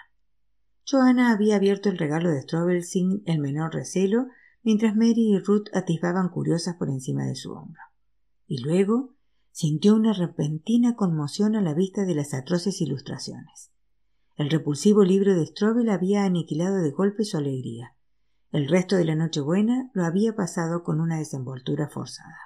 Joanna 0.89 1.31
había 1.31 1.55
abierto 1.55 1.89
el 1.89 1.99
regalo 1.99 2.31
de 2.31 2.41
Strobel 2.41 2.83
sin 2.83 3.21
el 3.25 3.39
menor 3.39 3.73
recelo, 3.73 4.27
mientras 4.63 4.95
Mary 4.95 5.33
y 5.33 5.37
Ruth 5.37 5.67
atisbaban 5.73 6.29
curiosas 6.29 6.75
por 6.75 6.89
encima 6.89 7.25
de 7.25 7.35
su 7.35 7.51
hombro. 7.51 7.81
Y 8.47 8.63
luego 8.63 9.13
sintió 9.51 9.93
una 9.93 10.13
repentina 10.13 10.95
conmoción 10.95 11.55
a 11.55 11.61
la 11.61 11.73
vista 11.73 12.05
de 12.05 12.15
las 12.15 12.33
atroces 12.33 12.81
ilustraciones. 12.81 13.71
El 14.35 14.49
repulsivo 14.49 15.03
libro 15.03 15.35
de 15.35 15.45
Strobel 15.45 15.89
había 15.89 16.23
aniquilado 16.23 16.77
de 16.77 16.91
golpe 16.91 17.23
su 17.23 17.37
alegría. 17.37 17.95
El 18.51 18.67
resto 18.67 18.95
de 18.95 19.05
la 19.05 19.15
Nochebuena 19.15 19.91
lo 19.93 20.05
había 20.05 20.35
pasado 20.35 20.81
con 20.81 21.01
una 21.01 21.19
desenvoltura 21.19 21.87
forzada. 21.89 22.37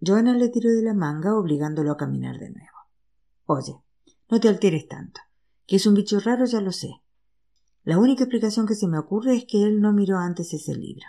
Joanna 0.00 0.34
le 0.34 0.48
tiró 0.48 0.70
de 0.70 0.82
la 0.82 0.94
manga 0.94 1.36
obligándolo 1.36 1.92
a 1.92 1.96
caminar 1.96 2.38
de 2.38 2.50
nuevo. 2.50 2.75
Oye, 3.46 3.74
no 4.28 4.40
te 4.40 4.48
alteres 4.48 4.86
tanto. 4.88 5.20
Que 5.66 5.76
es 5.76 5.86
un 5.86 5.94
bicho 5.94 6.20
raro 6.20 6.44
ya 6.44 6.60
lo 6.60 6.72
sé. 6.72 6.90
La 7.84 7.98
única 7.98 8.24
explicación 8.24 8.66
que 8.66 8.74
se 8.74 8.88
me 8.88 8.98
ocurre 8.98 9.36
es 9.36 9.44
que 9.44 9.62
él 9.62 9.80
no 9.80 9.92
miró 9.92 10.18
antes 10.18 10.52
ese 10.52 10.74
libro. 10.74 11.06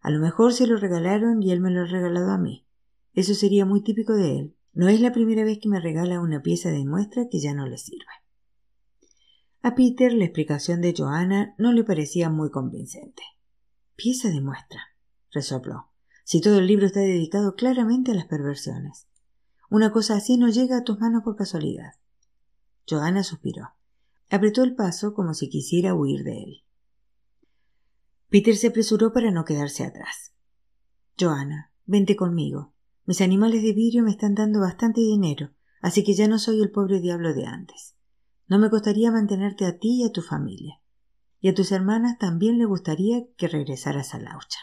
A 0.00 0.10
lo 0.10 0.18
mejor 0.18 0.54
se 0.54 0.66
lo 0.66 0.78
regalaron 0.78 1.42
y 1.42 1.52
él 1.52 1.60
me 1.60 1.70
lo 1.70 1.82
ha 1.82 1.84
regalado 1.84 2.30
a 2.30 2.38
mí. 2.38 2.66
Eso 3.12 3.34
sería 3.34 3.66
muy 3.66 3.82
típico 3.82 4.14
de 4.14 4.38
él. 4.38 4.56
No 4.72 4.88
es 4.88 5.00
la 5.00 5.12
primera 5.12 5.44
vez 5.44 5.58
que 5.60 5.68
me 5.68 5.80
regala 5.80 6.20
una 6.20 6.42
pieza 6.42 6.70
de 6.70 6.84
muestra 6.86 7.28
que 7.30 7.40
ya 7.40 7.54
no 7.54 7.66
le 7.66 7.76
sirve. 7.76 8.06
A 9.62 9.74
Peter 9.74 10.14
la 10.14 10.24
explicación 10.24 10.80
de 10.80 10.94
Joanna 10.96 11.54
no 11.58 11.72
le 11.72 11.84
parecía 11.84 12.30
muy 12.30 12.50
convincente. 12.50 13.22
Pieza 13.94 14.30
de 14.30 14.40
muestra, 14.40 14.80
resopló, 15.30 15.90
si 16.24 16.40
todo 16.40 16.60
el 16.60 16.66
libro 16.66 16.86
está 16.86 17.00
dedicado 17.00 17.54
claramente 17.56 18.12
a 18.12 18.14
las 18.14 18.24
perversiones. 18.24 19.09
Una 19.70 19.92
cosa 19.92 20.16
así 20.16 20.36
no 20.36 20.48
llega 20.48 20.78
a 20.78 20.84
tus 20.84 20.98
manos 20.98 21.22
por 21.22 21.36
casualidad. 21.36 21.94
Johanna 22.88 23.22
suspiró. 23.22 23.70
Apretó 24.28 24.64
el 24.64 24.74
paso 24.74 25.14
como 25.14 25.32
si 25.32 25.48
quisiera 25.48 25.94
huir 25.94 26.24
de 26.24 26.42
él. 26.42 26.64
Peter 28.28 28.56
se 28.56 28.66
apresuró 28.66 29.12
para 29.12 29.30
no 29.30 29.44
quedarse 29.44 29.84
atrás. 29.84 30.32
Johanna, 31.18 31.72
vente 31.86 32.16
conmigo. 32.16 32.74
Mis 33.06 33.20
animales 33.20 33.62
de 33.62 33.72
vidrio 33.72 34.02
me 34.02 34.10
están 34.10 34.34
dando 34.34 34.58
bastante 34.58 35.00
dinero, 35.00 35.50
así 35.80 36.02
que 36.02 36.14
ya 36.14 36.26
no 36.26 36.40
soy 36.40 36.60
el 36.60 36.72
pobre 36.72 37.00
diablo 37.00 37.32
de 37.32 37.46
antes. 37.46 37.94
No 38.48 38.58
me 38.58 38.70
costaría 38.70 39.12
mantenerte 39.12 39.66
a 39.66 39.78
ti 39.78 40.02
y 40.02 40.04
a 40.04 40.10
tu 40.10 40.22
familia. 40.22 40.80
Y 41.40 41.48
a 41.48 41.54
tus 41.54 41.70
hermanas 41.70 42.18
también 42.18 42.58
le 42.58 42.64
gustaría 42.64 43.24
que 43.36 43.46
regresaras 43.46 44.14
a 44.14 44.18
Laucha. 44.18 44.58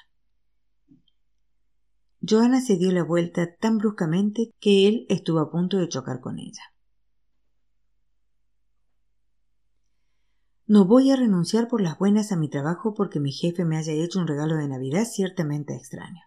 Johanna 2.21 2.61
se 2.61 2.77
dio 2.77 2.91
la 2.91 3.03
vuelta 3.03 3.55
tan 3.55 3.77
bruscamente 3.77 4.51
que 4.59 4.87
él 4.87 5.05
estuvo 5.09 5.39
a 5.39 5.51
punto 5.51 5.77
de 5.77 5.87
chocar 5.87 6.19
con 6.19 6.39
ella. 6.39 6.63
No 10.65 10.85
voy 10.85 11.11
a 11.11 11.15
renunciar 11.15 11.69
por 11.69 11.79
las 11.79 11.97
buenas 11.97 12.31
a 12.31 12.35
mi 12.35 12.49
trabajo 12.49 12.93
porque 12.93 13.21
mi 13.21 13.31
jefe 13.31 13.63
me 13.63 13.77
haya 13.77 13.93
hecho 13.93 14.19
un 14.19 14.27
regalo 14.27 14.55
de 14.55 14.67
Navidad 14.67 15.05
ciertamente 15.05 15.73
extraño. 15.75 16.21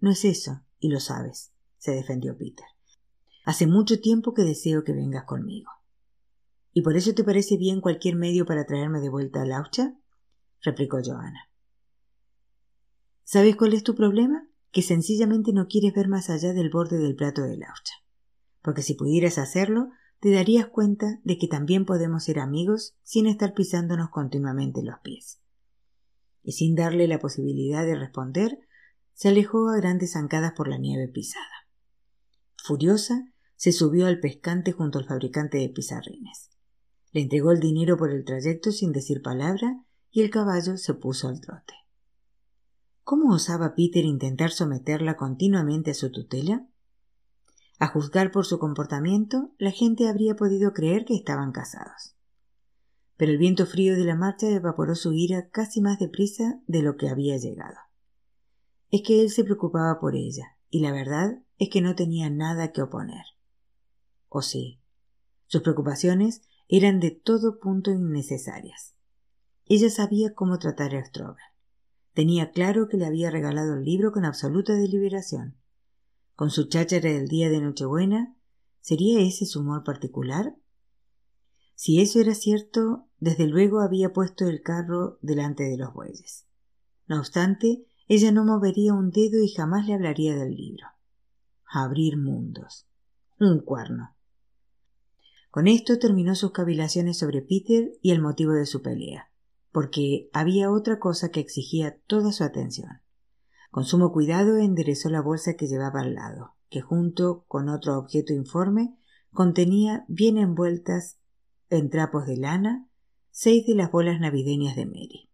No 0.00 0.10
es 0.10 0.24
eso, 0.24 0.62
y 0.80 0.88
lo 0.88 0.98
sabes, 0.98 1.52
se 1.78 1.92
defendió 1.92 2.36
Peter. 2.36 2.66
Hace 3.44 3.66
mucho 3.66 4.00
tiempo 4.00 4.34
que 4.34 4.42
deseo 4.42 4.82
que 4.82 4.92
vengas 4.92 5.24
conmigo. 5.24 5.70
¿Y 6.72 6.82
por 6.82 6.96
eso 6.96 7.14
te 7.14 7.22
parece 7.22 7.56
bien 7.56 7.80
cualquier 7.80 8.16
medio 8.16 8.44
para 8.44 8.64
traerme 8.64 9.00
de 9.00 9.08
vuelta 9.08 9.42
a 9.42 9.46
Laucha? 9.46 9.94
replicó 10.60 10.98
Johanna. 11.04 11.48
¿Sabes 13.24 13.56
cuál 13.56 13.72
es 13.72 13.82
tu 13.82 13.94
problema? 13.94 14.46
Que 14.70 14.82
sencillamente 14.82 15.52
no 15.52 15.66
quieres 15.66 15.94
ver 15.94 16.08
más 16.08 16.28
allá 16.30 16.52
del 16.52 16.70
borde 16.70 16.98
del 16.98 17.16
plato 17.16 17.42
de 17.42 17.56
Laucha. 17.56 17.94
Porque 18.62 18.82
si 18.82 18.94
pudieras 18.94 19.38
hacerlo, 19.38 19.90
te 20.20 20.30
darías 20.30 20.66
cuenta 20.66 21.20
de 21.24 21.38
que 21.38 21.48
también 21.48 21.86
podemos 21.86 22.24
ser 22.24 22.38
amigos 22.38 22.96
sin 23.02 23.26
estar 23.26 23.54
pisándonos 23.54 24.10
continuamente 24.10 24.82
los 24.82 24.98
pies. 25.00 25.40
Y 26.42 26.52
sin 26.52 26.74
darle 26.74 27.08
la 27.08 27.18
posibilidad 27.18 27.84
de 27.84 27.96
responder, 27.96 28.58
se 29.14 29.28
alejó 29.28 29.68
a 29.70 29.76
grandes 29.76 30.12
zancadas 30.12 30.52
por 30.52 30.68
la 30.68 30.78
nieve 30.78 31.08
pisada. 31.08 31.68
Furiosa, 32.62 33.32
se 33.56 33.72
subió 33.72 34.06
al 34.06 34.20
pescante 34.20 34.72
junto 34.72 34.98
al 34.98 35.06
fabricante 35.06 35.58
de 35.58 35.68
pizarrines. 35.70 36.50
Le 37.12 37.22
entregó 37.22 37.52
el 37.52 37.60
dinero 37.60 37.96
por 37.96 38.10
el 38.10 38.24
trayecto 38.24 38.72
sin 38.72 38.92
decir 38.92 39.22
palabra 39.22 39.84
y 40.10 40.22
el 40.22 40.30
caballo 40.30 40.76
se 40.76 40.94
puso 40.94 41.28
al 41.28 41.40
trote. 41.40 41.74
¿Cómo 43.04 43.34
osaba 43.34 43.74
Peter 43.74 44.02
intentar 44.06 44.50
someterla 44.50 45.18
continuamente 45.18 45.90
a 45.90 45.94
su 45.94 46.10
tutela? 46.10 46.66
A 47.78 47.88
juzgar 47.88 48.32
por 48.32 48.46
su 48.46 48.58
comportamiento, 48.58 49.50
la 49.58 49.72
gente 49.72 50.08
habría 50.08 50.36
podido 50.36 50.72
creer 50.72 51.04
que 51.04 51.14
estaban 51.14 51.52
casados. 51.52 52.16
Pero 53.18 53.30
el 53.30 53.36
viento 53.36 53.66
frío 53.66 53.94
de 53.94 54.04
la 54.04 54.16
marcha 54.16 54.48
evaporó 54.48 54.94
su 54.94 55.12
ira 55.12 55.50
casi 55.50 55.82
más 55.82 55.98
deprisa 55.98 56.62
de 56.66 56.80
lo 56.80 56.96
que 56.96 57.10
había 57.10 57.36
llegado. 57.36 57.76
Es 58.90 59.02
que 59.02 59.20
él 59.20 59.28
se 59.28 59.44
preocupaba 59.44 60.00
por 60.00 60.16
ella, 60.16 60.56
y 60.70 60.80
la 60.80 60.90
verdad 60.90 61.42
es 61.58 61.68
que 61.68 61.82
no 61.82 61.94
tenía 61.94 62.30
nada 62.30 62.72
que 62.72 62.80
oponer. 62.80 63.26
¿O 64.30 64.40
sí? 64.40 64.80
Sus 65.46 65.60
preocupaciones 65.60 66.40
eran 66.68 67.00
de 67.00 67.10
todo 67.10 67.60
punto 67.60 67.90
innecesarias. 67.90 68.94
Ella 69.66 69.90
sabía 69.90 70.32
cómo 70.32 70.58
tratar 70.58 70.96
a 70.96 71.04
Strobel. 71.04 71.53
Tenía 72.14 72.52
claro 72.52 72.88
que 72.88 72.96
le 72.96 73.06
había 73.06 73.30
regalado 73.30 73.74
el 73.74 73.84
libro 73.84 74.12
con 74.12 74.24
absoluta 74.24 74.74
deliberación 74.74 75.58
con 76.34 76.50
su 76.50 76.68
cháchara 76.68 77.10
del 77.10 77.28
día 77.28 77.48
de 77.48 77.60
Nochebuena, 77.60 78.36
¿sería 78.80 79.20
ese 79.20 79.46
su 79.46 79.60
humor 79.60 79.84
particular? 79.84 80.56
Si 81.76 82.00
eso 82.00 82.20
era 82.20 82.34
cierto, 82.34 83.08
desde 83.18 83.46
luego 83.46 83.80
había 83.80 84.12
puesto 84.12 84.48
el 84.48 84.62
carro 84.62 85.18
delante 85.22 85.64
de 85.64 85.76
los 85.76 85.92
bueyes. 85.92 86.46
No 87.06 87.18
obstante, 87.18 87.86
ella 88.08 88.32
no 88.32 88.44
movería 88.44 88.94
un 88.94 89.10
dedo 89.10 89.42
y 89.42 89.48
jamás 89.48 89.86
le 89.86 89.94
hablaría 89.94 90.36
del 90.36 90.54
libro. 90.54 90.86
Abrir 91.66 92.16
mundos. 92.16 92.86
Un 93.38 93.60
cuerno. 93.60 94.16
Con 95.50 95.68
esto 95.68 95.98
terminó 95.98 96.34
sus 96.34 96.52
cavilaciones 96.52 97.18
sobre 97.18 97.42
Peter 97.42 97.92
y 98.02 98.10
el 98.10 98.20
motivo 98.20 98.52
de 98.52 98.66
su 98.66 98.82
pelea, 98.82 99.30
porque 99.74 100.30
había 100.32 100.70
otra 100.70 101.00
cosa 101.00 101.30
que 101.30 101.40
exigía 101.40 101.98
toda 102.06 102.30
su 102.30 102.44
atención. 102.44 103.02
Con 103.72 103.84
sumo 103.84 104.12
cuidado 104.12 104.56
enderezó 104.56 105.10
la 105.10 105.20
bolsa 105.20 105.54
que 105.54 105.66
llevaba 105.66 106.02
al 106.02 106.14
lado, 106.14 106.54
que 106.70 106.80
junto 106.80 107.44
con 107.48 107.68
otro 107.68 107.98
objeto 107.98 108.32
informe 108.32 108.96
contenía 109.32 110.04
bien 110.06 110.38
envueltas 110.38 111.18
en 111.70 111.90
trapos 111.90 112.24
de 112.24 112.36
lana 112.36 112.88
seis 113.32 113.66
de 113.66 113.74
las 113.74 113.90
bolas 113.90 114.20
navideñas 114.20 114.76
de 114.76 114.86
Mary. 114.86 115.28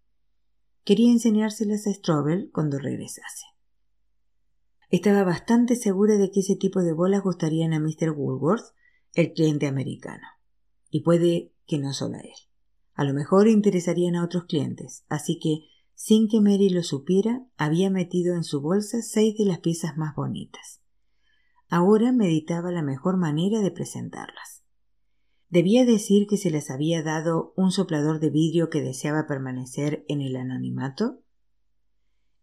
Quería 0.85 1.13
enseñárselas 1.13 1.87
a 1.87 1.93
Strobel 1.93 2.51
cuando 2.51 2.79
regresase. 2.79 3.45
Estaba 4.89 5.23
bastante 5.23 5.77
segura 5.77 6.17
de 6.17 6.31
que 6.31 6.41
ese 6.41 6.57
tipo 6.57 6.81
de 6.81 6.95
bolas 6.95 7.23
gustarían 7.23 7.75
a 7.75 7.79
Mr. 7.79 8.13
Woolworth, 8.17 8.75
el 9.13 9.35
cliente 9.35 9.67
americano. 9.67 10.27
Y 10.89 11.03
puede 11.03 11.53
que 11.67 11.79
no 11.79 11.93
solo 11.93 12.17
a 12.17 12.21
él. 12.21 12.50
A 12.95 13.05
lo 13.05 13.15
mejor 13.15 13.49
interesarían 13.49 14.17
a 14.17 14.25
otros 14.25 14.45
clientes, 14.45 15.05
así 15.09 15.39
que 15.39 15.67
sin 15.95 16.29
que 16.29 16.41
Mary 16.41 16.71
lo 16.71 16.83
supiera, 16.83 17.47
había 17.59 17.91
metido 17.91 18.35
en 18.35 18.43
su 18.43 18.63
bolsa 18.63 19.03
seis 19.03 19.37
de 19.37 19.45
las 19.45 19.59
piezas 19.59 19.99
más 19.99 20.15
bonitas. 20.15 20.81
Ahora 21.69 22.11
meditaba 22.11 22.73
la 22.73 22.83
mejor 22.83 23.19
manera 23.19 23.61
de 23.61 23.71
presentarlas. 23.71 24.65
¿Debía 25.51 25.85
decir 25.85 26.27
que 26.27 26.37
se 26.37 26.51
les 26.51 26.71
había 26.71 27.03
dado 27.03 27.53
un 27.55 27.71
soplador 27.71 28.19
de 28.19 28.31
vidrio 28.31 28.71
que 28.71 28.81
deseaba 28.81 29.27
permanecer 29.27 30.05
en 30.09 30.21
el 30.23 30.37
anonimato? 30.37 31.23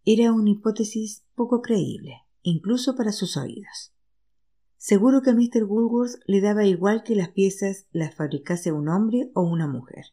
Era 0.05 0.31
una 0.33 0.51
hipótesis 0.51 1.25
poco 1.33 1.61
creíble, 1.61 2.25
incluso 2.43 2.95
para 2.95 3.11
sus 3.11 3.37
oídos. 3.37 3.91
Seguro 4.77 5.21
que 5.21 5.31
a 5.31 5.33
Mr. 5.33 5.63
Woolworth 5.63 6.19
le 6.27 6.41
daba 6.41 6.65
igual 6.65 7.03
que 7.03 7.15
las 7.15 7.29
piezas 7.29 7.87
las 7.91 8.13
fabricase 8.13 8.71
un 8.71 8.87
hombre 8.87 9.31
o 9.33 9.41
una 9.41 9.67
mujer. 9.67 10.05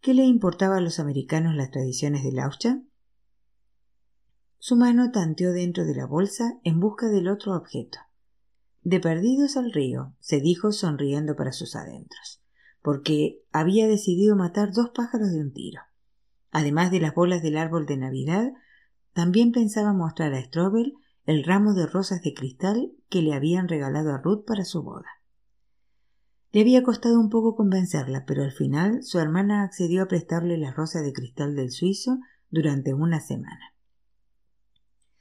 ¿Qué 0.00 0.14
le 0.14 0.24
importaba 0.24 0.76
a 0.76 0.80
los 0.80 1.00
americanos 1.00 1.56
las 1.56 1.72
tradiciones 1.72 2.22
de 2.22 2.30
Laucha? 2.30 2.80
Su 4.58 4.76
mano 4.76 5.10
tanteó 5.10 5.52
dentro 5.52 5.84
de 5.84 5.94
la 5.94 6.06
bolsa 6.06 6.60
en 6.62 6.78
busca 6.78 7.08
del 7.08 7.26
otro 7.26 7.56
objeto. 7.56 7.98
De 8.82 9.00
perdidos 9.00 9.56
al 9.56 9.72
río, 9.72 10.14
se 10.20 10.40
dijo 10.40 10.70
sonriendo 10.70 11.34
para 11.34 11.52
sus 11.52 11.74
adentros, 11.74 12.40
porque 12.80 13.42
había 13.50 13.88
decidido 13.88 14.36
matar 14.36 14.72
dos 14.72 14.90
pájaros 14.90 15.32
de 15.32 15.40
un 15.40 15.52
tiro. 15.52 15.82
Además 16.52 16.92
de 16.92 17.00
las 17.00 17.14
bolas 17.14 17.42
del 17.42 17.56
árbol 17.56 17.84
de 17.84 17.96
Navidad, 17.96 18.52
también 19.14 19.50
pensaba 19.50 19.92
mostrar 19.92 20.32
a 20.32 20.42
Strobel 20.42 20.94
el 21.24 21.42
ramo 21.42 21.74
de 21.74 21.86
rosas 21.86 22.22
de 22.22 22.34
cristal 22.34 22.92
que 23.08 23.20
le 23.20 23.34
habían 23.34 23.66
regalado 23.66 24.14
a 24.14 24.18
Ruth 24.18 24.44
para 24.46 24.64
su 24.64 24.82
boda. 24.84 25.17
Le 26.50 26.62
había 26.62 26.82
costado 26.82 27.20
un 27.20 27.28
poco 27.28 27.54
convencerla, 27.54 28.24
pero 28.26 28.42
al 28.42 28.52
final 28.52 29.02
su 29.02 29.18
hermana 29.18 29.62
accedió 29.62 30.02
a 30.02 30.08
prestarle 30.08 30.56
la 30.56 30.72
rosa 30.72 31.02
de 31.02 31.12
cristal 31.12 31.54
del 31.54 31.70
suizo 31.70 32.20
durante 32.50 32.94
una 32.94 33.20
semana. 33.20 33.74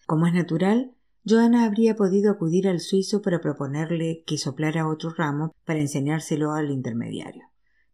Como 0.06 0.26
es 0.28 0.34
natural, 0.34 0.94
Joana 1.28 1.66
habría 1.66 1.98
podido 1.98 2.32
acudir 2.32 2.70
al 2.70 2.80
suizo 2.80 3.22
para 3.22 3.42
proponerle 3.42 4.24
que 4.26 4.38
soplara 4.38 4.88
otro 4.88 5.10
ramo 5.10 5.54
para 5.66 5.80
enseñárselo 5.80 6.54
al 6.54 6.72
intermediario, 6.72 7.44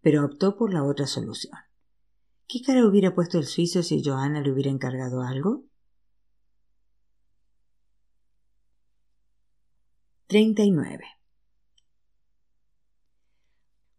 pero 0.01 0.23
optó 0.23 0.55
por 0.55 0.71
la 0.71 0.83
otra 0.83 1.07
solución. 1.07 1.57
¿Qué 2.47 2.61
cara 2.61 2.85
hubiera 2.85 3.15
puesto 3.15 3.39
el 3.39 3.45
suizo 3.45 3.81
si 3.81 4.03
Joana 4.03 4.41
le 4.41 4.51
hubiera 4.51 4.69
encargado 4.69 5.23
algo? 5.23 5.63
39. 10.27 11.03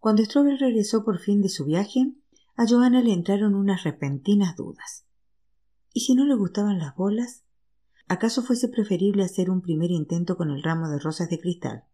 Cuando 0.05 0.23
Strobel 0.23 0.59
regresó 0.59 1.03
por 1.03 1.19
fin 1.19 1.41
de 1.41 1.49
su 1.49 1.65
viaje, 1.65 2.13
a 2.57 2.67
Johanna 2.69 3.01
le 3.01 3.15
entraron 3.15 3.55
unas 3.55 3.85
repentinas 3.85 4.55
dudas. 4.55 5.07
¿Y 5.95 6.01
si 6.01 6.15
no 6.15 6.27
le 6.27 6.35
gustaban 6.35 6.79
las 6.79 6.95
bolas? 6.95 7.47
¿Acaso 8.07 8.43
fuese 8.43 8.69
preferible 8.69 9.25
hacer 9.25 9.49
un 9.49 9.63
primer 9.63 9.91
intento 9.91 10.37
con 10.37 10.51
el 10.51 10.63
ramo 10.63 10.91
de 10.91 10.99
rosas 10.99 11.31
de 11.31 11.41
cristal? 11.41 11.85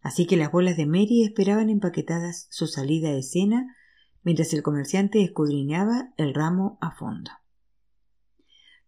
Así 0.00 0.24
que 0.24 0.38
las 0.38 0.50
bolas 0.50 0.78
de 0.78 0.86
Mary 0.86 1.22
esperaban 1.22 1.68
empaquetadas 1.68 2.46
su 2.48 2.66
salida 2.66 3.10
a 3.10 3.18
escena 3.18 3.76
mientras 4.22 4.54
el 4.54 4.62
comerciante 4.62 5.22
escudriñaba 5.22 6.14
el 6.16 6.32
ramo 6.32 6.78
a 6.80 6.92
fondo. 6.92 7.30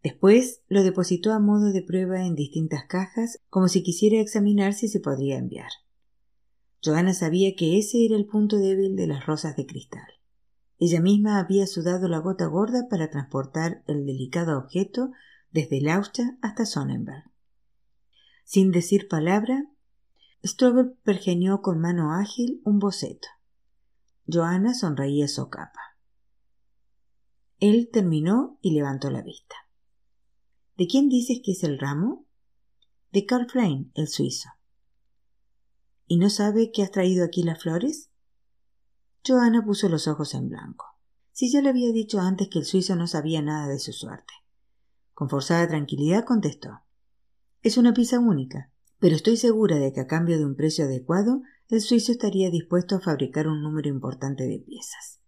Después 0.03 0.63
lo 0.69 0.83
depositó 0.83 1.35
a 1.35 1.41
modo 1.41 1.75
de 1.75 1.83
prueba 1.83 2.25
en 2.25 2.35
distintas 2.35 2.87
cajas 2.87 3.39
como 3.51 3.69
si 3.69 3.83
quisiera 3.83 4.19
examinar 4.19 4.73
si 4.73 4.89
se 4.89 5.01
podría 5.01 5.37
enviar. 5.37 5.69
Joana 6.83 7.15
sabía 7.15 7.55
que 7.57 7.79
ese 7.79 8.05
era 8.05 8.17
el 8.17 8.27
punto 8.27 8.59
débil 8.59 8.97
de 8.97 9.07
las 9.07 9.27
rosas 9.27 9.57
de 9.57 9.67
cristal. 9.67 10.07
Ella 10.79 11.01
misma 11.01 11.39
había 11.39 11.67
sudado 11.67 12.09
la 12.09 12.19
gota 12.19 12.47
gorda 12.47 12.87
para 12.89 13.11
transportar 13.11 13.83
el 13.87 14.05
delicado 14.05 14.59
objeto 14.59 15.11
desde 15.51 15.81
Laucha 15.81 16.37
hasta 16.43 16.67
Sonnenberg. 16.67 17.25
Sin 18.45 18.71
decir 18.71 19.09
palabra, 19.09 19.71
Strobel 20.45 20.93
pergeñó 21.03 21.63
con 21.63 21.81
mano 21.81 22.13
ágil 22.13 22.61
un 22.65 22.79
boceto. 22.79 23.29
Joana 24.31 24.75
sonreía 24.75 25.29
socapa. 25.29 25.81
Él 27.59 27.89
terminó 27.91 28.59
y 28.61 28.73
levantó 28.75 29.11
la 29.11 29.23
vista. 29.23 29.57
¿De 30.77 30.87
quién 30.87 31.09
dices 31.09 31.41
que 31.43 31.53
es 31.53 31.65
el 31.65 31.79
ramo? 31.79 32.27
De 33.13 33.25
Carl 33.25 33.49
Frein, 33.49 33.93
el 33.95 34.09
suizo. 34.09 34.51
¿Y 36.07 36.19
no 36.19 36.31
sabe 36.31 36.71
que 36.71 36.83
has 36.83 36.93
traído 36.93 37.25
aquí 37.25 37.43
las 37.43 37.61
flores? 37.61 38.11
Joana 39.27 39.65
puso 39.65 39.89
los 39.89 40.07
ojos 40.07 40.35
en 40.35 40.49
blanco. 40.49 40.87
Si 41.33 41.51
ya 41.51 41.61
le 41.61 41.69
había 41.69 41.91
dicho 41.93 42.21
antes 42.21 42.49
que 42.49 42.61
el 42.61 42.65
suizo 42.65 42.95
no 42.95 43.09
sabía 43.09 43.43
nada 43.43 43.67
de 43.67 43.81
su 43.81 43.93
suerte. 43.93 44.33
Con 45.13 45.29
forzada 45.29 45.67
tranquilidad 45.67 46.25
contestó. 46.25 46.83
Es 47.63 47.77
una 47.77 47.93
pieza 47.93 48.21
única, 48.21 48.71
pero 49.01 49.17
estoy 49.17 49.37
segura 49.37 49.77
de 49.77 49.93
que 49.93 50.01
a 50.01 50.07
cambio 50.07 50.39
de 50.39 50.47
un 50.47 50.55
precio 50.55 50.85
adecuado 50.85 51.43
el 51.69 51.81
suizo 51.81 52.13
estaría 52.13 52.51
dispuesto 52.51 52.97
a 52.97 53.01
fabricar 53.01 53.49
un 53.49 53.63
número 53.63 53.89
importante 53.89 54.45
de 54.45 54.61
piezas. 54.61 55.21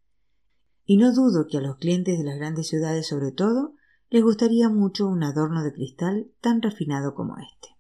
Y 0.85 0.97
no 0.97 1.13
dudo 1.13 1.47
que 1.49 1.59
a 1.59 1.61
los 1.61 1.77
clientes 1.77 2.17
de 2.17 2.25
las 2.25 2.37
grandes 2.37 2.69
ciudades 2.69 3.09
sobre 3.09 3.33
todo 3.33 3.75
les 4.11 4.23
gustaría 4.23 4.69
mucho 4.69 5.09
un 5.09 5.25
adorno 5.25 5.65
de 5.65 5.73
cristal 5.73 6.31
tan 6.41 6.63
refinado 6.63 7.15
como 7.15 7.37
este. 7.39 7.78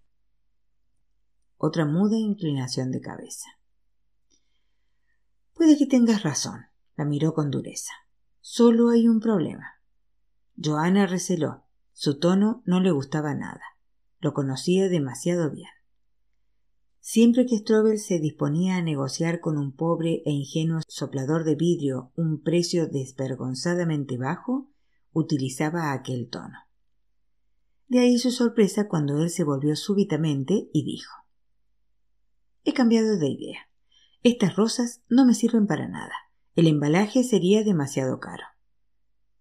Otra 1.60 1.84
muda 1.86 2.16
inclinación 2.16 2.92
de 2.92 3.00
cabeza. 3.00 3.48
Puede 5.54 5.76
que 5.76 5.86
tengas 5.86 6.22
razón, 6.22 6.66
la 6.96 7.04
miró 7.04 7.34
con 7.34 7.50
dureza. 7.50 7.90
Solo 8.40 8.90
hay 8.90 9.08
un 9.08 9.18
problema. 9.18 9.82
Joana 10.56 11.08
receló. 11.08 11.64
Su 11.92 12.20
tono 12.20 12.62
no 12.64 12.78
le 12.78 12.92
gustaba 12.92 13.34
nada. 13.34 13.60
Lo 14.20 14.34
conocía 14.34 14.88
demasiado 14.88 15.50
bien. 15.50 15.70
Siempre 17.00 17.44
que 17.44 17.58
Strobel 17.58 17.98
se 17.98 18.20
disponía 18.20 18.76
a 18.76 18.82
negociar 18.82 19.40
con 19.40 19.58
un 19.58 19.74
pobre 19.74 20.22
e 20.26 20.30
ingenuo 20.30 20.80
soplador 20.86 21.42
de 21.42 21.56
vidrio 21.56 22.12
un 22.14 22.40
precio 22.40 22.86
desvergonzadamente 22.86 24.16
bajo, 24.16 24.70
utilizaba 25.12 25.92
aquel 25.92 26.28
tono. 26.30 26.58
De 27.88 27.98
ahí 27.98 28.16
su 28.16 28.30
sorpresa 28.30 28.86
cuando 28.86 29.20
él 29.20 29.30
se 29.30 29.42
volvió 29.42 29.74
súbitamente 29.74 30.70
y 30.72 30.84
dijo 30.84 31.27
He 32.64 32.72
cambiado 32.72 33.18
de 33.18 33.28
idea. 33.28 33.68
Estas 34.22 34.56
rosas 34.56 35.02
no 35.08 35.24
me 35.24 35.34
sirven 35.34 35.66
para 35.66 35.88
nada. 35.88 36.12
El 36.54 36.66
embalaje 36.66 37.22
sería 37.22 37.62
demasiado 37.62 38.18
caro. 38.18 38.44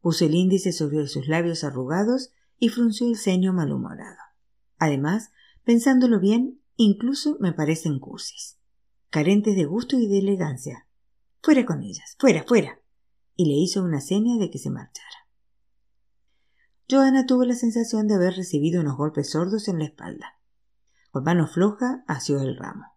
Puso 0.01 0.25
el 0.25 0.35
índice 0.35 0.71
sobre 0.71 1.07
sus 1.07 1.27
labios 1.27 1.63
arrugados 1.63 2.31
y 2.59 2.69
frunció 2.69 3.07
el 3.07 3.17
ceño 3.17 3.53
malhumorado. 3.53 4.17
Además, 4.77 5.31
pensándolo 5.63 6.19
bien, 6.19 6.61
incluso 6.75 7.37
me 7.39 7.53
parecen 7.53 7.99
cursis, 7.99 8.57
carentes 9.09 9.55
de 9.55 9.65
gusto 9.65 9.97
y 9.97 10.07
de 10.07 10.19
elegancia. 10.19 10.87
Fuera 11.41 11.65
con 11.65 11.81
ellas, 11.81 12.15
fuera, 12.19 12.43
fuera. 12.43 12.79
Y 13.35 13.45
le 13.45 13.53
hizo 13.53 13.83
una 13.83 14.01
seña 14.01 14.37
de 14.37 14.49
que 14.49 14.59
se 14.59 14.69
marchara. 14.69 15.07
Joana 16.89 17.25
tuvo 17.25 17.43
la 17.43 17.55
sensación 17.55 18.07
de 18.07 18.15
haber 18.15 18.35
recibido 18.35 18.81
unos 18.81 18.95
golpes 18.95 19.31
sordos 19.31 19.67
en 19.67 19.79
la 19.79 19.85
espalda. 19.85 20.39
Con 21.11 21.23
mano 21.23 21.47
floja 21.47 22.03
asió 22.07 22.39
el 22.39 22.55
ramo. 22.57 22.96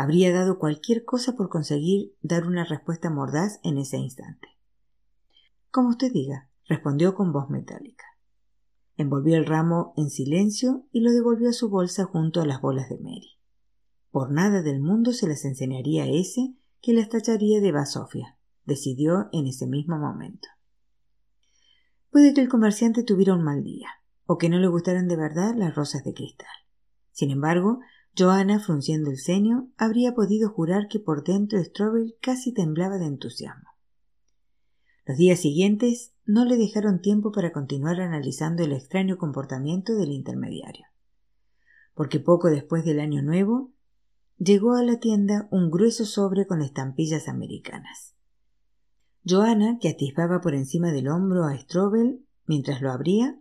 Habría 0.00 0.32
dado 0.32 0.58
cualquier 0.58 1.04
cosa 1.04 1.36
por 1.36 1.50
conseguir 1.50 2.14
dar 2.22 2.46
una 2.46 2.64
respuesta 2.64 3.10
mordaz 3.10 3.60
en 3.62 3.76
ese 3.76 3.98
instante. 3.98 4.48
Como 5.70 5.90
usted 5.90 6.10
diga, 6.10 6.48
respondió 6.64 7.14
con 7.14 7.34
voz 7.34 7.50
metálica. 7.50 8.06
Envolvió 8.96 9.36
el 9.36 9.44
ramo 9.44 9.92
en 9.98 10.08
silencio 10.08 10.86
y 10.90 11.00
lo 11.00 11.12
devolvió 11.12 11.50
a 11.50 11.52
su 11.52 11.68
bolsa 11.68 12.06
junto 12.06 12.40
a 12.40 12.46
las 12.46 12.62
bolas 12.62 12.88
de 12.88 12.96
Mary. 12.96 13.36
Por 14.10 14.32
nada 14.32 14.62
del 14.62 14.80
mundo 14.80 15.12
se 15.12 15.28
las 15.28 15.44
enseñaría 15.44 16.04
a 16.04 16.08
ese 16.08 16.54
que 16.80 16.94
las 16.94 17.10
tacharía 17.10 17.60
de 17.60 17.70
basofia, 17.70 18.38
decidió 18.64 19.28
en 19.32 19.48
ese 19.48 19.66
mismo 19.66 19.98
momento. 19.98 20.48
Puede 22.08 22.32
que 22.32 22.40
el 22.40 22.48
comerciante 22.48 23.02
tuviera 23.02 23.34
un 23.34 23.42
mal 23.42 23.62
día, 23.62 23.88
o 24.24 24.38
que 24.38 24.48
no 24.48 24.58
le 24.60 24.68
gustaran 24.68 25.08
de 25.08 25.16
verdad 25.16 25.54
las 25.54 25.74
rosas 25.74 26.04
de 26.04 26.14
cristal. 26.14 26.48
Sin 27.12 27.30
embargo, 27.30 27.80
Joana, 28.16 28.60
frunciendo 28.60 29.10
el 29.10 29.18
ceño, 29.18 29.70
habría 29.76 30.14
podido 30.14 30.50
jurar 30.50 30.88
que 30.88 30.98
por 31.00 31.24
dentro 31.24 31.62
Strobel 31.62 32.16
casi 32.20 32.52
temblaba 32.52 32.98
de 32.98 33.06
entusiasmo. 33.06 33.70
Los 35.06 35.16
días 35.16 35.40
siguientes 35.40 36.12
no 36.24 36.44
le 36.44 36.56
dejaron 36.56 37.00
tiempo 37.00 37.32
para 37.32 37.52
continuar 37.52 38.00
analizando 38.00 38.62
el 38.62 38.72
extraño 38.72 39.16
comportamiento 39.16 39.94
del 39.94 40.12
intermediario, 40.12 40.86
porque 41.94 42.20
poco 42.20 42.48
después 42.48 42.84
del 42.84 43.00
año 43.00 43.22
nuevo 43.22 43.72
llegó 44.38 44.74
a 44.74 44.82
la 44.82 44.98
tienda 44.98 45.48
un 45.50 45.70
grueso 45.70 46.04
sobre 46.04 46.46
con 46.46 46.62
estampillas 46.62 47.28
americanas. 47.28 48.14
Joana, 49.28 49.78
que 49.80 49.88
atisbaba 49.88 50.40
por 50.40 50.54
encima 50.54 50.92
del 50.92 51.08
hombro 51.08 51.44
a 51.44 51.56
Strobel 51.58 52.24
mientras 52.46 52.80
lo 52.80 52.90
abría, 52.90 53.38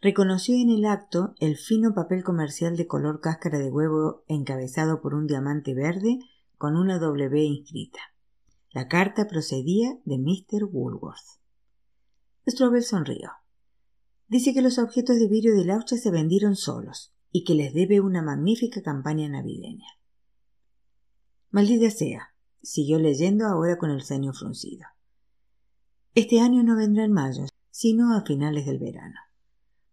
reconoció 0.00 0.54
en 0.56 0.70
el 0.70 0.86
acto 0.86 1.34
el 1.40 1.56
fino 1.56 1.94
papel 1.94 2.24
comercial 2.24 2.76
de 2.76 2.86
color 2.86 3.20
cáscara 3.20 3.58
de 3.58 3.70
huevo 3.70 4.24
encabezado 4.28 5.00
por 5.02 5.14
un 5.14 5.26
diamante 5.26 5.74
verde 5.74 6.18
con 6.56 6.76
una 6.76 6.98
W 6.98 7.44
inscrita. 7.44 8.00
La 8.70 8.88
carta 8.88 9.26
procedía 9.26 9.98
de 10.04 10.18
Mr. 10.18 10.64
Woolworth. 10.64 11.40
Strobel 12.46 12.82
sonrió. 12.82 13.30
Dice 14.28 14.54
que 14.54 14.62
los 14.62 14.78
objetos 14.78 15.18
de 15.18 15.28
vidrio 15.28 15.56
de 15.56 15.64
Laucha 15.64 15.96
se 15.96 16.10
vendieron 16.10 16.56
solos 16.56 17.12
y 17.32 17.44
que 17.44 17.54
les 17.54 17.74
debe 17.74 18.00
una 18.00 18.22
magnífica 18.22 18.80
campaña 18.82 19.28
navideña. 19.28 19.86
Maldita 21.50 21.90
sea, 21.90 22.34
siguió 22.62 22.98
leyendo 22.98 23.46
ahora 23.46 23.76
con 23.76 23.90
el 23.90 24.02
ceño 24.02 24.32
fruncido. 24.32 24.86
Este 26.14 26.40
año 26.40 26.62
no 26.62 26.76
vendrá 26.76 27.04
en 27.04 27.12
mayo, 27.12 27.46
sino 27.70 28.14
a 28.14 28.24
finales 28.24 28.66
del 28.66 28.78
verano. 28.78 29.16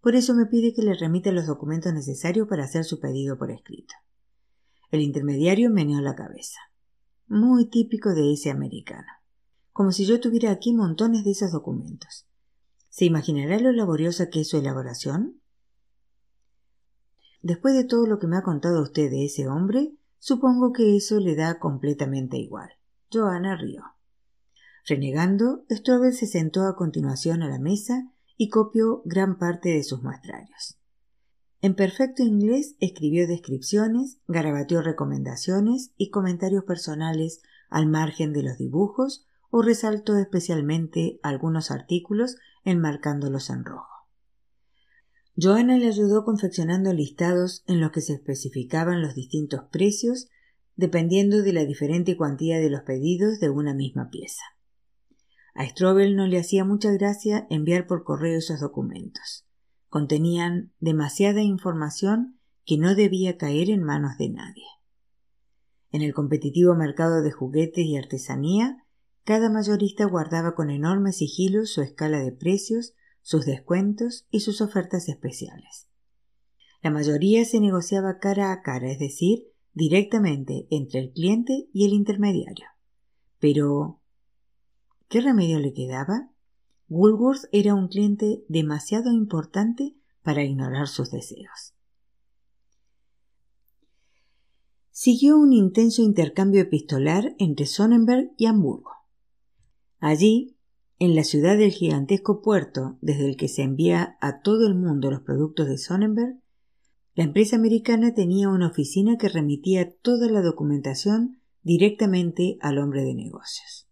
Por 0.02 0.16
eso 0.16 0.34
me 0.34 0.46
pide 0.46 0.74
que 0.74 0.84
le 0.84 0.94
remita 0.94 1.32
los 1.32 1.48
documentos 1.48 1.94
necesarios 1.94 2.48
para 2.48 2.64
hacer 2.64 2.84
su 2.84 3.00
pedido 3.00 3.38
por 3.38 3.52
escrito. 3.52 3.94
El 4.92 5.02
intermediario 5.02 5.70
meneó 5.70 6.00
la 6.02 6.16
cabeza. 6.16 6.60
Muy 7.28 7.70
típico 7.70 8.14
de 8.14 8.32
ese 8.32 8.50
americano. 8.50 9.08
Como 9.74 9.92
si 9.92 10.06
yo 10.06 10.20
tuviera 10.20 10.52
aquí 10.52 10.74
montones 10.74 11.24
de 11.24 11.32
esos 11.32 11.52
documentos. 11.52 12.26
¿Se 12.90 13.06
imaginará 13.06 13.60
lo 13.60 13.72
laboriosa 13.72 14.30
que 14.30 14.42
es 14.42 14.50
su 14.50 14.58
elaboración? 14.58 15.42
Después 17.42 17.76
de 17.76 17.84
todo 17.84 18.08
lo 18.08 18.18
que 18.18 18.28
me 18.28 18.38
ha 18.38 18.44
contado 18.44 18.82
usted 18.82 19.10
de 19.10 19.26
ese 19.26 19.48
hombre, 19.48 19.94
supongo 20.20 20.74
que 20.74 20.96
eso 20.96 21.20
le 21.20 21.36
da 21.36 21.60
completamente 21.60 22.38
igual. 22.38 22.72
Joana 23.12 23.56
rió. 23.56 23.84
Renegando, 24.86 25.66
Strobel 25.70 26.14
se 26.14 26.28
sentó 26.28 26.66
a 26.66 26.76
continuación 26.76 27.44
a 27.44 27.50
la 27.50 27.60
mesa 27.60 28.12
y 28.38 28.50
copió 28.50 29.02
gran 29.04 29.38
parte 29.38 29.70
de 29.70 29.84
sus 29.84 30.04
muestrarios. 30.04 30.78
En 31.62 31.76
perfecto 31.76 32.24
inglés 32.24 32.76
escribió 32.80 33.28
descripciones, 33.28 34.20
garabateó 34.28 34.82
recomendaciones 34.82 35.92
y 35.98 36.12
comentarios 36.12 36.64
personales 36.64 37.42
al 37.70 37.88
margen 37.88 38.32
de 38.32 38.44
los 38.44 38.58
dibujos 38.58 39.26
o 39.50 39.62
resaltó 39.62 40.18
especialmente 40.18 41.20
algunos 41.24 41.72
artículos 41.72 42.36
enmarcándolos 42.64 43.50
en 43.50 43.66
rojo. 43.66 44.08
Joana 45.40 45.78
le 45.78 45.88
ayudó 45.88 46.24
confeccionando 46.26 46.94
listados 46.94 47.64
en 47.68 47.80
los 47.80 47.92
que 47.92 48.02
se 48.02 48.14
especificaban 48.14 49.02
los 49.02 49.16
distintos 49.16 49.62
precios 49.72 50.30
dependiendo 50.76 51.42
de 51.42 51.54
la 51.54 51.66
diferente 51.66 52.16
cuantía 52.18 52.60
de 52.60 52.70
los 52.70 52.82
pedidos 52.82 53.40
de 53.40 53.50
una 53.50 53.74
misma 53.74 54.10
pieza. 54.10 54.44
A 55.58 55.68
Strobel 55.68 56.16
no 56.16 56.28
le 56.28 56.38
hacía 56.38 56.64
mucha 56.64 56.92
gracia 56.92 57.48
enviar 57.50 57.88
por 57.88 58.04
correo 58.04 58.38
esos 58.38 58.60
documentos. 58.60 59.48
Contenían 59.90 60.72
demasiada 60.80 61.42
información 61.42 62.40
que 62.64 62.78
no 62.78 62.94
debía 62.94 63.38
caer 63.38 63.72
en 63.72 63.82
manos 63.82 64.20
de 64.20 64.30
nadie. 64.30 64.68
En 65.90 66.04
el 66.04 66.14
competitivo 66.14 66.76
mercado 66.76 67.24
de 67.24 67.32
juguetes 67.32 67.84
y 67.88 67.98
artesanía, 67.98 68.86
cada 69.24 69.50
mayorista 69.50 70.06
guardaba 70.06 70.54
con 70.54 70.70
enorme 70.70 71.12
sigilo 71.12 71.66
su 71.66 71.82
escala 71.82 72.20
de 72.20 72.34
precios, 72.34 72.94
sus 73.24 73.48
descuentos 73.48 74.28
y 74.30 74.42
sus 74.42 74.62
ofertas 74.62 75.10
especiales. 75.10 75.88
La 76.84 76.92
mayoría 76.92 77.44
se 77.46 77.60
negociaba 77.60 78.20
cara 78.20 78.52
a 78.52 78.62
cara, 78.62 78.92
es 78.92 79.00
decir, 79.00 79.48
directamente 79.74 80.68
entre 80.70 81.00
el 81.00 81.14
cliente 81.14 81.68
y 81.74 81.88
el 81.88 81.94
intermediario. 81.94 82.68
Pero 83.40 84.02
¿Qué 85.10 85.22
remedio 85.22 85.60
le 85.60 85.74
quedaba? 85.74 86.32
Woolworth 86.90 87.46
era 87.52 87.76
un 87.76 87.88
cliente 87.88 88.44
demasiado 88.50 89.12
importante 89.12 89.96
para 90.22 90.44
ignorar 90.44 90.88
sus 90.88 91.12
deseos. 91.12 91.74
Siguió 94.92 95.38
un 95.38 95.54
intenso 95.54 96.02
intercambio 96.02 96.62
epistolar 96.62 97.36
entre 97.38 97.66
Sonnenberg 97.68 98.34
y 98.36 98.48
Hamburgo. 98.48 98.92
Allí, 100.00 100.58
en 101.00 101.16
la 101.16 101.24
ciudad 101.24 101.58
del 101.58 101.72
gigantesco 101.72 102.42
puerto 102.42 102.98
desde 103.02 103.28
el 103.30 103.38
que 103.38 103.48
se 103.48 103.62
envía 103.62 104.18
a 104.20 104.42
todo 104.42 104.68
el 104.68 104.76
mundo 104.76 105.12
los 105.12 105.22
productos 105.22 105.68
de 105.68 105.78
Sonnenberg, 105.78 106.42
la 107.14 107.24
empresa 107.24 107.56
americana 107.56 108.14
tenía 108.14 108.50
una 108.50 108.68
oficina 108.68 109.18
que 109.18 109.30
remitía 109.30 109.96
toda 110.02 110.30
la 110.30 110.42
documentación 110.42 111.42
directamente 111.62 112.58
al 112.60 112.78
hombre 112.80 113.04
de 113.04 113.16
negocios. 113.16 113.87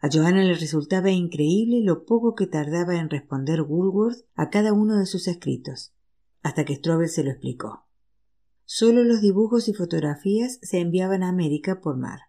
A 0.00 0.08
Joanna 0.08 0.44
le 0.44 0.54
resultaba 0.54 1.10
increíble 1.10 1.82
lo 1.82 2.04
poco 2.04 2.34
que 2.34 2.46
tardaba 2.46 2.96
en 2.96 3.10
responder 3.10 3.62
Woolworth 3.62 4.24
a 4.34 4.48
cada 4.48 4.72
uno 4.72 4.96
de 4.96 5.06
sus 5.06 5.26
escritos, 5.26 5.92
hasta 6.42 6.64
que 6.64 6.76
Strobel 6.76 7.08
se 7.08 7.24
lo 7.24 7.30
explicó. 7.30 7.86
Solo 8.64 9.02
los 9.02 9.20
dibujos 9.20 9.68
y 9.68 9.74
fotografías 9.74 10.58
se 10.62 10.78
enviaban 10.78 11.22
a 11.22 11.28
América 11.28 11.80
por 11.80 11.96
mar, 11.96 12.20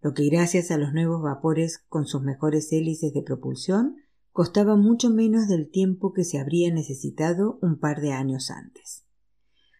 lo 0.00 0.14
que 0.14 0.28
gracias 0.28 0.70
a 0.70 0.78
los 0.78 0.92
nuevos 0.92 1.20
vapores 1.22 1.84
con 1.88 2.06
sus 2.06 2.22
mejores 2.22 2.72
hélices 2.72 3.12
de 3.12 3.22
propulsión 3.22 3.96
costaba 4.30 4.76
mucho 4.76 5.10
menos 5.10 5.48
del 5.48 5.68
tiempo 5.70 6.12
que 6.12 6.22
se 6.22 6.38
habría 6.38 6.72
necesitado 6.72 7.58
un 7.62 7.78
par 7.78 8.00
de 8.00 8.12
años 8.12 8.50
antes. 8.50 9.04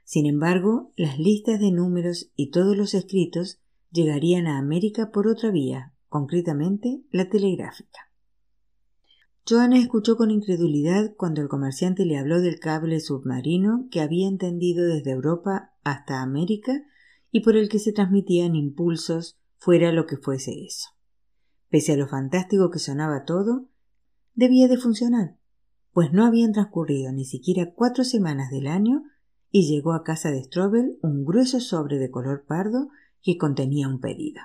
Sin 0.04 0.26
embargo, 0.26 0.92
las 0.96 1.18
listas 1.18 1.60
de 1.60 1.70
números 1.70 2.30
y 2.36 2.50
todos 2.50 2.76
los 2.76 2.94
escritos 2.94 3.60
llegarían 3.90 4.46
a 4.46 4.58
América 4.58 5.10
por 5.10 5.28
otra 5.28 5.50
vía, 5.50 5.94
concretamente 6.16 7.02
la 7.10 7.28
telegráfica. 7.28 8.10
Joana 9.46 9.78
escuchó 9.78 10.16
con 10.16 10.30
incredulidad 10.30 11.14
cuando 11.14 11.42
el 11.42 11.48
comerciante 11.48 12.06
le 12.06 12.16
habló 12.16 12.40
del 12.40 12.58
cable 12.58 13.00
submarino 13.00 13.86
que 13.90 14.00
había 14.00 14.26
entendido 14.26 14.86
desde 14.86 15.10
Europa 15.10 15.74
hasta 15.84 16.22
América 16.22 16.72
y 17.30 17.40
por 17.40 17.54
el 17.54 17.68
que 17.68 17.78
se 17.78 17.92
transmitían 17.92 18.56
impulsos 18.56 19.38
fuera 19.58 19.92
lo 19.92 20.06
que 20.06 20.16
fuese 20.16 20.64
eso. 20.64 20.88
Pese 21.68 21.92
a 21.92 21.96
lo 21.98 22.08
fantástico 22.08 22.70
que 22.70 22.78
sonaba 22.78 23.24
todo, 23.24 23.68
debía 24.34 24.68
de 24.68 24.78
funcionar, 24.78 25.36
pues 25.92 26.14
no 26.14 26.24
habían 26.24 26.52
transcurrido 26.52 27.12
ni 27.12 27.26
siquiera 27.26 27.74
cuatro 27.74 28.04
semanas 28.04 28.50
del 28.50 28.68
año 28.68 29.02
y 29.50 29.68
llegó 29.68 29.92
a 29.92 30.02
casa 30.02 30.30
de 30.30 30.44
Strobel 30.44 30.98
un 31.02 31.26
grueso 31.26 31.60
sobre 31.60 31.98
de 31.98 32.10
color 32.10 32.46
pardo 32.46 32.88
que 33.20 33.36
contenía 33.36 33.86
un 33.86 34.00
pedido. 34.00 34.40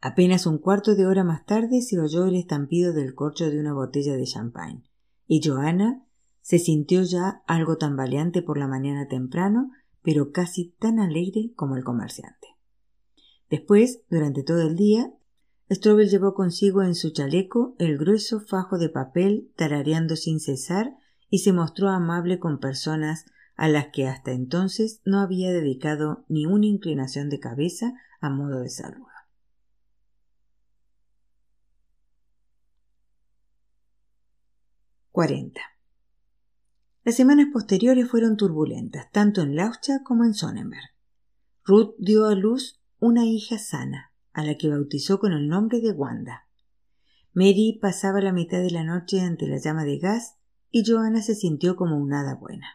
Apenas 0.00 0.46
un 0.46 0.58
cuarto 0.58 0.94
de 0.94 1.06
hora 1.06 1.24
más 1.24 1.44
tarde 1.46 1.80
se 1.80 1.98
oyó 1.98 2.26
el 2.26 2.36
estampido 2.36 2.92
del 2.92 3.14
corcho 3.14 3.50
de 3.50 3.58
una 3.58 3.72
botella 3.72 4.16
de 4.16 4.24
champagne, 4.24 4.84
y 5.26 5.40
Joana 5.46 6.06
se 6.40 6.58
sintió 6.58 7.02
ya 7.02 7.42
algo 7.46 7.76
tambaleante 7.76 8.42
por 8.42 8.58
la 8.58 8.68
mañana 8.68 9.08
temprano, 9.08 9.70
pero 10.02 10.30
casi 10.30 10.76
tan 10.78 11.00
alegre 11.00 11.52
como 11.56 11.76
el 11.76 11.82
comerciante. 11.82 12.48
Después, 13.50 14.02
durante 14.10 14.42
todo 14.42 14.62
el 14.62 14.76
día, 14.76 15.12
Strobel 15.70 16.08
llevó 16.08 16.34
consigo 16.34 16.82
en 16.82 16.94
su 16.94 17.10
chaleco 17.10 17.74
el 17.78 17.98
grueso 17.98 18.40
fajo 18.40 18.78
de 18.78 18.88
papel 18.88 19.50
tarareando 19.56 20.14
sin 20.14 20.38
cesar 20.38 20.94
y 21.28 21.38
se 21.38 21.52
mostró 21.52 21.88
amable 21.88 22.38
con 22.38 22.60
personas 22.60 23.24
a 23.56 23.68
las 23.68 23.88
que 23.88 24.06
hasta 24.06 24.30
entonces 24.30 25.00
no 25.04 25.18
había 25.18 25.50
dedicado 25.50 26.24
ni 26.28 26.46
una 26.46 26.66
inclinación 26.66 27.28
de 27.30 27.40
cabeza 27.40 27.94
a 28.20 28.30
modo 28.30 28.60
de 28.60 28.68
saludo. 28.68 29.15
40. 35.16 35.58
Las 37.02 37.16
semanas 37.16 37.46
posteriores 37.50 38.06
fueron 38.06 38.36
turbulentas, 38.36 39.10
tanto 39.12 39.40
en 39.40 39.56
Laucha 39.56 40.02
como 40.04 40.26
en 40.26 40.34
Sonnenberg. 40.34 40.90
Ruth 41.64 41.94
dio 41.96 42.26
a 42.26 42.34
luz 42.34 42.82
una 42.98 43.24
hija 43.24 43.56
sana, 43.56 44.12
a 44.34 44.44
la 44.44 44.58
que 44.58 44.68
bautizó 44.68 45.18
con 45.18 45.32
el 45.32 45.48
nombre 45.48 45.80
de 45.80 45.92
Wanda. 45.92 46.50
Mary 47.32 47.78
pasaba 47.80 48.20
la 48.20 48.34
mitad 48.34 48.58
de 48.58 48.70
la 48.70 48.84
noche 48.84 49.22
ante 49.22 49.46
la 49.46 49.56
llama 49.56 49.84
de 49.84 49.96
gas 49.98 50.36
y 50.70 50.84
Joanna 50.86 51.22
se 51.22 51.34
sintió 51.34 51.76
como 51.76 51.96
una 51.96 52.20
hada 52.20 52.34
buena. 52.34 52.66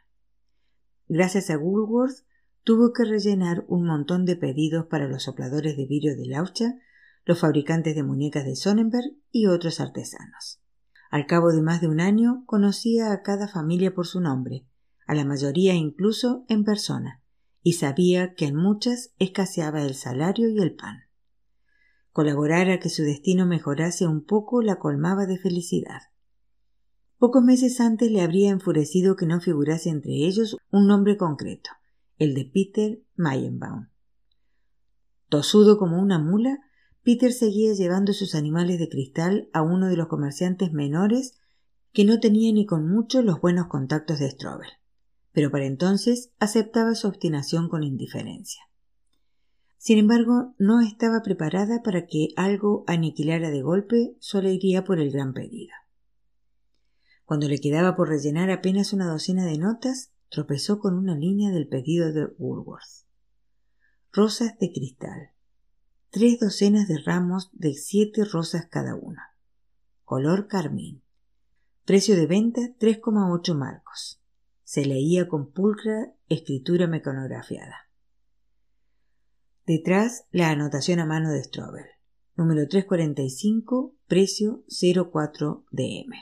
Gracias 1.08 1.52
a 1.52 1.60
Woolworth 1.60 2.26
tuvo 2.64 2.92
que 2.92 3.06
rellenar 3.06 3.66
un 3.68 3.86
montón 3.86 4.26
de 4.26 4.36
pedidos 4.36 4.88
para 4.88 5.08
los 5.08 5.22
sopladores 5.22 5.78
de 5.78 5.86
vidrio 5.86 6.16
de 6.16 6.26
Laucha, 6.26 6.74
los 7.24 7.40
fabricantes 7.40 7.94
de 7.94 8.02
muñecas 8.02 8.46
de 8.46 8.56
Sonnenberg 8.56 9.12
y 9.32 9.46
otros 9.46 9.80
artesanos. 9.80 10.61
Al 11.12 11.28
cabo 11.28 11.52
de 11.52 11.62
más 11.62 11.82
de 11.82 11.90
un 11.90 12.00
año 12.00 12.46
conocía 12.46 13.12
a 13.12 13.22
cada 13.22 13.50
familia 13.50 13.94
por 13.94 14.08
su 14.08 14.22
nombre, 14.22 14.66
a 15.06 15.14
la 15.14 15.26
mayoría 15.26 15.74
incluso 15.74 16.46
en 16.48 16.64
persona, 16.64 17.22
y 17.62 17.74
sabía 17.74 18.34
que 18.34 18.46
en 18.46 18.56
muchas 18.56 19.14
escaseaba 19.20 19.82
el 19.82 19.94
salario 19.94 20.50
y 20.50 20.60
el 20.60 20.74
pan. 20.74 21.02
Colaborar 22.14 22.70
a 22.70 22.80
que 22.80 22.90
su 22.90 23.04
destino 23.04 23.46
mejorase 23.46 24.08
un 24.08 24.24
poco 24.24 24.62
la 24.62 24.78
colmaba 24.80 25.26
de 25.26 25.38
felicidad. 25.38 26.00
Pocos 27.18 27.44
meses 27.44 27.82
antes 27.82 28.10
le 28.10 28.22
habría 28.22 28.50
enfurecido 28.50 29.18
que 29.18 29.26
no 29.26 29.42
figurase 29.42 29.90
entre 29.90 30.14
ellos 30.14 30.56
un 30.72 30.88
nombre 30.88 31.18
concreto, 31.18 31.72
el 32.20 32.34
de 32.36 32.46
Peter 32.46 33.04
Mayenbaum. 33.18 33.90
Tosudo 35.28 35.78
como 35.78 36.02
una 36.02 36.20
mula, 36.20 36.60
Peter 37.04 37.34
seguía 37.34 37.74
llevando 37.74 38.14
sus 38.14 38.36
animales 38.36 38.80
de 38.80 38.88
cristal 38.88 39.50
a 39.54 39.64
uno 39.64 39.88
de 39.88 39.98
los 39.98 40.08
comerciantes 40.08 40.72
menores 40.72 41.40
que 41.94 42.06
no 42.06 42.20
tenía 42.20 42.54
ni 42.54 42.66
con 42.66 42.88
mucho 42.88 43.22
los 43.22 43.42
buenos 43.42 43.68
contactos 43.68 44.20
de 44.20 44.30
Strobel, 44.30 44.70
pero 45.32 45.50
para 45.50 45.66
entonces 45.66 46.32
aceptaba 46.40 46.94
su 46.94 47.08
obstinación 47.08 47.70
con 47.70 47.84
indiferencia. 47.84 48.62
Sin 49.78 49.98
embargo, 49.98 50.54
no 50.60 50.80
estaba 50.80 51.24
preparada 51.24 51.82
para 51.82 52.06
que 52.06 52.30
algo 52.36 52.84
aniquilara 52.86 53.50
de 53.50 53.64
golpe 53.64 54.16
su 54.20 54.38
alegría 54.38 54.84
por 54.84 55.00
el 55.00 55.12
gran 55.12 55.34
pedido. 55.34 55.74
Cuando 57.26 57.48
le 57.48 57.60
quedaba 57.60 57.96
por 57.96 58.10
rellenar 58.10 58.52
apenas 58.52 58.94
una 58.94 59.08
docena 59.08 59.44
de 59.46 59.58
notas, 59.58 60.12
tropezó 60.30 60.80
con 60.80 60.96
una 60.96 61.16
línea 61.16 61.50
del 61.50 61.68
pedido 61.68 62.14
de 62.14 62.28
Woolworth. 62.38 63.08
Rosas 64.12 64.60
de 64.60 64.72
cristal, 64.72 65.32
tres 66.12 66.40
docenas 66.40 66.90
de 66.90 67.00
ramos 67.00 67.50
de 67.54 67.74
siete 67.74 68.26
rosas 68.26 68.68
cada 68.70 68.96
una. 68.96 69.34
Color 70.04 70.48
carmín. 70.48 71.02
Precio 71.86 72.18
de 72.18 72.28
venta 72.28 72.62
3,8 72.78 73.56
marcos. 73.56 74.22
Se 74.64 74.86
leía 74.86 75.30
con 75.30 75.52
pulcra 75.52 76.14
escritura 76.28 76.86
mecanografiada. 76.88 77.90
Detrás 79.66 80.26
la 80.32 80.50
anotación 80.50 81.00
a 81.00 81.06
mano 81.06 81.32
de 81.32 81.44
Strobel. 81.44 81.86
Número 82.36 82.68
345, 82.68 83.96
precio 84.06 84.66
04 84.68 85.66
DM. 85.72 86.14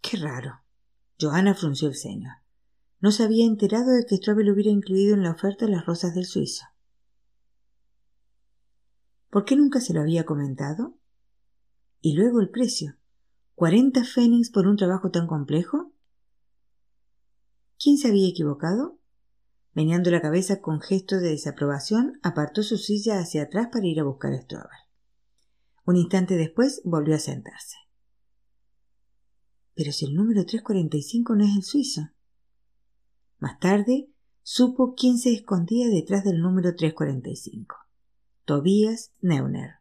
Qué 0.00 0.16
raro. 0.16 0.60
Johanna 1.20 1.54
frunció 1.54 1.88
el 1.88 1.96
ceño. 1.96 2.30
No 3.00 3.10
se 3.10 3.24
había 3.24 3.46
enterado 3.46 3.90
de 3.90 4.06
que 4.06 4.16
Strobel 4.16 4.50
hubiera 4.50 4.70
incluido 4.70 5.14
en 5.14 5.24
la 5.24 5.32
oferta 5.32 5.66
las 5.66 5.86
rosas 5.86 6.14
del 6.14 6.26
suizo. 6.26 6.64
¿Por 9.30 9.44
qué 9.44 9.56
nunca 9.56 9.80
se 9.80 9.92
lo 9.92 10.00
había 10.00 10.24
comentado? 10.24 10.98
Y 12.00 12.14
luego 12.14 12.40
el 12.40 12.50
precio. 12.50 12.96
¿Cuarenta 13.54 14.04
fénix 14.04 14.50
por 14.50 14.66
un 14.66 14.76
trabajo 14.76 15.10
tan 15.10 15.26
complejo? 15.26 15.92
¿Quién 17.78 17.98
se 17.98 18.08
había 18.08 18.28
equivocado? 18.28 18.98
Meneando 19.74 20.10
la 20.10 20.22
cabeza 20.22 20.60
con 20.60 20.80
gesto 20.80 21.16
de 21.16 21.30
desaprobación, 21.30 22.18
apartó 22.22 22.62
su 22.62 22.78
silla 22.78 23.20
hacia 23.20 23.42
atrás 23.42 23.68
para 23.72 23.86
ir 23.86 24.00
a 24.00 24.04
buscar 24.04 24.32
a 24.32 24.40
Strobel. 24.40 24.68
Un 25.84 25.96
instante 25.96 26.36
después 26.36 26.80
volvió 26.84 27.14
a 27.14 27.18
sentarse. 27.18 27.76
Pero 29.74 29.92
si 29.92 30.06
el 30.06 30.14
número 30.14 30.44
345 30.44 31.34
no 31.36 31.44
es 31.44 31.56
el 31.56 31.62
suizo. 31.62 32.10
Más 33.38 33.58
tarde, 33.60 34.10
supo 34.42 34.94
quién 34.96 35.18
se 35.18 35.32
escondía 35.32 35.88
detrás 35.88 36.24
del 36.24 36.40
número 36.40 36.74
345. 36.74 37.87
Tobias 38.48 39.12
Neuner, 39.20 39.72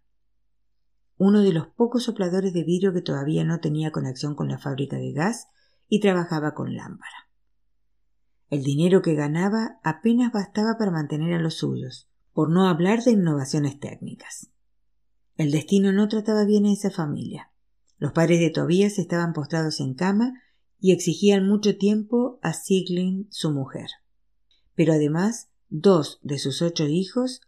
uno 1.15 1.41
de 1.41 1.53
los 1.53 1.67
pocos 1.67 2.03
sopladores 2.03 2.51
de 2.51 2.65
vidrio 2.65 2.91
que 2.91 3.01
todavía 3.01 3.45
no 3.45 3.61
tenía 3.61 3.93
conexión 3.93 4.35
con 4.35 4.49
la 4.49 4.57
fábrica 4.57 4.97
de 4.97 5.13
gas 5.13 5.47
y 5.87 6.01
trabajaba 6.01 6.53
con 6.53 6.75
lámpara. 6.75 7.29
El 8.49 8.63
dinero 8.63 9.01
que 9.01 9.15
ganaba 9.15 9.79
apenas 9.85 10.33
bastaba 10.33 10.75
para 10.77 10.91
mantener 10.91 11.33
a 11.33 11.39
los 11.39 11.53
suyos, 11.53 12.09
por 12.33 12.51
no 12.51 12.67
hablar 12.67 13.01
de 13.03 13.11
innovaciones 13.11 13.79
técnicas. 13.79 14.49
El 15.37 15.51
destino 15.51 15.93
no 15.93 16.09
trataba 16.09 16.43
bien 16.43 16.65
a 16.65 16.73
esa 16.73 16.91
familia. 16.91 17.53
Los 17.99 18.11
padres 18.11 18.41
de 18.41 18.49
Tobías 18.49 18.99
estaban 18.99 19.31
postrados 19.31 19.79
en 19.79 19.93
cama 19.93 20.33
y 20.77 20.91
exigían 20.91 21.47
mucho 21.47 21.77
tiempo 21.77 22.37
a 22.41 22.51
Sieglin, 22.51 23.29
su 23.31 23.49
mujer. 23.51 23.87
Pero 24.75 24.91
además, 24.91 25.51
dos 25.69 26.19
de 26.21 26.37
sus 26.37 26.61
ocho 26.61 26.85
hijos 26.85 27.39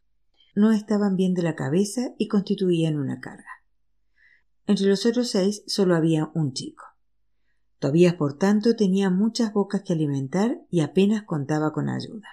no 0.59 0.73
estaban 0.73 1.15
bien 1.15 1.33
de 1.33 1.41
la 1.41 1.55
cabeza 1.55 2.13
y 2.17 2.27
constituían 2.27 2.97
una 2.97 3.21
carga. 3.21 3.63
Entre 4.67 4.87
los 4.87 5.05
otros 5.05 5.29
seis 5.29 5.63
solo 5.67 5.95
había 5.95 6.29
un 6.33 6.53
chico. 6.53 6.83
Tobías, 7.79 8.15
por 8.15 8.37
tanto, 8.37 8.75
tenía 8.75 9.09
muchas 9.09 9.53
bocas 9.53 9.83
que 9.83 9.93
alimentar 9.93 10.59
y 10.69 10.81
apenas 10.81 11.23
contaba 11.23 11.71
con 11.71 11.87
ayuda. 11.87 12.27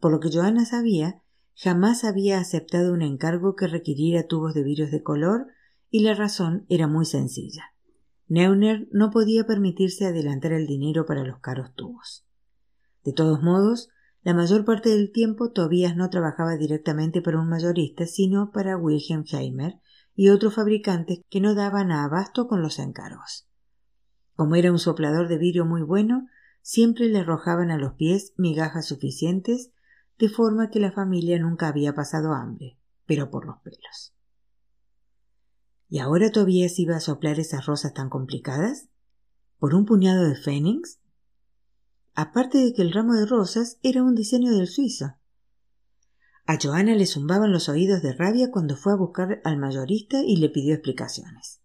Por 0.00 0.10
lo 0.10 0.18
que 0.18 0.32
Joana 0.32 0.64
sabía, 0.64 1.22
jamás 1.54 2.02
había 2.02 2.40
aceptado 2.40 2.92
un 2.92 3.02
encargo 3.02 3.54
que 3.54 3.68
requiriera 3.68 4.26
tubos 4.26 4.52
de 4.52 4.64
virus 4.64 4.90
de 4.90 5.04
color 5.04 5.46
y 5.90 6.00
la 6.00 6.14
razón 6.14 6.66
era 6.68 6.88
muy 6.88 7.06
sencilla. 7.06 7.72
Neuner 8.26 8.88
no 8.90 9.12
podía 9.12 9.46
permitirse 9.46 10.06
adelantar 10.06 10.52
el 10.52 10.66
dinero 10.66 11.06
para 11.06 11.22
los 11.22 11.38
caros 11.38 11.72
tubos. 11.76 12.26
De 13.04 13.12
todos 13.12 13.40
modos, 13.42 13.90
la 14.26 14.34
mayor 14.34 14.64
parte 14.64 14.88
del 14.88 15.12
tiempo 15.12 15.52
Tobías 15.52 15.94
no 15.94 16.10
trabajaba 16.10 16.56
directamente 16.56 17.22
para 17.22 17.38
un 17.38 17.48
mayorista, 17.48 18.06
sino 18.06 18.50
para 18.50 18.76
Wilhelm 18.76 19.22
Heimer 19.30 19.78
y 20.16 20.30
otros 20.30 20.56
fabricantes 20.56 21.20
que 21.30 21.40
no 21.40 21.54
daban 21.54 21.92
a 21.92 22.02
abasto 22.02 22.48
con 22.48 22.60
los 22.60 22.80
encargos. 22.80 23.46
Como 24.34 24.56
era 24.56 24.72
un 24.72 24.80
soplador 24.80 25.28
de 25.28 25.38
vidrio 25.38 25.64
muy 25.64 25.82
bueno, 25.82 26.26
siempre 26.60 27.06
le 27.06 27.20
arrojaban 27.20 27.70
a 27.70 27.78
los 27.78 27.92
pies 27.92 28.34
migajas 28.36 28.86
suficientes, 28.86 29.70
de 30.18 30.28
forma 30.28 30.70
que 30.70 30.80
la 30.80 30.90
familia 30.90 31.38
nunca 31.38 31.68
había 31.68 31.94
pasado 31.94 32.32
hambre, 32.32 32.80
pero 33.06 33.30
por 33.30 33.46
los 33.46 33.58
pelos. 33.60 34.12
¿Y 35.88 36.00
ahora 36.00 36.32
Tobías 36.32 36.80
iba 36.80 36.96
a 36.96 37.00
soplar 37.00 37.38
esas 37.38 37.64
rosas 37.66 37.94
tan 37.94 38.08
complicadas? 38.08 38.88
¿Por 39.60 39.72
un 39.72 39.84
puñado 39.84 40.24
de 40.28 40.34
fénix? 40.34 40.98
Aparte 42.16 42.58
de 42.58 42.72
que 42.72 42.82
el 42.82 42.92
ramo 42.92 43.14
de 43.14 43.26
rosas 43.26 43.78
era 43.82 44.02
un 44.02 44.14
diseño 44.14 44.50
del 44.50 44.66
suizo. 44.66 45.16
A 46.46 46.58
Joana 46.60 46.94
le 46.94 47.06
zumbaban 47.06 47.52
los 47.52 47.68
oídos 47.68 48.02
de 48.02 48.14
rabia 48.14 48.50
cuando 48.50 48.76
fue 48.76 48.92
a 48.92 48.96
buscar 48.96 49.40
al 49.44 49.58
mayorista 49.58 50.22
y 50.24 50.36
le 50.36 50.48
pidió 50.48 50.74
explicaciones. 50.74 51.60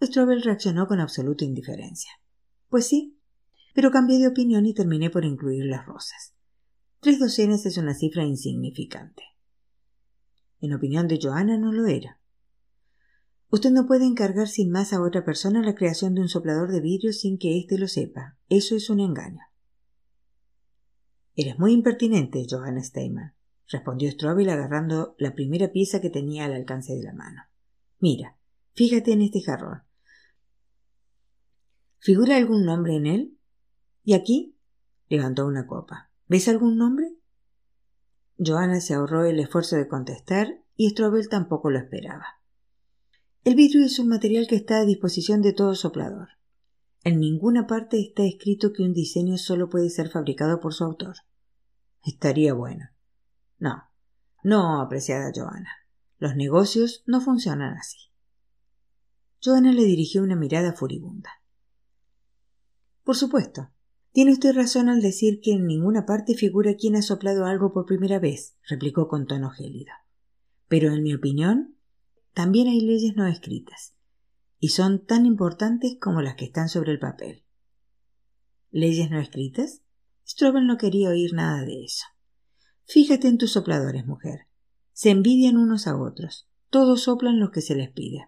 Strobel 0.00 0.42
reaccionó 0.42 0.86
con 0.86 1.00
absoluta 1.00 1.44
indiferencia. 1.44 2.12
Pues 2.68 2.86
sí, 2.86 3.18
pero 3.74 3.90
cambié 3.90 4.18
de 4.18 4.28
opinión 4.28 4.64
y 4.64 4.74
terminé 4.74 5.10
por 5.10 5.24
incluir 5.24 5.64
las 5.64 5.86
rosas. 5.86 6.34
Tres 7.00 7.18
docenas 7.18 7.66
es 7.66 7.78
una 7.78 7.94
cifra 7.94 8.24
insignificante. 8.24 9.22
En 10.60 10.72
opinión 10.72 11.08
de 11.08 11.18
Joana 11.20 11.58
no 11.58 11.72
lo 11.72 11.86
era. 11.86 12.20
Usted 13.50 13.70
no 13.70 13.86
puede 13.86 14.04
encargar 14.04 14.46
sin 14.46 14.70
más 14.70 14.92
a 14.92 15.00
otra 15.00 15.24
persona 15.24 15.62
la 15.62 15.74
creación 15.74 16.14
de 16.14 16.20
un 16.20 16.28
soplador 16.28 16.70
de 16.70 16.80
vidrio 16.80 17.12
sin 17.12 17.38
que 17.38 17.58
éste 17.58 17.78
lo 17.78 17.88
sepa. 17.88 18.36
Eso 18.48 18.76
es 18.76 18.90
un 18.90 19.00
engaño. 19.00 19.47
Eres 21.40 21.56
muy 21.56 21.72
impertinente, 21.72 22.44
Johanna 22.50 22.82
Steinman, 22.82 23.32
respondió 23.68 24.10
Strobel 24.10 24.50
agarrando 24.50 25.14
la 25.18 25.36
primera 25.36 25.70
pieza 25.70 26.00
que 26.00 26.10
tenía 26.10 26.46
al 26.46 26.52
alcance 26.52 26.96
de 26.96 27.04
la 27.04 27.12
mano. 27.12 27.42
Mira, 28.00 28.36
fíjate 28.74 29.12
en 29.12 29.22
este 29.22 29.40
jarrón. 29.42 29.84
¿Figura 32.00 32.36
algún 32.36 32.64
nombre 32.64 32.96
en 32.96 33.06
él? 33.06 33.38
¿Y 34.02 34.14
aquí? 34.14 34.56
levantó 35.08 35.46
una 35.46 35.68
copa. 35.68 36.10
¿Ves 36.26 36.48
algún 36.48 36.76
nombre? 36.76 37.14
Johanna 38.44 38.80
se 38.80 38.94
ahorró 38.94 39.24
el 39.24 39.38
esfuerzo 39.38 39.76
de 39.76 39.86
contestar 39.86 40.64
y 40.74 40.90
Strobel 40.90 41.28
tampoco 41.28 41.70
lo 41.70 41.78
esperaba. 41.78 42.40
El 43.44 43.54
vidrio 43.54 43.86
es 43.86 44.00
un 44.00 44.08
material 44.08 44.48
que 44.48 44.56
está 44.56 44.80
a 44.80 44.84
disposición 44.84 45.40
de 45.42 45.52
todo 45.52 45.76
soplador. 45.76 46.30
En 47.04 47.20
ninguna 47.20 47.66
parte 47.66 48.00
está 48.00 48.24
escrito 48.24 48.72
que 48.72 48.82
un 48.82 48.92
diseño 48.92 49.38
solo 49.38 49.68
puede 49.68 49.88
ser 49.90 50.10
fabricado 50.10 50.60
por 50.60 50.74
su 50.74 50.84
autor. 50.84 51.16
Estaría 52.04 52.54
bueno. 52.54 52.90
No, 53.58 53.84
no, 54.42 54.80
apreciada 54.80 55.32
Joana. 55.34 55.70
Los 56.18 56.36
negocios 56.36 57.02
no 57.06 57.20
funcionan 57.20 57.76
así. 57.76 57.98
Joana 59.42 59.72
le 59.72 59.84
dirigió 59.84 60.22
una 60.22 60.36
mirada 60.36 60.72
furibunda. 60.72 61.30
Por 63.04 63.16
supuesto. 63.16 63.70
Tiene 64.12 64.32
usted 64.32 64.54
razón 64.54 64.88
al 64.88 65.00
decir 65.00 65.40
que 65.40 65.52
en 65.52 65.66
ninguna 65.66 66.06
parte 66.06 66.34
figura 66.34 66.74
quien 66.74 66.96
ha 66.96 67.02
soplado 67.02 67.44
algo 67.44 67.72
por 67.72 67.86
primera 67.86 68.18
vez, 68.18 68.56
replicó 68.68 69.06
con 69.06 69.26
tono 69.26 69.50
gélido. 69.50 69.92
Pero 70.66 70.92
en 70.92 71.02
mi 71.02 71.14
opinión, 71.14 71.76
también 72.34 72.68
hay 72.68 72.80
leyes 72.80 73.14
no 73.16 73.26
escritas, 73.26 73.94
y 74.58 74.68
son 74.68 75.04
tan 75.04 75.26
importantes 75.26 75.96
como 76.00 76.22
las 76.22 76.34
que 76.34 76.46
están 76.46 76.68
sobre 76.68 76.92
el 76.92 76.98
papel. 76.98 77.44
¿Leyes 78.70 79.10
no 79.10 79.18
escritas? 79.18 79.82
Strobel 80.26 80.66
no 80.66 80.76
quería 80.76 81.10
oír 81.10 81.32
nada 81.32 81.64
de 81.64 81.84
eso. 81.84 82.04
Fíjate 82.84 83.28
en 83.28 83.38
tus 83.38 83.52
sopladores, 83.52 84.06
mujer. 84.06 84.40
Se 84.92 85.10
envidian 85.10 85.56
unos 85.56 85.86
a 85.86 85.96
otros. 85.96 86.48
Todos 86.70 87.02
soplan 87.02 87.40
lo 87.40 87.50
que 87.50 87.62
se 87.62 87.74
les 87.74 87.90
pide. 87.90 88.26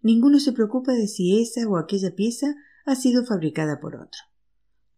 Ninguno 0.00 0.40
se 0.40 0.52
preocupa 0.52 0.92
de 0.92 1.06
si 1.06 1.40
esa 1.40 1.68
o 1.68 1.76
aquella 1.76 2.14
pieza 2.14 2.54
ha 2.84 2.94
sido 2.94 3.24
fabricada 3.24 3.80
por 3.80 3.96
otro. 3.96 4.20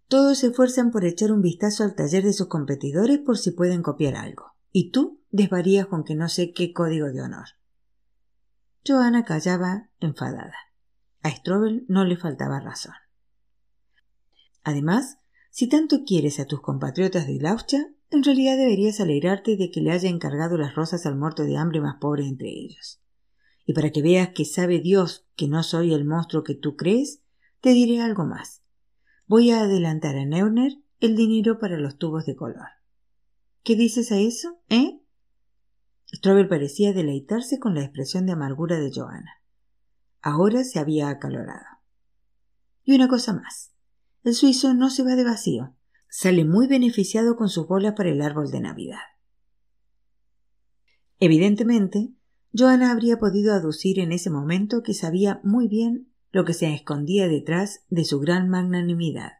Todos 0.08 0.38
se 0.38 0.48
esfuerzan 0.48 0.90
por 0.90 1.04
echar 1.04 1.32
un 1.32 1.40
vistazo 1.40 1.84
al 1.84 1.94
taller 1.94 2.24
de 2.24 2.32
sus 2.32 2.48
competidores 2.48 3.18
por 3.18 3.38
si 3.38 3.50
pueden 3.50 3.82
copiar 3.82 4.16
algo. 4.16 4.52
Y 4.72 4.90
tú 4.90 5.22
desvarías 5.30 5.86
con 5.86 6.04
que 6.04 6.14
no 6.14 6.28
sé 6.28 6.52
qué 6.52 6.72
código 6.72 7.06
de 7.12 7.22
honor. 7.22 7.46
Joana 8.86 9.24
callaba 9.24 9.90
enfadada. 10.00 10.54
A 11.22 11.30
Strobel 11.30 11.84
no 11.88 12.04
le 12.04 12.16
faltaba 12.16 12.60
razón. 12.60 12.94
Además, 14.62 15.18
si 15.50 15.68
tanto 15.68 16.04
quieres 16.04 16.40
a 16.40 16.46
tus 16.46 16.60
compatriotas 16.60 17.26
de 17.26 17.38
Laucha, 17.40 17.88
en 18.10 18.24
realidad 18.24 18.56
deberías 18.56 19.00
alegrarte 19.00 19.56
de 19.56 19.70
que 19.70 19.80
le 19.80 19.92
haya 19.92 20.08
encargado 20.08 20.56
las 20.56 20.74
rosas 20.74 21.06
al 21.06 21.16
muerto 21.16 21.44
de 21.44 21.56
hambre 21.56 21.80
más 21.80 21.96
pobre 22.00 22.26
entre 22.26 22.48
ellos. 22.48 23.00
Y 23.66 23.74
para 23.74 23.90
que 23.90 24.02
veas 24.02 24.30
que 24.30 24.44
sabe 24.44 24.80
Dios 24.80 25.26
que 25.36 25.46
no 25.46 25.62
soy 25.62 25.92
el 25.92 26.04
monstruo 26.04 26.42
que 26.42 26.54
tú 26.54 26.76
crees, 26.76 27.22
te 27.60 27.70
diré 27.70 28.00
algo 28.00 28.24
más. 28.24 28.62
Voy 29.26 29.50
a 29.50 29.60
adelantar 29.60 30.16
a 30.16 30.24
Neuner 30.24 30.78
el 31.00 31.16
dinero 31.16 31.58
para 31.58 31.78
los 31.78 31.98
tubos 31.98 32.26
de 32.26 32.34
color. 32.34 32.68
¿Qué 33.62 33.76
dices 33.76 34.10
a 34.10 34.18
eso? 34.18 34.58
¿Eh? 34.68 34.99
Strobel 36.12 36.48
parecía 36.48 36.92
deleitarse 36.92 37.58
con 37.58 37.74
la 37.74 37.82
expresión 37.82 38.26
de 38.26 38.32
amargura 38.32 38.78
de 38.78 38.90
Johanna. 38.92 39.42
Ahora 40.22 40.64
se 40.64 40.78
había 40.78 41.08
acalorado. 41.08 41.66
Y 42.82 42.94
una 42.94 43.08
cosa 43.08 43.32
más. 43.32 43.72
El 44.22 44.34
suizo 44.34 44.74
no 44.74 44.90
se 44.90 45.02
va 45.02 45.14
de 45.14 45.24
vacío. 45.24 45.76
Sale 46.08 46.44
muy 46.44 46.66
beneficiado 46.66 47.36
con 47.36 47.48
sus 47.48 47.66
bolas 47.68 47.94
para 47.94 48.10
el 48.10 48.20
árbol 48.20 48.50
de 48.50 48.60
Navidad. 48.60 48.98
Evidentemente, 51.20 52.12
Johanna 52.52 52.90
habría 52.90 53.18
podido 53.18 53.54
aducir 53.54 54.00
en 54.00 54.10
ese 54.10 54.30
momento 54.30 54.82
que 54.82 54.94
sabía 54.94 55.40
muy 55.44 55.68
bien 55.68 56.12
lo 56.32 56.44
que 56.44 56.54
se 56.54 56.72
escondía 56.72 57.28
detrás 57.28 57.84
de 57.88 58.04
su 58.04 58.18
gran 58.18 58.48
magnanimidad. 58.48 59.32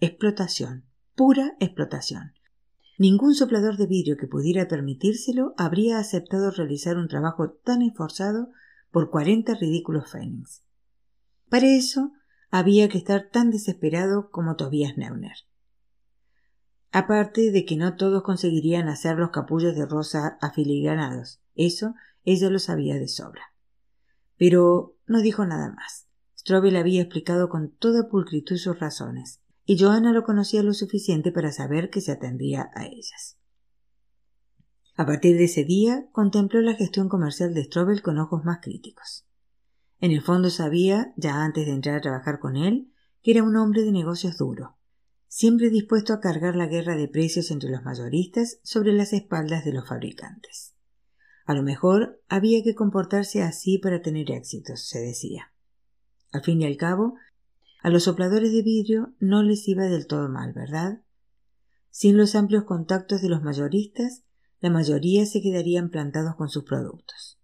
Explotación, 0.00 0.84
pura 1.14 1.56
explotación. 1.60 2.35
Ningún 2.98 3.34
soplador 3.34 3.76
de 3.76 3.86
vidrio 3.86 4.16
que 4.16 4.26
pudiera 4.26 4.68
permitírselo 4.68 5.54
habría 5.58 5.98
aceptado 5.98 6.50
realizar 6.50 6.96
un 6.96 7.08
trabajo 7.08 7.50
tan 7.50 7.82
esforzado 7.82 8.50
por 8.90 9.10
cuarenta 9.10 9.54
ridículos 9.54 10.10
fénix. 10.10 10.62
Para 11.50 11.66
eso 11.66 12.12
había 12.50 12.88
que 12.88 12.98
estar 12.98 13.28
tan 13.30 13.50
desesperado 13.50 14.30
como 14.30 14.56
Tobias 14.56 14.96
Neuner. 14.96 15.36
Aparte 16.90 17.50
de 17.50 17.66
que 17.66 17.76
no 17.76 17.96
todos 17.96 18.22
conseguirían 18.22 18.88
hacer 18.88 19.18
los 19.18 19.30
capullos 19.30 19.76
de 19.76 19.84
rosa 19.84 20.38
afiligranados, 20.40 21.42
eso 21.54 21.94
ella 22.24 22.48
lo 22.48 22.58
sabía 22.58 22.94
de 22.94 23.08
sobra. 23.08 23.52
Pero 24.38 24.96
no 25.06 25.20
dijo 25.20 25.44
nada 25.44 25.70
más. 25.72 26.08
Strobel 26.38 26.76
había 26.76 27.02
explicado 27.02 27.48
con 27.48 27.70
toda 27.70 28.08
pulcritud 28.08 28.56
sus 28.56 28.78
razones, 28.78 29.42
y 29.66 29.76
Johanna 29.78 30.12
lo 30.12 30.22
conocía 30.22 30.62
lo 30.62 30.72
suficiente 30.72 31.32
para 31.32 31.52
saber 31.52 31.90
que 31.90 32.00
se 32.00 32.12
atendría 32.12 32.70
a 32.74 32.86
ellas. 32.86 33.36
A 34.94 35.04
partir 35.04 35.36
de 35.36 35.44
ese 35.44 35.64
día 35.64 36.08
contempló 36.12 36.62
la 36.62 36.74
gestión 36.74 37.08
comercial 37.08 37.52
de 37.52 37.64
Strobel 37.64 38.00
con 38.00 38.18
ojos 38.18 38.44
más 38.44 38.60
críticos. 38.62 39.26
En 40.00 40.12
el 40.12 40.22
fondo 40.22 40.48
sabía, 40.50 41.12
ya 41.16 41.42
antes 41.42 41.66
de 41.66 41.72
entrar 41.72 41.96
a 41.96 42.00
trabajar 42.00 42.38
con 42.38 42.56
él, 42.56 42.92
que 43.22 43.32
era 43.32 43.42
un 43.42 43.56
hombre 43.56 43.82
de 43.82 43.92
negocios 43.92 44.38
duro, 44.38 44.78
siempre 45.26 45.68
dispuesto 45.68 46.12
a 46.12 46.20
cargar 46.20 46.54
la 46.54 46.66
guerra 46.66 46.96
de 46.96 47.08
precios 47.08 47.50
entre 47.50 47.70
los 47.70 47.82
mayoristas 47.82 48.60
sobre 48.62 48.92
las 48.92 49.12
espaldas 49.12 49.64
de 49.64 49.72
los 49.72 49.88
fabricantes. 49.88 50.74
A 51.44 51.54
lo 51.54 51.62
mejor 51.62 52.22
había 52.28 52.62
que 52.62 52.74
comportarse 52.74 53.42
así 53.42 53.78
para 53.78 54.00
tener 54.00 54.30
éxitos, 54.30 54.88
se 54.88 55.00
decía. 55.00 55.52
Al 56.32 56.42
fin 56.42 56.60
y 56.62 56.66
al 56.66 56.76
cabo, 56.76 57.14
a 57.86 57.88
los 57.88 58.02
sopladores 58.02 58.50
de 58.50 58.62
vidrio 58.62 59.14
no 59.20 59.44
les 59.44 59.68
iba 59.68 59.84
del 59.84 60.08
todo 60.08 60.28
mal, 60.28 60.52
¿verdad? 60.52 61.02
Sin 61.90 62.16
los 62.16 62.34
amplios 62.34 62.64
contactos 62.64 63.22
de 63.22 63.28
los 63.28 63.44
mayoristas, 63.44 64.24
la 64.58 64.70
mayoría 64.70 65.24
se 65.24 65.40
quedarían 65.40 65.90
plantados 65.90 66.34
con 66.34 66.48
sus 66.48 66.64
productos. 66.64 67.38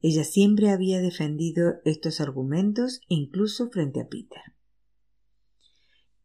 Ella 0.00 0.24
siempre 0.24 0.70
había 0.70 1.00
defendido 1.00 1.74
estos 1.84 2.20
argumentos 2.20 3.02
incluso 3.06 3.70
frente 3.70 4.00
a 4.00 4.08
Peter. 4.08 4.42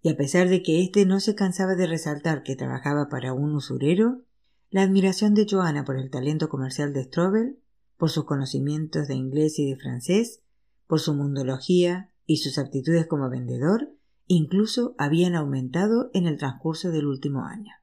Y 0.02 0.10
a 0.10 0.18
pesar 0.18 0.50
de 0.50 0.64
que 0.64 0.82
éste 0.82 1.06
no 1.06 1.20
se 1.20 1.36
cansaba 1.36 1.76
de 1.76 1.86
resaltar 1.86 2.42
que 2.42 2.56
trabajaba 2.56 3.08
para 3.08 3.34
un 3.34 3.54
usurero, 3.54 4.24
la 4.72 4.82
admiración 4.82 5.36
de 5.36 5.46
Joanna 5.48 5.86
por 5.86 6.00
el 6.00 6.10
talento 6.10 6.50
comercial 6.50 6.92
de 6.92 7.04
Strobel, 7.04 7.60
por 7.98 8.10
sus 8.10 8.24
conocimientos 8.24 9.08
de 9.08 9.14
inglés 9.14 9.60
y 9.60 9.70
de 9.70 9.76
francés, 9.76 10.42
por 10.88 11.00
su 11.00 11.14
mundología, 11.14 12.10
y 12.26 12.38
sus 12.38 12.58
aptitudes 12.58 13.08
como 13.08 13.30
vendedor 13.30 13.94
incluso 14.28 14.96
habían 14.98 15.36
aumentado 15.36 16.10
en 16.14 16.28
el 16.28 16.38
transcurso 16.38 16.92
del 16.92 17.06
último 17.06 17.46
año. 17.46 17.74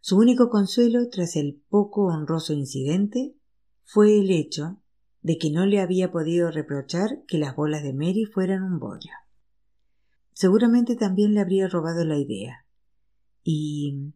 Su 0.00 0.18
único 0.18 0.50
consuelo 0.50 1.08
tras 1.08 1.36
el 1.36 1.62
poco 1.68 2.06
honroso 2.06 2.52
incidente 2.52 3.34
fue 3.84 4.18
el 4.18 4.30
hecho 4.30 4.80
de 5.20 5.38
que 5.38 5.50
no 5.50 5.66
le 5.66 5.80
había 5.80 6.12
podido 6.12 6.50
reprochar 6.50 7.24
que 7.26 7.38
las 7.38 7.56
bolas 7.56 7.82
de 7.82 7.92
Mary 7.92 8.24
fueran 8.24 8.62
un 8.62 8.78
bollo. 8.78 9.10
Seguramente 10.32 10.96
también 10.96 11.34
le 11.34 11.40
habría 11.40 11.66
robado 11.66 12.04
la 12.04 12.18
idea. 12.18 12.66
Y 13.42 14.12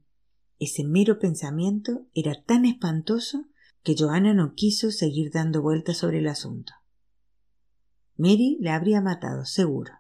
ese 0.59 0.85
mero 0.85 1.19
pensamiento 1.19 2.07
era 2.15 2.41
tan 2.45 2.65
espantoso 2.65 3.47
que 3.83 3.95
Johanna 3.99 4.35
no 4.35 4.55
quiso 4.55 4.91
seguir 4.91 5.33
dando 5.33 5.63
vueltas 5.63 5.97
sobre 5.97 6.19
el 6.19 6.29
asunto. 6.29 6.75
Mary 8.21 8.59
le 8.61 8.71
habría 8.71 9.01
matado, 9.01 9.47
seguro. 9.47 10.00